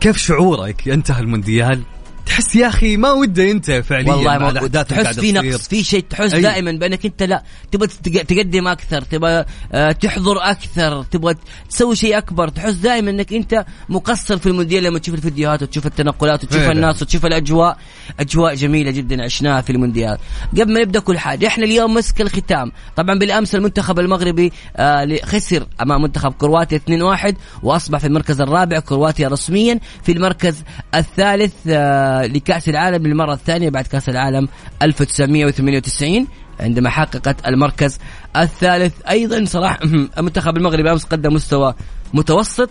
[0.00, 1.80] كيف شعورك؟ انتهى المونديال؟
[2.28, 5.32] تحس يا أخي ما وده ينتهي فعليا والله ما اللي تحس في.
[5.32, 6.40] نقص في شيء تحس أي.
[6.40, 7.42] دائما بأنك أنت لا
[7.72, 7.86] تبغى
[8.24, 11.34] تقدم أكثر تبغى آه، تحضر أكثر تبغى
[11.70, 16.44] تسوي شيء أكبر تحس دائما أنك أنت مقصر في المونديال لما تشوف الفيديوهات وتشوف التنقلات
[16.44, 16.72] وتشوف فعلا.
[16.72, 17.78] الناس وتشوف الأجواء
[18.20, 20.18] أجواء جميلة جدا عشناها في المونديال
[20.52, 25.66] قبل ما نبدأ كل حاجة إحنا اليوم مسك الختام طبعا بالأمس المنتخب المغربي آه، خسر
[25.82, 30.62] أمام منتخب كرواتيا 2-1 وأصبح في المركز الرابع كرواتيا رسميا في المركز
[30.94, 31.52] الثالث
[32.26, 34.48] لكأس العالم للمرة الثانية بعد كأس العالم
[34.82, 36.26] 1998
[36.60, 37.98] عندما حققت المركز
[38.36, 38.94] الثالث.
[39.08, 39.78] أيضا صراحة
[40.18, 41.74] المنتخب المغربي أمس قدم مستوى
[42.14, 42.70] متوسط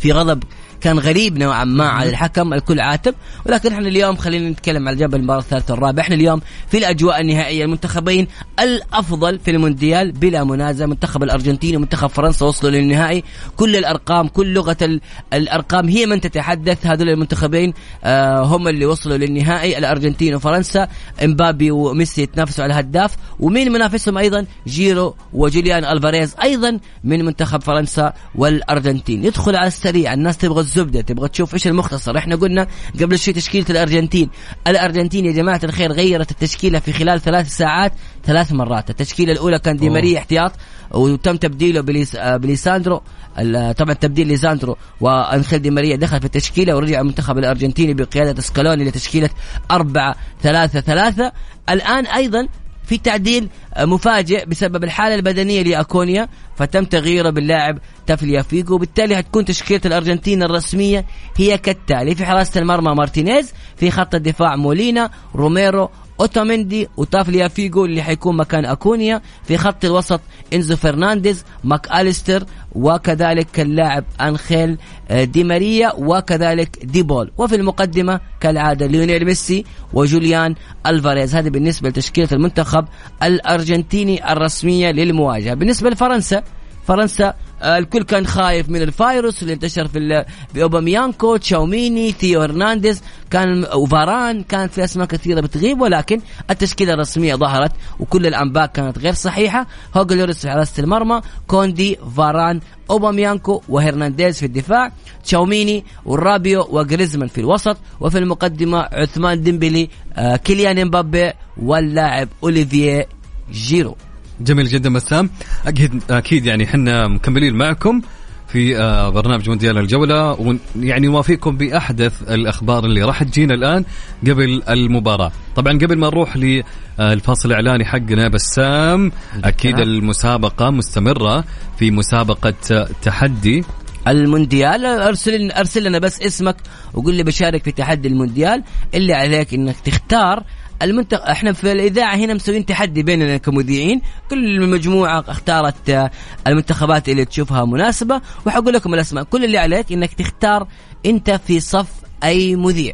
[0.00, 0.42] في غضب
[0.80, 3.14] كان غريب نوعا ما على الحكم الكل عاتب
[3.46, 7.64] ولكن إحنا اليوم خلينا نتكلم على جبل المباراه الثالثة والرابعه إحنا اليوم في الأجواء النهائية
[7.64, 8.26] المنتخبين
[8.60, 13.24] الأفضل في المونديال بلا منازع منتخب الأرجنتين ومنتخب فرنسا وصلوا للنهائي.
[13.56, 15.00] كل الأرقام كل لغة ال-
[15.32, 16.86] الأرقام هي من تتحدث.
[16.86, 17.72] هذول المنتخبين
[18.04, 20.88] آه هم اللي وصلوا للنهائي الأرجنتين وفرنسا.
[21.24, 23.16] إمبابي وميسي يتنافسوا على الهداف.
[23.40, 29.20] ومين منافسهم أيضا؟ جيرو وجوليان ألفاريز أيضا من منتخب فرنسا والأرجنتين.
[29.26, 31.00] ندخل على السريع الناس تبغى الزبدة.
[31.00, 32.18] تبغى تشوف إيش المختصر.
[32.18, 32.66] إحنا قلنا
[33.00, 34.30] قبل شوي تشكيلة الأرجنتين.
[34.66, 37.92] الأرجنتين يا جماعة الخير غيرت التشكيلة في خلال ثلاث ساعات
[38.24, 38.90] ثلاث مرات.
[38.90, 39.90] التشكيلة الأولى كان دي.
[39.90, 40.52] ماريا احتياط
[40.90, 43.02] وتم تبديله بليس آه، بليساندرو
[43.38, 48.84] ال- طبعا تبديل ليساندرو وأنخيل دي ماريا دخل في التشكيلة ورجع المنتخب الأرجنتيني بقيادة سكالوني
[48.84, 49.30] لتشكيلة
[49.70, 51.32] أربعة ثلاثة ثلاثة.
[51.70, 52.48] الآن أيضا
[52.88, 53.48] في تعديل
[53.78, 58.74] مفاجئ بسبب الحالة البدنية لأكونيا فتم تغييره باللاعب تاليافيكو.
[58.74, 61.04] وبالتالي هتكون تشكيلة الأرجنتين الرسمية
[61.36, 62.14] هي كالتالي.
[62.14, 65.90] في حراسة المرمى مارتينيز في خط الدفاع مولينا روميرو
[66.20, 70.20] اوتاميندي وتاليافيكو اللي حيكون مكان أكونيا في خط الوسط
[70.54, 74.78] إنزو فرنانديز ماك أليستر وكذلك اللاعب أنخيل
[75.10, 77.30] آه، دي ماريا وكذلك دي بول.
[77.38, 80.54] وفي المقدمة كالعادة ليونيل ميسي وجوليان
[80.86, 81.36] ألفاريز.
[81.36, 82.84] هذه بالنسبة لتشكيلة المنتخب
[83.22, 85.54] الأرجنتيني الرسمية للمواجهة.
[85.54, 86.42] بالنسبة لفرنسا
[86.88, 90.24] فرنسا آه، الكل كان خايف من الفيروس اللي انتشر في ال-
[90.54, 93.02] في أوباميكانو تشاوميني ثيو هرنانديز.
[93.30, 96.20] كان وفاران كانت في أسماء كثيرة بتغيب ولكن
[96.50, 99.66] التشكيلة الرسمية ظهرت وكل الأنباء كانت غير صحيحة.
[99.96, 102.60] هوجو لوريس في حراسه المرمى كوندي فاران
[102.90, 104.92] أوباميكانو وهرنانديز في الدفاع
[105.24, 113.08] تشاوميني والرابيو وجريزمان في الوسط وفي المقدمة عثمان ديمبلي آه، كيليان إمبابي واللاعب أوليفييه
[113.52, 113.96] جيرو.
[114.40, 115.30] جميل جدا بسام
[115.66, 118.00] أكيد أكيد يعني إحنا مكملين معكم
[118.48, 120.32] في آه، برنامج مونديال الجولة
[120.76, 123.84] ويعني نوافيكم بأحدث الأخبار اللي راح تجينا الآن
[124.28, 125.32] قبل المباراة.
[125.56, 129.12] طبعا قبل ما نروح للفاصل الإعلاني حقنا بسام
[129.44, 131.44] أكيد المسابقة مستمرة
[131.78, 133.64] في مسابقة تحدي.
[134.08, 136.56] المونديال أرسل أرسل لنا بس اسمك
[136.94, 138.64] وقول لي بشارك في تحدي المونديال.
[138.94, 140.42] اللي عليك إنك تختار
[140.82, 144.00] المنتخب إحنا في الإذاعة هنا مسوين تحدي بيننا كمذيعين.
[144.30, 146.10] كل مجموعه اختارت آه،
[146.46, 148.20] المنتخبات اللي تشوفها مناسبة.
[148.46, 149.24] وحقول لكم الأسماء.
[149.24, 150.66] كل اللي عليك إنك تختار
[151.06, 151.88] أنت في صف
[152.24, 152.92] أي مذيع.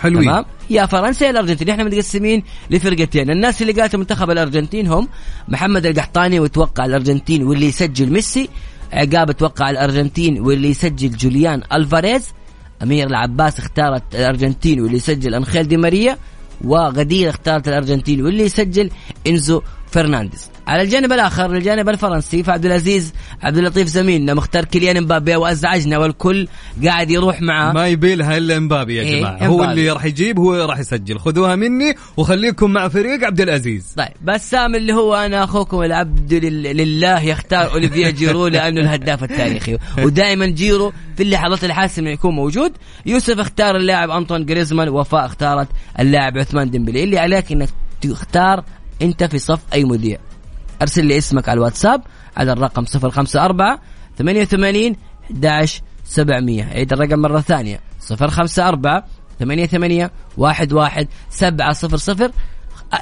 [0.00, 0.24] حلوين.
[0.24, 3.30] تمام؟ يا فرنسا يا الارجنتين إحنا متقسمين لفرقتين.
[3.30, 5.08] الناس اللي قالت منتخب الأرجنتين هم
[5.48, 8.48] محمد القحطاني وتوقع الأرجنتين واللي يسجل ميسي.
[8.92, 12.28] عقاب توقع الأرجنتين واللي يسجل جوليان ألفاريز.
[12.82, 16.18] أمير العباس اختارت الأرجنتين واللي يسجل أنخيل دي ماريا.
[16.64, 18.90] وغدير اختارت الأرجنتين واللي يسجل
[19.26, 19.62] إنزو
[19.94, 20.50] فرنانديز.
[20.66, 23.12] على الجانب الآخر الجانب الفرنسي فعبد العزيز
[23.42, 26.48] عبد اللطيف زميلنا مختار كيليان امبابي وأزعجنا والكل
[26.84, 29.46] قاعد يروح معاه ما يبي لها إلا امبابي يا إيه، جماعة.
[29.46, 29.70] هو إمبابي.
[29.72, 31.18] اللي راح يجيب هو راح يسجل.
[31.18, 33.92] خذوها مني وخليكم مع فريق عبد العزيز.
[33.96, 39.78] طيب بسام اللي هو أنا أخوكم العبد لل- لله يختار أوليفييه جيرو لأنه الهداف التاريخي.
[39.98, 42.72] ودائما جيرو في اللحظات الحاسمة يكون موجود.
[43.06, 45.68] يوسف اختار اللاعب أنطون جريزمان وفاء اختارت
[46.00, 47.04] اللاعب عثمان ديمبلي.
[47.04, 47.68] اللي عليك إنك
[48.02, 48.64] تختار
[49.02, 50.18] انت في صف أي مذيع.
[50.82, 52.02] أرسل لي اسمك على الواتساب
[52.36, 53.78] على الرقم 054
[54.18, 54.96] 88
[55.30, 57.80] 11 700 عيد الرقم مرة ثانية.
[58.10, 59.02] 054
[59.40, 60.10] 88
[60.40, 62.32] 11 700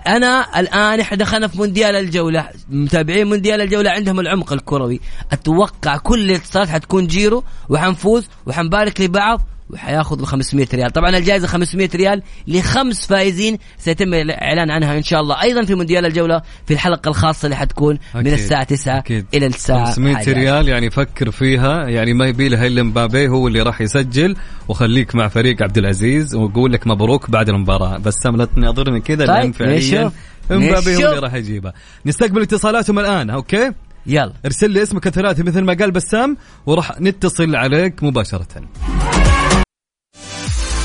[0.06, 5.00] أنا الآن إحنا دخلنا في مونديال الجولة متابعين مونديال الجولة عندهم العمق الكروي.
[5.32, 9.40] أتوقع كل الاتصالات حتكون جيرو وحنفوز وحنبارك لبعض
[9.72, 15.20] وحياخذ ال 500 ريال طبعا الجائزة 500 ريال لخمس فائزين سيتم الاعلان عنها إن شاء
[15.20, 18.32] الله أيضا في مونديال الجولة في الحلقة الخاصة اللي حتكون من أكيد.
[18.32, 19.26] الساعة 9 أكيد.
[19.34, 20.32] إلى الساعة 500 11.
[20.32, 24.36] ريال يعني فكر فيها يعني ما يبي لها إلا مبابي هو اللي راح يسجل
[24.68, 29.26] وخليك مع فريق عبد العزيز وأقول لك مبروك بعد المباراة بس سام لا تناظرني كذا
[29.26, 30.12] طيب، لأن فعليا.
[30.50, 31.08] مبابي هو.
[31.08, 31.72] اللي راح يجيبها
[32.06, 33.72] نستقبل اتصالاتهم الآن okay
[34.06, 36.36] يلا ارسل لي اسمك الثلاثي مثل ما قال بسام
[36.66, 38.46] وراح نتصل عليك مباشرة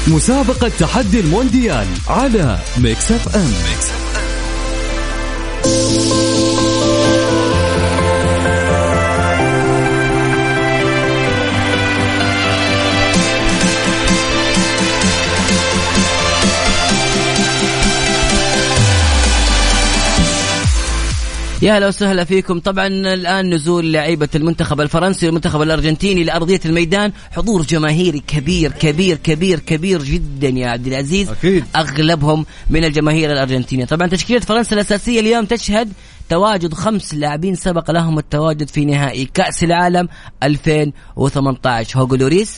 [0.07, 4.06] مسابقة تحدي المونديال على ميكس أف أم.
[21.61, 22.59] يا هلا وسهلا فيكم.
[22.59, 27.11] طبعا الآن نزول لعيبة المنتخب الفرنسي والمنتخب الأرجنتيني لأرضية الميدان.
[27.31, 31.29] حضور جماهيري كبير كبير كبير كبير جدا يا عبد العزيز.
[31.29, 31.65] أكيد.
[31.75, 33.85] أغلبهم من الجماهير الأرجنتينية.
[33.85, 35.93] طبعا تشكيلة فرنسا الأساسية اليوم تشهد
[36.29, 40.07] تواجد خمس لاعبين سبق لهم التواجد في نهائي كأس العالم
[40.43, 42.57] 2018 هوجو لوريس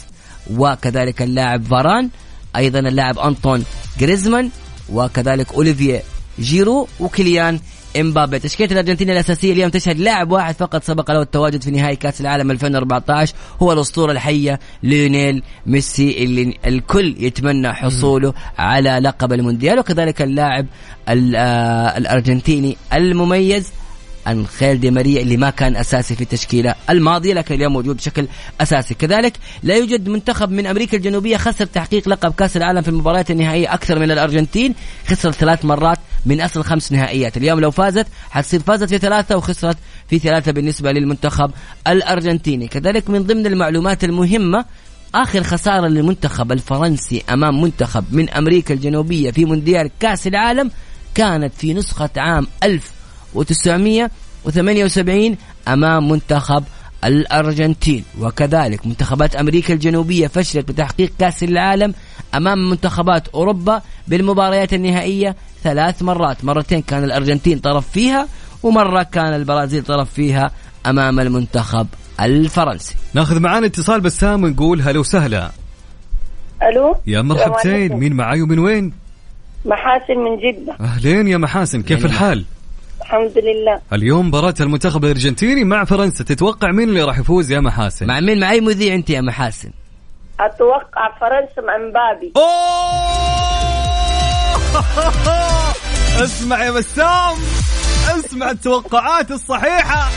[0.58, 2.10] وكذلك اللاعب فاران
[2.56, 3.64] أيضا اللاعب أنطون
[4.00, 4.50] جريزمان
[4.94, 6.04] وكذلك أوليفييه
[6.40, 7.60] جيرو وكيليان
[7.98, 8.40] إمبابي.
[8.40, 12.52] تشكيلة الارجنتين الأساسية اليوم تشهد لاعب واحد فقط سبق له التواجد في نهائي كأس العالم
[12.52, 20.66] 2014 هو الأسطورة الحية ليونيل ميسي اللي الكل يتمنى حصوله على لقب المونديال وكذلك اللاعب
[21.10, 23.68] ال- آه، الأرجنتيني المميز
[24.28, 28.28] أنخيل دي ماريا اللي ما كان أساسي في التشكيلة الماضية لكن اليوم موجود بشكل
[28.61, 28.94] أساسي.
[28.94, 29.34] كذلك
[29.64, 33.99] لا يوجد منتخب من أمريكا الجنوبية خسر تحقيق لقب كأس العالم في المباريات النهائية أكثر
[33.99, 34.76] من الأرجنتين
[35.07, 37.38] خسر ثلاث مرات من أصل خمس نهائيات.
[37.38, 39.78] اليوم لو فازت حتصير فازت في ثلاثة وخسرت
[40.10, 41.52] في ثلاثة بالنسبة للمنتخب
[41.88, 42.68] الأرجنتيني.
[42.68, 44.66] كذلك من ضمن المعلومات المهمة
[45.16, 50.72] آخر خسارة للمنتخب الفرنسي أمام منتخب من أمريكا الجنوبية في مونديال كأس العالم
[51.16, 55.38] كانت في نسخة عام 1978
[55.68, 56.64] أمام منتخب
[57.06, 61.94] الأرجنتين وكذلك منتخبات أمريكا الجنوبية فشلت بتحقيق كأس العالم
[62.36, 66.46] أمام منتخبات أوروبا بالمباريات النهائية ثلاث مرات.
[66.46, 68.28] مرتين كان الأرجنتين طرف فيها
[68.64, 70.52] ومرة كان البرازيل طرف فيها
[70.86, 71.88] أمام المنتخب
[72.22, 72.96] الفرنسي.
[73.14, 75.52] ناخذ معانا اتصال بسام ونقول هلا وسهلا.
[76.64, 77.94] ألو؟ يا مرحبتين.
[77.94, 78.94] مين معاي ومن وين؟
[79.66, 80.76] محاسن من جدة.
[80.80, 82.46] أهلين يا محاسن كيف الحال؟
[83.10, 83.81] الحمد لله.
[83.94, 86.23] اليوم مباراة المنتخب الأرجنتيني مع فرنسا.
[86.23, 89.72] تتوقع مين اللي راح يفوز يا محاسن؟ مع مين؟ مع أي مذيع أنت يا محاسن؟
[90.40, 92.34] أتوقع فرنسا مع مبابي.
[96.23, 97.38] اسمع يا بسام.
[98.19, 100.10] اسمع التوقعات الصحيحة.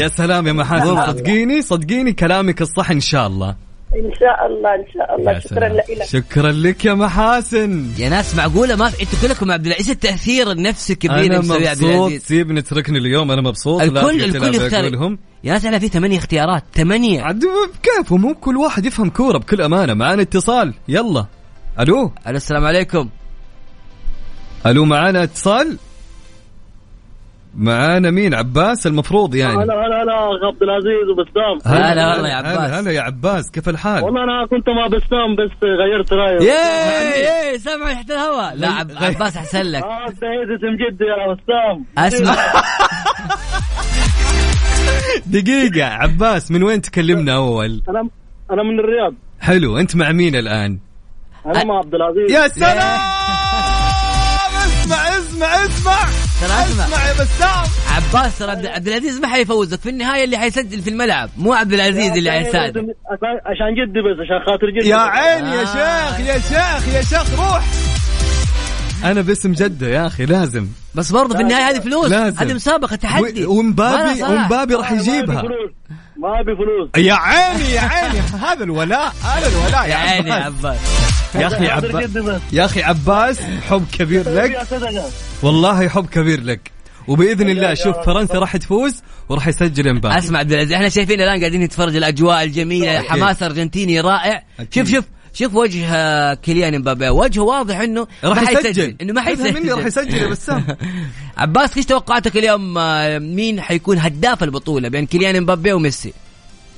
[0.00, 1.06] يا سلام يا محاسن.
[1.06, 3.63] صدقيني صدقيني كلامك الصح إن شاء الله.
[3.94, 5.38] إن شاء الله إن شاء الله.
[5.38, 5.68] شكرا.
[5.68, 6.04] لك.
[6.04, 7.90] شكرا لك يا محاسن.
[7.98, 11.56] يا ناس معقولة؟ ما في أنتوا كلكم عبد العزيز التأثير النفسي الكبير أنا مبسوط.
[11.56, 13.82] العزيز؟ سيب نتركني اليوم أنا مبسوط.
[13.82, 15.16] الكل الكل يختار.
[15.44, 16.64] يا ناس إحنا في ثمانية اختيارات.
[16.74, 17.22] ثمانية.
[17.22, 17.44] عاد
[17.82, 19.94] كيف؟ مو كل واحد يفهم كورة بكل أمانة.
[19.94, 20.74] معانا اتصال.
[20.88, 21.26] يلا.
[21.80, 23.08] ألو؟ ألو السلام عليكم.
[24.66, 25.78] ألو معانا اتصال؟
[27.56, 29.54] معانا مين؟ عباس المفروض يعني.
[29.54, 31.74] هلا هلا هلا عبد العزيز وبسام.
[31.74, 32.58] هلا والله يا عباس.
[32.58, 37.20] هلا هلا يا عباس كيف الحال؟ والله أنا كنت مع بسام بس غيرت رايي ياي
[37.24, 38.54] ياي سامع تحت الهواء.
[38.56, 38.90] لا عب...
[38.96, 39.82] عباس أحسن لك.
[39.82, 41.84] آه اسم جدي يا بسام.
[41.98, 42.34] أسمع.
[45.26, 48.08] دقيقة عباس من وين تكلمنا أول؟ أنا
[48.50, 49.14] أنا من الرياض.
[49.40, 50.78] حلو أنت مع مين الآن؟
[51.46, 52.32] أنا مع عبد العزيز.
[52.32, 52.48] يا.
[52.48, 53.00] سلام!
[54.64, 56.23] اسمع اسمع اسمع!
[56.40, 57.64] ترى اسمع اسمع يا بسام.
[57.90, 59.80] عباس ترى عبد عبد العزيز ما حيفوزك.
[59.80, 61.30] في النهاية اللي حيسجل في الملعب.
[61.36, 65.62] مو عبد العزيز اللي حيساعدك عشان- عشان جدي بس عشان خاطر جدي يا عين يا
[65.62, 65.64] آه.
[66.16, 67.64] شيخ يا شيخ يا شيخ روح.
[69.04, 70.68] أنا باسم جدة يا أخي لازم.
[70.94, 72.10] بس برضه في النهاية هذه فلوس.
[72.10, 72.38] لازم.
[72.38, 73.44] هذه مسابقة تحدي.
[73.46, 74.22] و- ومبابي.
[74.22, 75.42] ومبابي راح أبي يجيبها.
[76.16, 78.20] ما ابي فلوس يا عيني يا عيني.
[78.20, 80.78] هذا الولاء هذا الولاء يا عيني يا عباس.
[81.34, 82.10] يا أخي عباس
[82.52, 84.66] يا أخي عباس حب كبير لك.
[85.42, 86.70] والله حب كبير لك.
[87.08, 91.40] وبإذن الله شوف فرنسا راح تفوز وراح يسجل امبابي اسمع عبد العزيز إحنا شايفين الان
[91.40, 93.00] قاعدين نتفرج الاجواء الجميلة.
[93.00, 94.44] حماس أرجنتيني رائع.
[94.70, 95.04] شوف شوف
[95.34, 98.66] شوف وجه كيليان امبابي وجهه واضح إنه راح ما يسجل.
[98.66, 99.60] حيسجل إنه ما حيسجل.
[99.60, 100.66] مني راح يسجل يا بسام.
[101.36, 106.12] عباس إيش توقعاتك اليوم؟ آه، مين حيكون هداف البطولة بين كيليان امبابي وميسي؟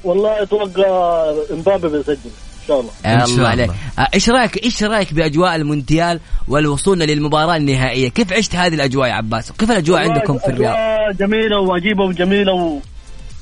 [0.05, 2.91] والله أتوقع امبابي بيسجل إن شاء الله.
[3.07, 3.49] إن شاء الله الله.
[3.49, 9.09] عليك آه، إيش رايك إيش رأيك بأجواء المونديال والوصولنا للمباراة النهائية؟ كيف عشت هذه الأجواء
[9.09, 10.77] يا عباس؟ كيف الأجواء عندكم في الرياض؟
[11.16, 12.78] جميلة وعجيبة وجميلة و...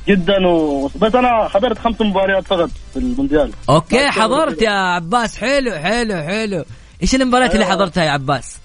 [0.08, 0.90] جدا و...
[1.00, 3.52] بس أنا حضرت خمس مباريات فقط في المونديال.
[3.68, 5.38] okay حضرت يا عباس.
[5.38, 6.64] حلو حلو حلو.
[7.02, 7.76] إيش المباريات اللي أيوة.
[7.76, 8.58] حضرتها يا عباس؟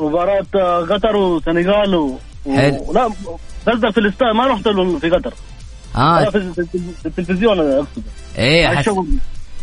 [0.00, 2.18] مباراة آه، قطر وسنغال و...
[2.56, 2.92] حلو.
[2.92, 3.10] لا
[3.66, 5.34] قصدك في الاستاد ما رحت له في قطر.
[5.96, 6.24] آه.
[6.30, 6.52] في,
[7.06, 8.02] التلفزيون أقصد.
[8.38, 8.90] إيه مع حس...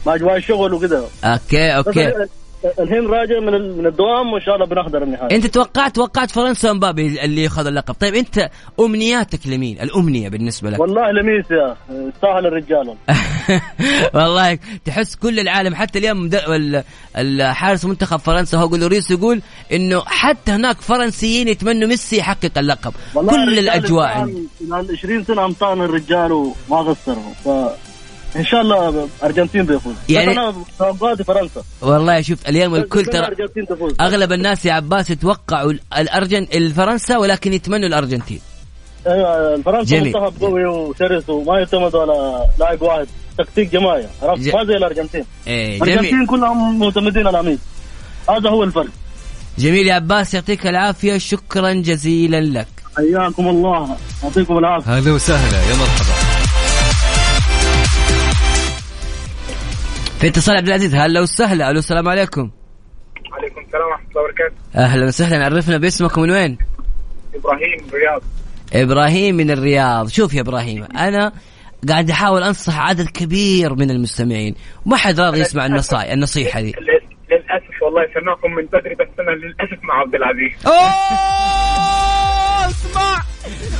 [0.06, 2.14] مع اجواء الشغل وكذا okay okay.
[2.80, 5.36] الحين راجع من من الدوام وإن شاء الله بنحضر النهائي.
[5.36, 7.94] أنت توقعت توقعت فرنسا ومبابي اللي ياخذ اللقب.
[7.94, 8.50] طيب أنت
[8.80, 10.80] أمنياتك لمين؟ الأمنية بالنسبة لك.
[10.80, 12.96] والله لميسي يستاهل الرجال.
[14.16, 16.30] والله تحس كل العالم حتى اليوم
[17.18, 19.42] الحارس منتخب فرنسا هو لوريس يقول
[19.74, 22.94] إنه حتى هناك فرنسيين يتمنوا ميسي يحقق اللقب.
[23.14, 24.24] كل الأجواء.
[24.24, 27.50] امتحان- عندي خلال 20 سنة امتحان الرجال وما قصروا ف
[28.36, 29.94] إن شاء الله أرجنتين بيفوز.
[30.10, 31.64] يعني- أنا توقعاتي فرنسا.
[31.82, 33.28] والله شوف اليوم الكل ترى
[34.02, 38.40] أغلب الناس يا عباس يتوقعوا الارجن الفرنسا ولكن يتمنوا الأرجنتين.
[39.08, 40.14] أيوه فرنسا جميل.
[40.14, 43.08] منتخب قوي وشرس وما يعتمد على لاعب واحد.
[43.38, 45.26] تكتيك جماعي عرفت؟ ج- ما زي الأرجنتين.
[45.48, 47.60] إيه الأرجنتين كلهم معتمدين على مين؟
[48.30, 48.88] هذا هو الفرق.
[49.58, 51.18] جميل يا عباس يعطيك العافية.
[51.18, 52.68] شكرا جزيلا لك.
[52.98, 53.96] حياكم الله.
[54.24, 55.00] يعطيكم العافية.
[55.00, 55.58] هلا وسهلا.
[55.70, 56.33] يا مرحبا.
[60.20, 60.96] في اتصال عبد العزيز.
[60.96, 61.70] هلا وسهلا.
[61.70, 62.52] ألو السلام عليكم.
[63.34, 64.56] عليكم السلام ورحمة الله وبركاته.
[64.76, 65.46] أهلا وسهلا.
[65.46, 66.58] عرفنا باسمك من وين؟
[67.36, 68.22] إبراهيم الرياض.
[68.74, 70.08] إبراهيم من الرياض.
[70.10, 71.32] شوف يا إبراهيم أنا
[71.90, 74.56] قاعد أحاول أنصح عدد كبير من المستمعين.
[74.86, 76.72] وما حد راضي يسمع النصائح النصيحة دي.
[76.72, 80.54] لل- للأسف والله سمعكم من بدري بس أنا للأسف مع عبد العزيز.
[82.70, 83.24] اسمع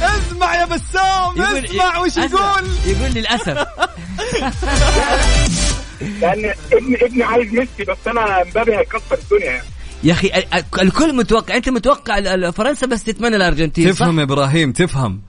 [0.02, 3.66] اسمع يا بسام اسمع وش يقول؟ يقول للأسف.
[6.22, 9.64] لأن ابني ابني عايز ميسي بس أنا امبابي هيكسر الدنيا يعني.
[10.04, 14.20] يا أخي ال- ال- الكل متوقع أنت متوقع ال- ال- فرنسا بس تتمنى الأرجنتين؟ تفهم
[14.20, 15.22] يا إبراهيم تفهم.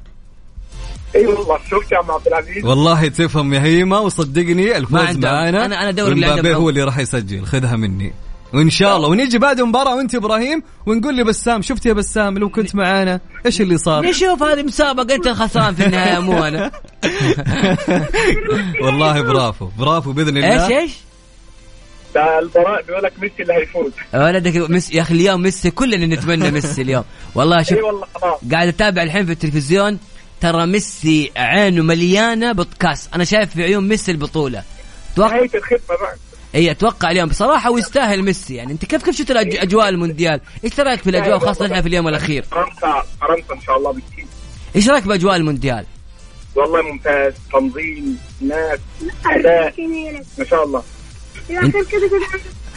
[1.16, 5.50] إي والله شفت يا عم عبد العزيز؟ والله تفهم يا هيما وصدقني الفوز معانا.
[5.68, 8.12] أنا- أنا دوري عنده هو اللي راح يسجل خذها مني.
[8.54, 9.08] وإن شاء الله.
[9.08, 13.60] ونيجي بعد المباراه وأنت إبراهيم ونقول لي بسام شفت يا بسام لو كنت معانا؟ إيش
[13.60, 16.70] اللي صار؟ نشوف هذه مسابقة أنت الخسران في النهاية مو أنا.
[18.84, 19.68] والله برافو.
[19.78, 20.64] برافو بإذن الله.
[20.66, 20.92] إيش إيش؟
[22.14, 23.92] ده البراء بيقول لك ميسي اللي هيفوز.
[24.14, 27.04] ولدك ميسي يا أخي اليوم ميسي كلنا نتمنى ميسي اليوم.
[27.34, 27.78] والله شوف
[28.14, 29.98] خلاص قاعد أتابع الحين في التلفزيون
[30.40, 33.14] ترى ميسي عينه مليانة بودكاست.
[33.14, 34.62] أنا شايف في عيون ميسي البطولة.
[35.16, 36.16] توقع نهاية الخدمة بقى
[36.54, 37.28] اي أتوقع اليوم.
[37.28, 38.54] بصراحة ويستاهل ميسي.
[38.54, 42.08] يعني أنت كيف كيف شفت أجواء المونديال؟ إيش رأيك في الأجواء خاصه إحنا في اليوم
[42.08, 44.26] الأخير؟ فرنسا فرنسا إن شاء الله بتجيب
[44.76, 45.86] إيش رأيك بأجواء المونديال؟
[46.54, 47.32] والله ممتاز.
[47.52, 48.78] تنظيم ناس
[49.26, 49.74] أداء.
[50.38, 50.82] ما شاء الله.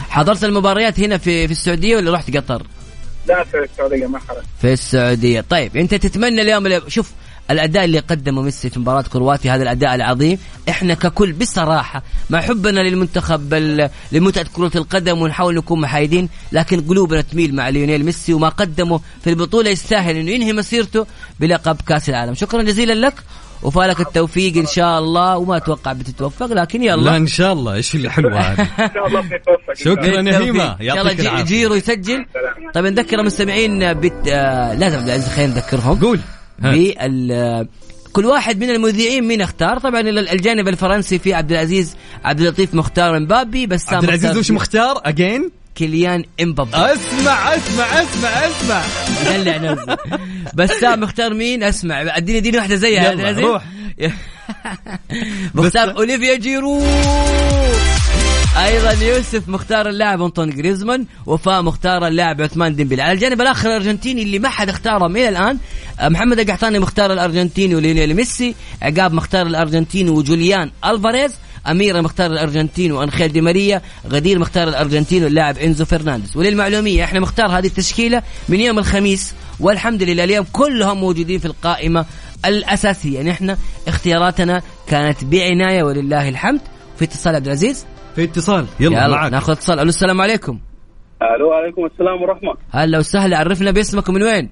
[0.08, 2.62] حضرت المباريات هنا في في السعودية ولا رحت قطر؟
[3.26, 5.40] لا في السعودية ما حرج في السعودية.
[5.40, 7.12] طيب أنت تتمنى اليوم شوف
[7.50, 10.38] الأداء اللي قدمه ميسي في مباراة كرواتيا هذا الأداء العظيم.
[10.68, 13.54] إحنا ككل بصراحة مع حبنا للمنتخب
[14.12, 19.30] لمتعة كرة القدم ونحاول نكون محايدين لكن قلوبنا تميل مع ليونيل ميسي وما قدمه في
[19.30, 21.06] البطولة يستاهل إنه ينهي مسيرته
[21.40, 22.34] بلقب كأس العالم.
[22.34, 23.14] شكرا جزيلا لك
[23.62, 27.02] وفالك التوفيق إن شاء الله وما أتوقع بتتوفق لكن يلا.
[27.02, 27.74] لا إن شاء الله.
[27.74, 30.76] إيش اللي حلوة هذه؟ إن شاء الله بنتوفق شكرا يا هيما.
[30.80, 31.44] يعطيك العافية.
[31.44, 32.26] جيرو يسجل.
[32.74, 34.28] طيب نذكر المستمعين بت...
[34.28, 36.00] آه لازم عبد العزيز خلينا نذكرهم.
[36.00, 36.20] قول.
[36.58, 37.68] بال
[38.12, 42.74] كل واحد من المذيعين مين اختار؟ طبعا ال- الجانب الفرنسي في عبد العزيز عبد اللطيف
[42.74, 46.70] مختار مبابي بسام عبد العزيز وش مختار؟ اجين كيليان إمبابي.
[46.76, 48.82] اسمع اسمع اسمع اسمع.
[49.24, 49.96] دلع نفسه
[50.54, 53.44] بسام مختار مين؟ اسمع اديني اديني واحدة زيها عبد يلا العزيز.
[53.44, 53.62] روح.
[55.54, 56.82] مختار أوليفييه جيرو.
[58.64, 64.22] أيضا يوسف مختار اللاعب أنطون جريزمان وفاء مختار اللاعب عثمان ديمبلي على الجانب الآخر الأرجنتيني
[64.22, 65.58] اللي ما حد اختارهم إلى الآن
[66.00, 71.32] آه، محمد القحطاني مختار الأرجنتيني وليونيل ميسي عقاب مختار الأرجنتيني وجوليان ألفاريز
[71.66, 76.36] أميرة مختار الأرجنتين وأنخيل دي ماريا غدير مختار الأرجنتين واللاعب إنزو فرنانديز.
[76.36, 82.06] وللمعلومية إحنا مختار هذه التشكيلة من يوم الخميس والحمد لله اليوم كلهم موجودين في القائمة
[82.44, 83.14] الأساسية.
[83.14, 83.58] يعني إحنا
[83.88, 86.60] اختياراتنا كانت بعناية ولله الحمد.
[86.98, 87.84] في اتصال عبد العزيز
[88.18, 88.66] في اتصال.
[88.80, 89.78] يلا, يلا معك ناخذ اتصال.
[89.78, 90.58] ألو السلام عليكم.
[91.22, 92.54] ألو عليكم السلام ورحمة.
[92.70, 93.38] هلا وسهلا.
[93.38, 94.50] عرفنا باسمك من وين؟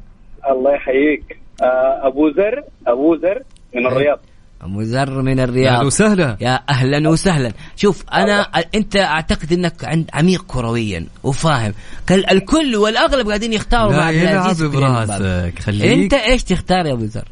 [0.50, 1.38] الله يحييك.
[1.62, 3.42] آه، أبو زر أبو زر
[3.74, 4.18] من الرياض.
[4.62, 5.74] أبو زر من الرياض.
[5.74, 6.36] أهلا وسهلا.
[6.40, 7.52] يا أهلا وسهلا.
[7.76, 8.40] شوف أنا
[8.74, 11.74] أنت أعتقد إنك عند عميق كرويا وفاهم.
[12.08, 14.70] كل الكل والأغلب قاعدين يختاروا مع لا عبد يلعب.
[14.72, 15.92] براسك خليك.
[15.92, 17.28] أنت إيش تختار يا أبو زر؟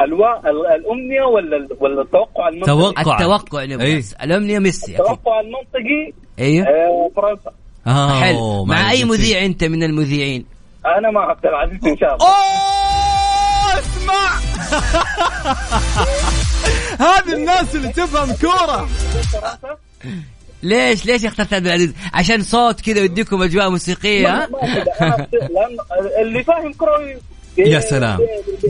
[0.00, 3.14] الوا ال- الأمنية ولا ولا التوقع المنطقي؟ توقع.
[3.16, 3.98] التوقع نبغى.
[3.98, 4.12] بس.
[4.12, 7.50] الأمنية ميسي التوقع المنطقي أيوه آه، فرنسا
[7.86, 9.04] آه حلو مع أي.
[9.04, 10.44] مذيع أنت من المذيعين؟
[10.98, 14.38] أنا مع عبد العزيز إن شاء الله أوه اسمع
[17.08, 18.88] هذه الناس اللي تفهم كورة
[20.62, 24.48] ليش ليش اخترت عبد العزيز؟ عشان صوت كذا يديكم أجواء موسيقية ها؟
[26.20, 27.16] اللي فاهم كروي
[27.58, 28.18] يا سلام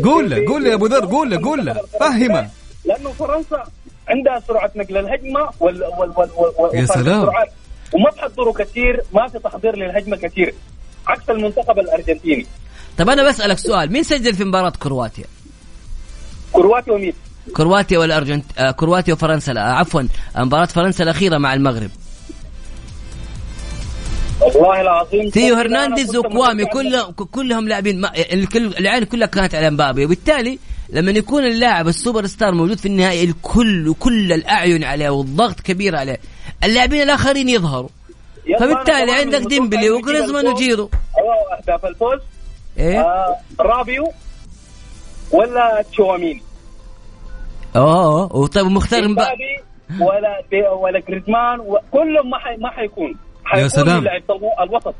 [0.05, 2.48] قول له قول له يا أبو ذر قول له قول له فهمه
[2.85, 3.65] لأنه فرنسا
[4.09, 7.20] عندها سرعة نقل الهجمة وال وال وال وال يا سلام.
[7.23, 7.48] السرعات.
[7.94, 10.55] وما تحضروا كثير ما في تحضير للهجمة كثير
[11.06, 12.47] عكس المنتخب الأرجنتيني
[12.98, 15.24] طب أنا بسألك سؤال مين سجل في مباراة كرواتيا؟
[16.52, 17.12] كرواتيا ومين؟
[17.56, 20.02] كرواتيا والارجنت آه كرواتيا وفرنسا عفوا
[20.36, 21.90] مباراة فرنسا الأخيرة مع المغرب
[24.40, 30.05] والله العظيم أنا هرنانديز وكوامي متوقع كلهم كلهم لاعبين الكل العين كلها كانت على مبابي.
[30.05, 30.59] وبالتالي
[30.89, 36.19] لما يكون اللاعب السوبر ستار موجود في النهائي الكل وكل الأعين عليه والضغط كبير عليه
[36.65, 37.89] اللاعبين الآخرين يظهروا.
[38.60, 40.90] فبالتالي عندك ديمبلي وجريزمان وجيرو.
[41.19, 42.20] أيوة أهداف الفوز.
[42.78, 44.12] إيه؟ آه رابيو
[45.32, 46.43] ولا تشاوميني.
[47.77, 49.56] أوه وطيب مختار مبابي
[50.01, 51.59] ولا ولا جريزمان
[51.90, 53.15] كلهم ما حي ما حيكون
[53.50, 54.06] حيكون سلام.
[54.06, 54.94] الو- الوسط.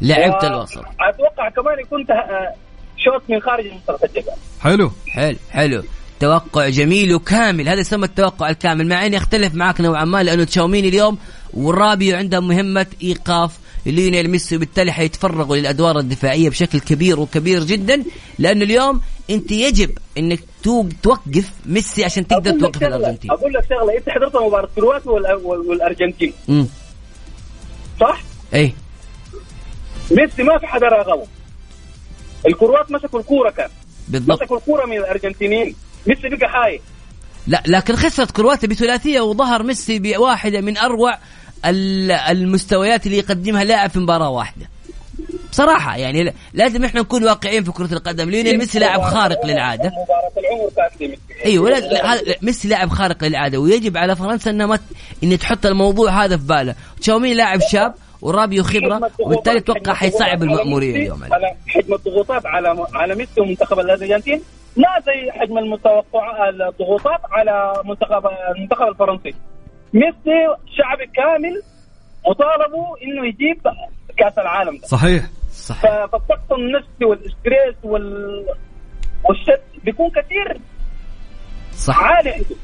[0.00, 0.78] لعبت الوسط.
[1.00, 2.54] أتوقع كمان يكون آه،
[2.96, 4.90] شوط من خارج منطقة الجزاء حلو.
[5.08, 5.82] حلو حلو.
[6.20, 7.68] توقع جميل وكامل.
[7.68, 8.88] هذا يسمى التوقع الكامل.
[8.88, 11.18] مع إني أختلف معك نوعا ما لأنه تشاوميني اليوم
[11.54, 18.04] والرابيو عندهم مهمة إيقاف ليونيل ميسي وبالتالي حيتفرغوا للأدوار الدفاعية بشكل كبير وكبير جدا.
[18.38, 19.00] لأنه اليوم
[19.30, 23.30] أنت يجب إنك تو- توقف ميسي عشان تقدر توقف الأرجنتين.
[23.30, 23.98] أقول لك شغلة.
[23.98, 25.10] أنت حضرت مباراة كرواتيا
[25.44, 26.32] والأرجنتين.
[28.00, 28.20] صح؟
[28.54, 28.74] إي.
[30.10, 31.26] ميسي ما في حدا راقبه.
[32.46, 33.68] الكروات مسكوا الكورة كان.
[34.08, 34.42] بالضبط.
[34.42, 35.74] مسكوا الكورة من الأرجنتينيين.
[36.06, 36.82] ميسي بقى خايف
[37.46, 41.18] لا لكن خسرت كرواتيا بثلاثية وظهر ميسي بواحدة من أروع
[41.64, 44.68] ال- المستويات اللي يقدمها لاعب في مباراة واحدة.
[45.52, 49.84] بصراحة يعني لازم إحنا نكون واقعيين في كرة القدم ليونيل ميسي لاعب خارق للعادة.
[49.90, 54.16] مباراة العمر كانت لميسي أيوه لا لا هذا- لا، ميسي لاعب خارق للعادة ويجب على
[54.16, 54.78] فرنسا إنها ما
[55.24, 56.74] إن تحط الموضوع هذا في باله.
[57.00, 61.24] تشاوميني لاعب شاب ورابيو خبرة وبالتالي أتوقع حيصعب المأمورية اليوم.
[61.32, 64.42] على حجم الضغوطات على على ميسي ومنتخب الأرجنتين
[64.76, 68.22] لا زي حجم المتوقع الضغوطات على منتخب
[68.56, 69.34] المنتخب الفرنسي.
[69.94, 70.46] ميسي
[70.78, 71.62] شعب كامل
[72.30, 73.60] مطالبه إنه يجيب
[74.18, 74.86] كأس العالم ده.
[74.86, 75.22] صحيح.
[75.68, 78.46] صح فالضغط النفسي وال stress وال
[79.24, 79.84] والشد.
[79.84, 80.60] بيكون كثير.
[81.76, 81.98] صح.
[82.02, 82.56] عالي عنده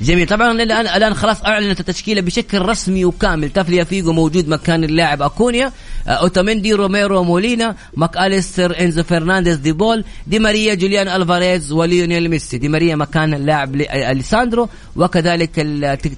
[0.00, 0.26] جميل.
[0.26, 3.50] طبعا الان الآن خلاص أعلنت التشكيلة بشكل رسمي وكامل.
[3.50, 5.72] تاغليافيكو موجود مكان اللاعب أكونيا
[6.08, 12.30] آه، اوتاميندي روميرو مولينا ماك اليستر إنزو فرنانديز دي بول دي ماريا جوليان ألفاريز وليونيل
[12.30, 12.58] ميسي.
[12.58, 15.50] دي ماريا مكان اللاعب آه، أليساندرو وكذلك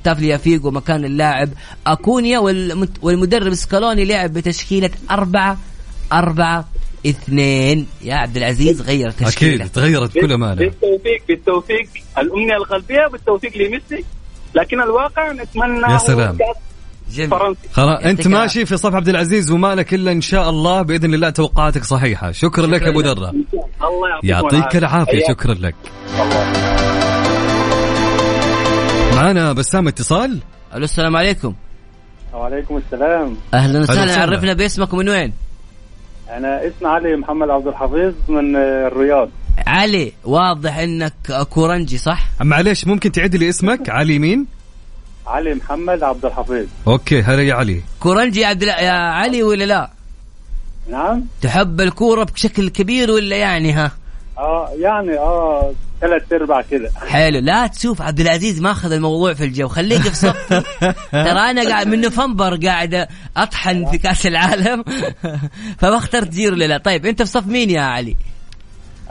[0.05, 1.49] تافليا فيجو مكان اللاعب
[1.87, 2.39] أكونيا.
[3.03, 5.59] والمدرب سكالوني لعب بتشكيلة أربعة
[6.12, 6.69] أربعة
[7.07, 7.87] اثنين.
[8.03, 11.89] يا عبد العزيز غير تشكيله أكيد تغيرت بكل امانه بالتوفيق بالتوفيق.
[12.19, 14.05] الأمنية القلبيه بالتوفيق لميسي
[14.55, 16.39] لكن الواقع نتمنى يا سلام.
[17.73, 21.31] خلاص أنت ماشي في صف عبد العزيز وما لك إلا إن شاء الله بإذن الله
[21.31, 22.32] توقعاتك صحيحة.
[22.32, 23.35] شكرا لك أبو يعطيكم
[24.23, 25.24] يعطيك العافية.
[25.28, 25.74] شكرا لك.
[29.16, 30.39] معنا بسام اتصال؟
[30.74, 31.55] ألو السلام عليكم.
[32.32, 33.37] وعليكم السلام.
[33.55, 34.23] أهلا أهلا وسهلا وسهلا.
[34.23, 35.32] عرفنا باسمك ومن وين؟
[36.36, 39.28] أنا اسمي علي محمد عبد الحفيظ من الرياض.
[39.66, 44.47] علي واضح إنك كورنجي صح؟ معليش ممكن تعيد لي اسمك؟ علي مين؟
[45.27, 46.66] علي محمد عبد الحفيظ.
[46.87, 47.82] okay هلا يا علي.
[48.01, 49.90] كورنجي يا عبد يا علي ولا لا؟
[50.90, 51.24] نعم.
[51.43, 53.93] تحب الكورة بشكل كبير ولا يعني ها؟
[54.39, 56.90] آه يعني آه ثلاث أرباع كذا.
[57.07, 57.39] حلو.
[57.39, 59.69] لا تشوف عبد العزيز ماخذ الموضوع في الجو.
[59.69, 60.62] خليك في صفي
[61.12, 64.85] ترى أنا قاعد من نوفمبر قاعد أطحن في كأس العالم.
[65.81, 68.16] فما اخترت جيرو لا؟ طيب أنت في صف مين يا علي؟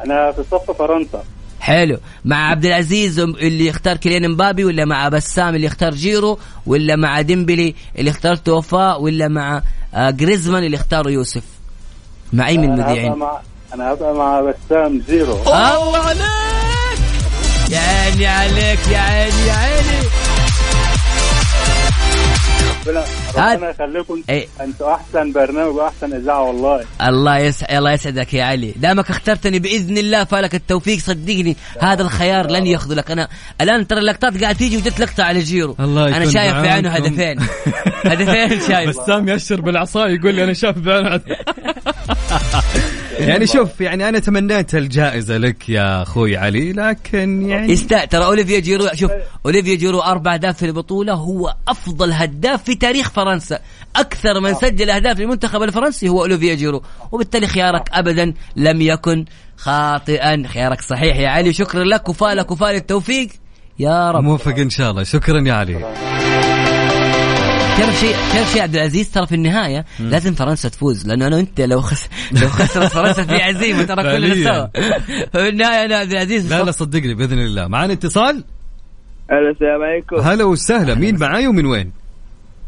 [0.05, 1.23] أنا في صف فرنسا.
[1.59, 1.97] حلو.
[2.25, 7.21] مع عبد العزيز اللي يختار كيليان مبابي ولا مع بسام اللي يختار جيرو ولا مع
[7.21, 9.61] ديمبلي اللي اختار وفاء ولا مع
[9.93, 11.43] آه، جريزمان اللي اختار يوسف؟
[12.33, 13.41] مع اي من المذيعين مع
[13.73, 15.33] أنا هبقى مع بسام جيرو.
[15.41, 16.99] الله عليك!
[17.71, 19.99] يا عيني عليك يا عيني يا عيني!
[22.87, 23.03] ربنا
[23.37, 24.47] ربنا يخليكم إيه.
[24.61, 26.85] أنتوا أحسن برنامج وأحسن إذاعة والله.
[27.07, 27.63] الله يس...
[27.63, 28.71] الله يسعدك يا علي.
[28.75, 33.11] دامك اخترتني بإذن الله فلك التوفيق صدقني هذا الخيار لن يخذلك.
[33.11, 33.27] أنا
[33.61, 35.75] الآن ترى اللقطات قاعد تيجي وجت لقطة على جيرو.
[35.79, 36.89] الله أنا شايف في عينه.
[36.89, 37.39] هدفين.
[38.11, 38.89] هدفين شايف.
[38.89, 41.21] بسام يأشر بالعصا يقول لي أنا شايف بعينه
[43.19, 48.59] يعني شوف يعني أنا تمنيت الجائزة لك يا أخوي علي لكن يعني يستا ترى أوليفييه
[48.59, 49.11] جيرو شوف
[49.45, 53.59] أوليفييه جيرو أربع أهداف في البطولة هو أفضل هداف في تاريخ فرنسا.
[53.95, 56.83] أكثر من سجل أهداف للمنتخب الفرنسي هو أوليفييه جيرو.
[57.11, 59.25] وبالتالي خيارك ابدا لم يكن
[59.57, 60.43] خاطئا.
[60.47, 63.29] خيارك صحيح يا علي شكرا لك وفالك وفال التوفيق
[63.79, 64.23] يا رب.
[64.23, 65.03] موفق إن شاء الله.
[65.03, 66.58] شكرا يا علي.
[67.79, 71.61] تعرف شيء تعرف شيء عبد العزيز؟ ترى في النهاية لازم فرنسا تفوز لأنه أنا وأنت
[71.61, 72.09] لو خس...
[72.31, 74.43] لو خسرت فرنسا في عزيمة ترى كلنا.
[74.43, 74.67] سوا.
[75.33, 77.67] ففي النهاية أنا عبد العزيز لا لا صدقني بإذن الله.
[77.67, 78.43] معنا اتصال؟
[79.31, 80.15] هلا السلام عليكم.
[80.15, 80.95] هلا وسهلا.
[80.95, 81.91] مين معاي ومن وين؟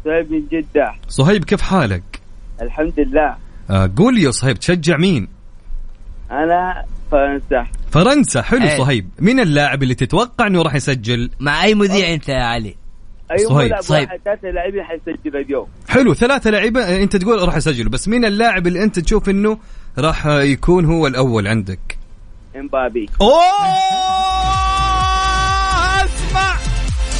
[0.04, 0.94] صهيب من جدة.
[1.08, 2.20] صهيب كيف حالك؟
[2.62, 3.36] الحمد لله.
[3.70, 5.28] آه قول لي يا صهيب تشجع مين؟
[6.30, 7.66] أنا فرنسا.
[7.90, 8.42] فرنسا.
[8.42, 8.84] حلو حلو.
[8.84, 9.08] صهيب.
[9.18, 12.81] مين اللاعب اللي تتوقع إنه راح يسجل؟ مع أي مذيع أنت يا علي؟
[13.32, 13.68] أي صهيب.
[13.70, 14.08] ملعب صهيب.
[14.08, 15.66] واحد ثلاثة لاعبين حيسجل اليوم.
[15.88, 19.58] حلو ثلاثة لعيبة آه، أنت تقول راح يسجلوا بس مين اللاعب اللي أنت تشوف إنه
[19.98, 21.98] راح يكون هو الأول عندك؟
[22.56, 23.08] إمبابي.
[23.20, 23.42] أوه!
[26.04, 26.56] اسمع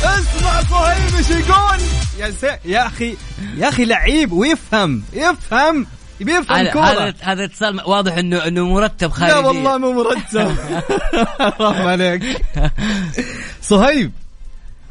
[0.04, 1.78] اسمع صهيب إيش يقول؟
[2.18, 2.44] يا س...
[2.64, 3.16] يا أخي
[3.56, 5.86] يا أخي لعيب ويفهم يفهم
[6.20, 6.84] بيفهم هذا كورة.
[6.84, 10.56] هذا هذا اتصال واضح انه إنه مرتب خارجي لا والله مو مرتب.
[11.58, 12.22] حرام عليك.
[13.62, 14.12] صهيب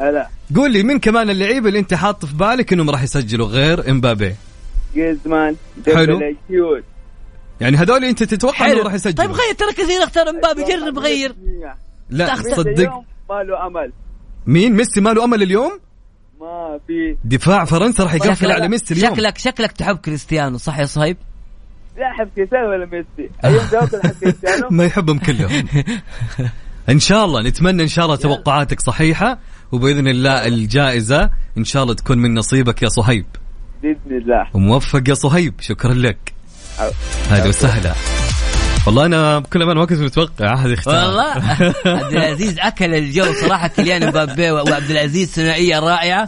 [0.01, 0.27] هلا.
[0.55, 4.35] قول لي مين كمان اللعيبه اللي انت حاط في بالك إنهم راح يسجلوا غير إمبابي؟
[4.95, 5.55] جيزمان
[5.95, 6.19] حلو.
[6.47, 6.83] شيوت
[7.61, 11.35] يعني هذول انت تتوقع انه راح يسجلوا؟ طيب غير ترى كثير اختار إمبابي جرب غير.
[12.09, 12.67] لا تختار صدق.
[12.67, 13.91] اليوم ما له أمل.
[14.45, 15.79] مين؟ ميسي ما له أمل اليوم؟
[16.41, 17.17] ما في.
[17.25, 19.13] دفاع فرنسا راح يقفل شكلك- على ميسي اليوم.
[19.15, 21.17] شكلك شكلك تحب كريستيانو صح يا صهيب؟
[21.97, 23.29] لا أحب كريستيانو ولا ميسي؟
[23.71, 24.67] زمان أحب كريستيانو.
[24.69, 25.65] ما يحبهم كلهم.
[26.89, 29.39] إن شاء الله نتمنى إن شاء الله توقعاتك صحيحة.
[29.71, 33.25] وبإذن الله الجائزة إن شاء الله تكون من نصيبك يا صهيب.
[33.83, 34.47] بإذن الله.
[34.53, 35.53] وموفق يا صهيب.
[35.59, 36.33] شكرا لك.
[37.29, 37.93] هذا وسهلا
[38.87, 41.05] والله أنا بكل امانه ما كنت متوقع هذه اختار.
[41.05, 41.33] والله.
[41.85, 46.25] عبد العزيز أكل الجو صراحة كيليان مبابي وعبد العزيز ثنائية رائعة.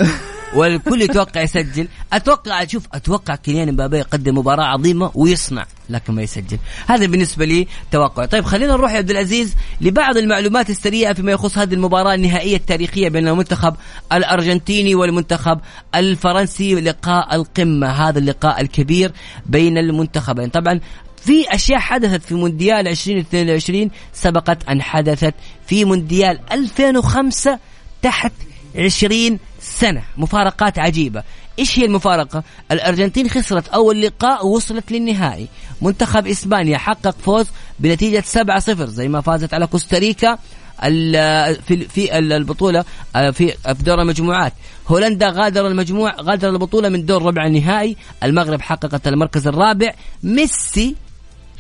[0.56, 1.88] والكل يتوقع يسجل.
[2.14, 6.58] أتوقع شوف أتوقع كيليان مبابي يقدم مباراة عظيمة ويصنع لكن ما يسجل.
[6.88, 11.58] هذا بالنسبة لي توقع طيب خلينا نروح يا عبد العزيز لبعض المعلومات السريعة فيما يخص
[11.58, 13.76] هذه المباراة النهائية التاريخية بين المنتخب
[14.14, 15.60] الأرجنتيني والمنتخب
[15.96, 19.12] الفرنسي لقاء القمة هذا اللقاء الكبير
[19.46, 20.50] بين المنتخبين.
[20.50, 20.80] طبعا
[21.26, 25.34] في أشياء حدثت في مونديال 2022 سبقت أن حدثت
[25.68, 27.60] في مونديال 2005
[28.02, 28.32] تحت
[28.76, 29.40] 20
[29.74, 30.04] سنة.
[30.18, 31.24] مفارقات عجيبة.
[31.60, 35.48] إيش هي المفارقة؟ الأرجنتين خسرت أول لقاء ووصلت للنهائي.
[35.82, 37.46] منتخب إسبانيا حقق فوز
[37.80, 40.38] بنتيجة 7-0 زي ما فازت على كوستاريكا
[40.82, 42.86] في في ال- البطولة
[43.16, 44.54] آه، في دور المجموعات.
[44.88, 47.98] هولندا غادر المجموع غادر البطولة من دور ربع النهائي.
[48.24, 49.94] المغرب حققت المركز الرابع.
[50.24, 50.96] ميسي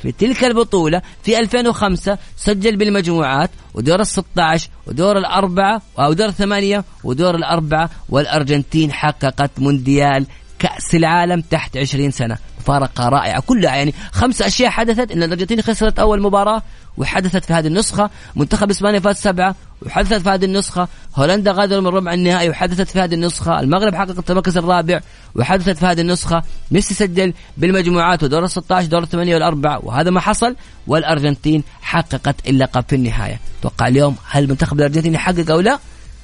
[0.03, 6.83] في تلك البطولة في 2005 سجل بالمجموعات ودور ال 16 ودور الأربعة أو دور الثمانية
[7.03, 10.25] ودور الأربعة والأرجنتين حققت مونديال
[10.63, 12.37] كأس العالم تحت 20 سنة.
[12.59, 13.41] مفارقة رائعة.
[13.41, 16.61] كلها يعني خمس أشياء حدثت إن الأرجنتين خسرت أول مباراة
[16.97, 18.09] وحدثت في هذه النسخة.
[18.35, 20.87] منتخب إسبانيا فاز سبعة وحدثت في هذه النسخة.
[21.15, 23.59] هولندا غادروا من ربع النهائي وحدثت في هذه النسخة.
[23.59, 24.99] المغرب حققت المركز الرابع
[25.35, 26.43] وحدثت في هذه النسخة.
[26.71, 29.85] ميسي سجل بالمجموعات ودور ال 16 دور الثمانية والأربعة.
[29.85, 30.55] وهذا ما حصل
[30.87, 33.39] والأرجنتين حققت اللقب في النهاية.
[33.59, 35.79] أتوقع اليوم هل المنتخب الارجنتيني يحقق أو لا؟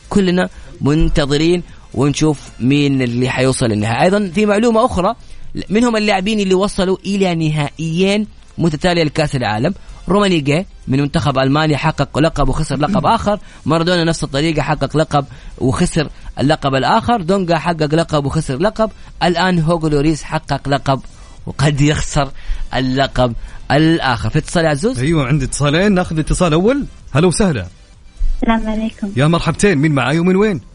[0.10, 0.50] كلنا
[0.82, 1.64] منتظرين
[1.94, 5.16] ونشوف مين اللي حيوصل للنهايه أيضا في معلومة أخرى
[5.70, 9.74] منهم اللاعبين اللي وصلوا إلى نهائيين متتالية لكأس العالم.
[10.10, 13.40] رومانيجي من منتخب ألمانيا حقق لقب وخسر لقب آخر.
[13.66, 15.26] مارادونا نفس الطريقة حقق لقب
[15.58, 16.10] وخسر
[16.40, 17.22] اللقب الآخر.
[17.22, 18.92] دونجا حقق لقب وخسر لقب.
[19.24, 21.02] الآن هوجو لوريس حقق لقب
[21.46, 22.32] وقد يخسر
[22.76, 23.34] اللقب
[23.72, 24.30] الآخر.
[24.30, 25.92] في اتصال يا عزوز؟ أيوه عندي اتصالين.
[25.92, 26.86] ناخذ اتصال أول.
[27.12, 27.68] هلا وسهلا.
[28.44, 29.12] السلام عليكم.
[29.16, 29.78] يا مرحبتين.
[29.78, 30.69] مين معاي ومن وين؟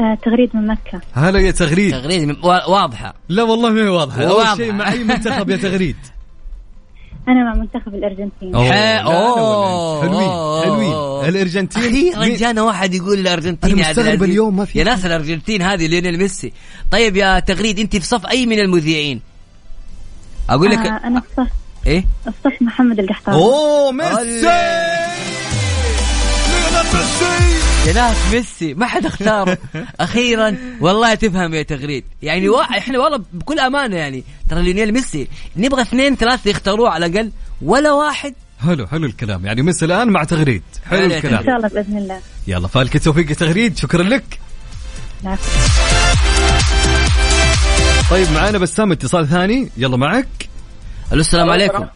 [0.00, 1.00] آه تغريد من مكة.
[1.14, 1.90] هلا يا تغريد.
[1.92, 3.14] تغريد من- وا- واضحة.
[3.28, 4.56] لا والله ما هي واضحة.
[4.56, 5.96] شيء مع اي منتخب يا تغريد.
[7.28, 8.54] أنا مع منتخب الأرجنتين.
[8.54, 10.02] أوه، ح- لا، لا، أوه.
[10.02, 10.62] حلوين أوه.
[10.64, 11.28] حلوين.
[11.28, 14.30] الأرجنتين أخيرا مين- جانا واحد يقول الأرجنتين أنا يا عبد مستغرب العزيز.
[14.30, 14.84] اليوم ما في يا.
[14.84, 16.52] ناس الأرجنتين هذه ليونيل ميسي.
[16.90, 19.20] طيب يا تغريد أنت في صف أي من المذيعين؟
[20.50, 21.46] أقول لك آه أنا في صف
[21.86, 24.46] إيه؟ في صف محمد القحطاني أوه ميسي!
[27.86, 29.58] يا ناس ميسي ما حد اختاره.
[30.00, 32.04] أخيرا والله تفهم يا تغريد.
[32.22, 32.62] يعني وا...
[32.62, 37.32] إحنا والله بكل أمانة يعني ترى ليونيل ميسي نبغى اثنين ثلاثة يختاروه على الأقل
[37.62, 38.34] ولا واحد.
[38.66, 39.46] حلو حلو الكلام.
[39.46, 40.62] يعني ميسي الآن مع تغريد.
[40.90, 41.44] حلو الكلام.
[41.44, 42.20] شاء الله بإذن الله.
[42.46, 43.78] يلا فالك التوفيق يا تغريد.
[43.78, 44.40] شكرا لك.
[45.22, 45.60] العفو.
[48.10, 49.70] طيب معانا بسام اتصال ثاني.
[49.76, 50.48] يلا معك.
[51.12, 51.86] ألو السلام عليكم.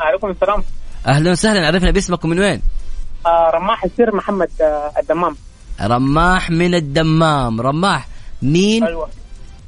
[0.00, 0.64] عليكم السلام.
[1.06, 1.66] أهلا وسهلا.
[1.66, 2.81] عرفنا باسمك ومن وين؟ آه
[3.26, 5.36] رماح السير محمد آه الدمام.
[5.80, 7.60] رماح من الدمام.
[7.60, 8.08] رماح
[8.42, 9.08] مين أيوه.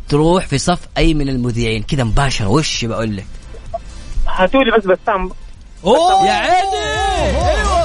[0.08, 2.48] تروح في صف أي من المذيعين؟ كذا مباشرة.
[2.48, 3.26] وش بقول لك؟
[4.28, 5.30] هاتوا لي بس بسام.
[5.84, 6.26] أوه!
[6.26, 6.84] يا عيني!
[7.48, 7.84] أيوه.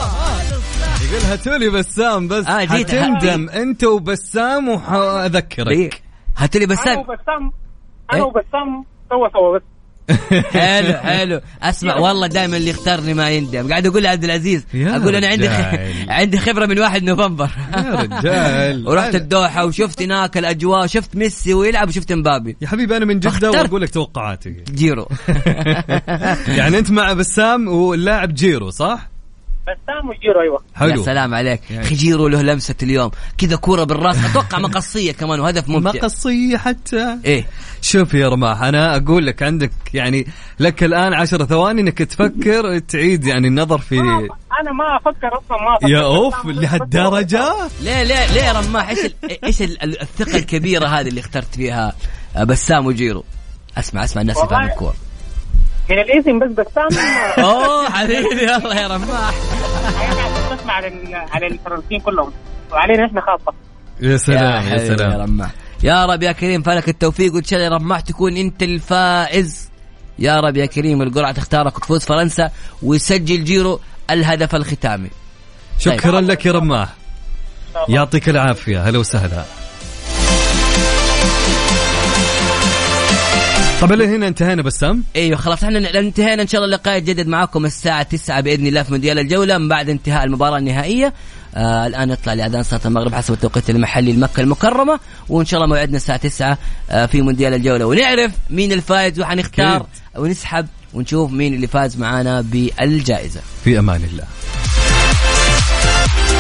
[1.12, 2.46] يقول هاتولي بسام بس.
[2.48, 6.02] آه، هتندم أنت وبسام وحاذكرك
[6.38, 6.98] هاتوا لي أنا بسام.
[7.00, 7.52] وبسام
[8.14, 9.64] أنا إيه؟ وبسام سوا سوا بس.
[10.52, 15.28] حلو حلو أسمع والله دائما اللي يختارني ما يندم قاعد أقول لعبد العزيز أقول أنا
[15.28, 15.48] عندي.
[16.20, 18.88] عندي خبرة من واحد نوفمبر يا رجال.
[18.90, 23.52] ورحت الدوحة وشفت هناك الاجواء شفت ميسي ويلعب وشفت مبابي يا حبيبي أنا من جدة.
[23.52, 25.08] وأقول لك توقعاتي جيرو
[26.48, 29.10] يعني أنت مع بسام واللاعب جيرو صح؟
[29.74, 30.64] بسام وجيرو أيوه.
[30.76, 30.90] حلو.
[31.00, 31.62] يا سلام عليك.
[31.72, 31.86] يعني.
[31.86, 33.12] أخي جيرو له لمسة اليوم.
[33.38, 34.26] كذا كورة بالراس.
[34.26, 36.00] أتوقع مقصية كمان وهدف ممتع.
[36.00, 37.18] مقصية حتى.
[37.26, 37.46] إيه.
[37.82, 40.28] شوف يا رماح أنا أقول لك عندك يعني
[40.60, 45.76] لك الآن عشر ثواني إنك تفكر تعيد يعني النظر في أنا ما أفكر أصلا ما
[45.78, 45.90] أفكر.
[45.90, 46.46] يا أوف.
[46.46, 51.56] لهالدرجة؟ ليه ليه ليه يا رماح؟ إيش ال- إيش ال- الثقة الكبيرة هذه اللي اخترت
[51.56, 51.94] فيها
[52.36, 53.24] آه، بسام وجيرو؟
[53.78, 54.58] أسمع أسمع الناس والله.
[54.58, 54.96] يفهم الكوره
[55.90, 56.88] من الاسم بس بسام
[57.46, 59.34] اوه حبيبي يلا يا رماح.
[60.58, 62.32] تسمع على ال- على الفرنسيين كلهم.
[62.72, 63.54] وعلينا إحنا خاصة.
[64.02, 65.22] يا سلام يا يا سلام.
[65.22, 65.52] رماح.
[65.84, 69.70] يا رب يا كريم فلك التوفيق وإن شاء الله يا رماح تكون أنت الفائز.
[70.20, 72.52] يا رب يا كريم القرعة تختارك وتفوز فرنسا
[72.84, 73.80] ويسجل جيرو
[74.10, 75.10] الهدف الختامي.
[75.80, 76.90] شكرا لك يا رماح.
[77.90, 78.90] يعطيك العافية.
[78.90, 79.44] هلا وسهلا.
[83.82, 85.04] طب إلى هنا انتهينا بسام.
[85.16, 88.92] إيوه خلاص إحنا انتهينا إن شاء الله اللقاء يتجدد معكم الساعة 9 بإذن الله في
[88.92, 89.58] مونديال الجولة.
[89.58, 91.14] من بعد انتهاء المباراة النهائية
[91.56, 95.00] آه الآن نطلع لأذان صلاه المغرب حسب التوقيت المحلي لمكة المكرمة.
[95.30, 96.58] وإن شاء الله موعدنا الساعة 9
[96.90, 97.86] آه في مونديال الجولة.
[97.86, 99.86] ونعرف مين الفائز وحنختار.
[100.16, 103.42] ونسحب ونشوف مين اللي فاز معانا بالجائزة.
[103.64, 104.24] في أمان الله.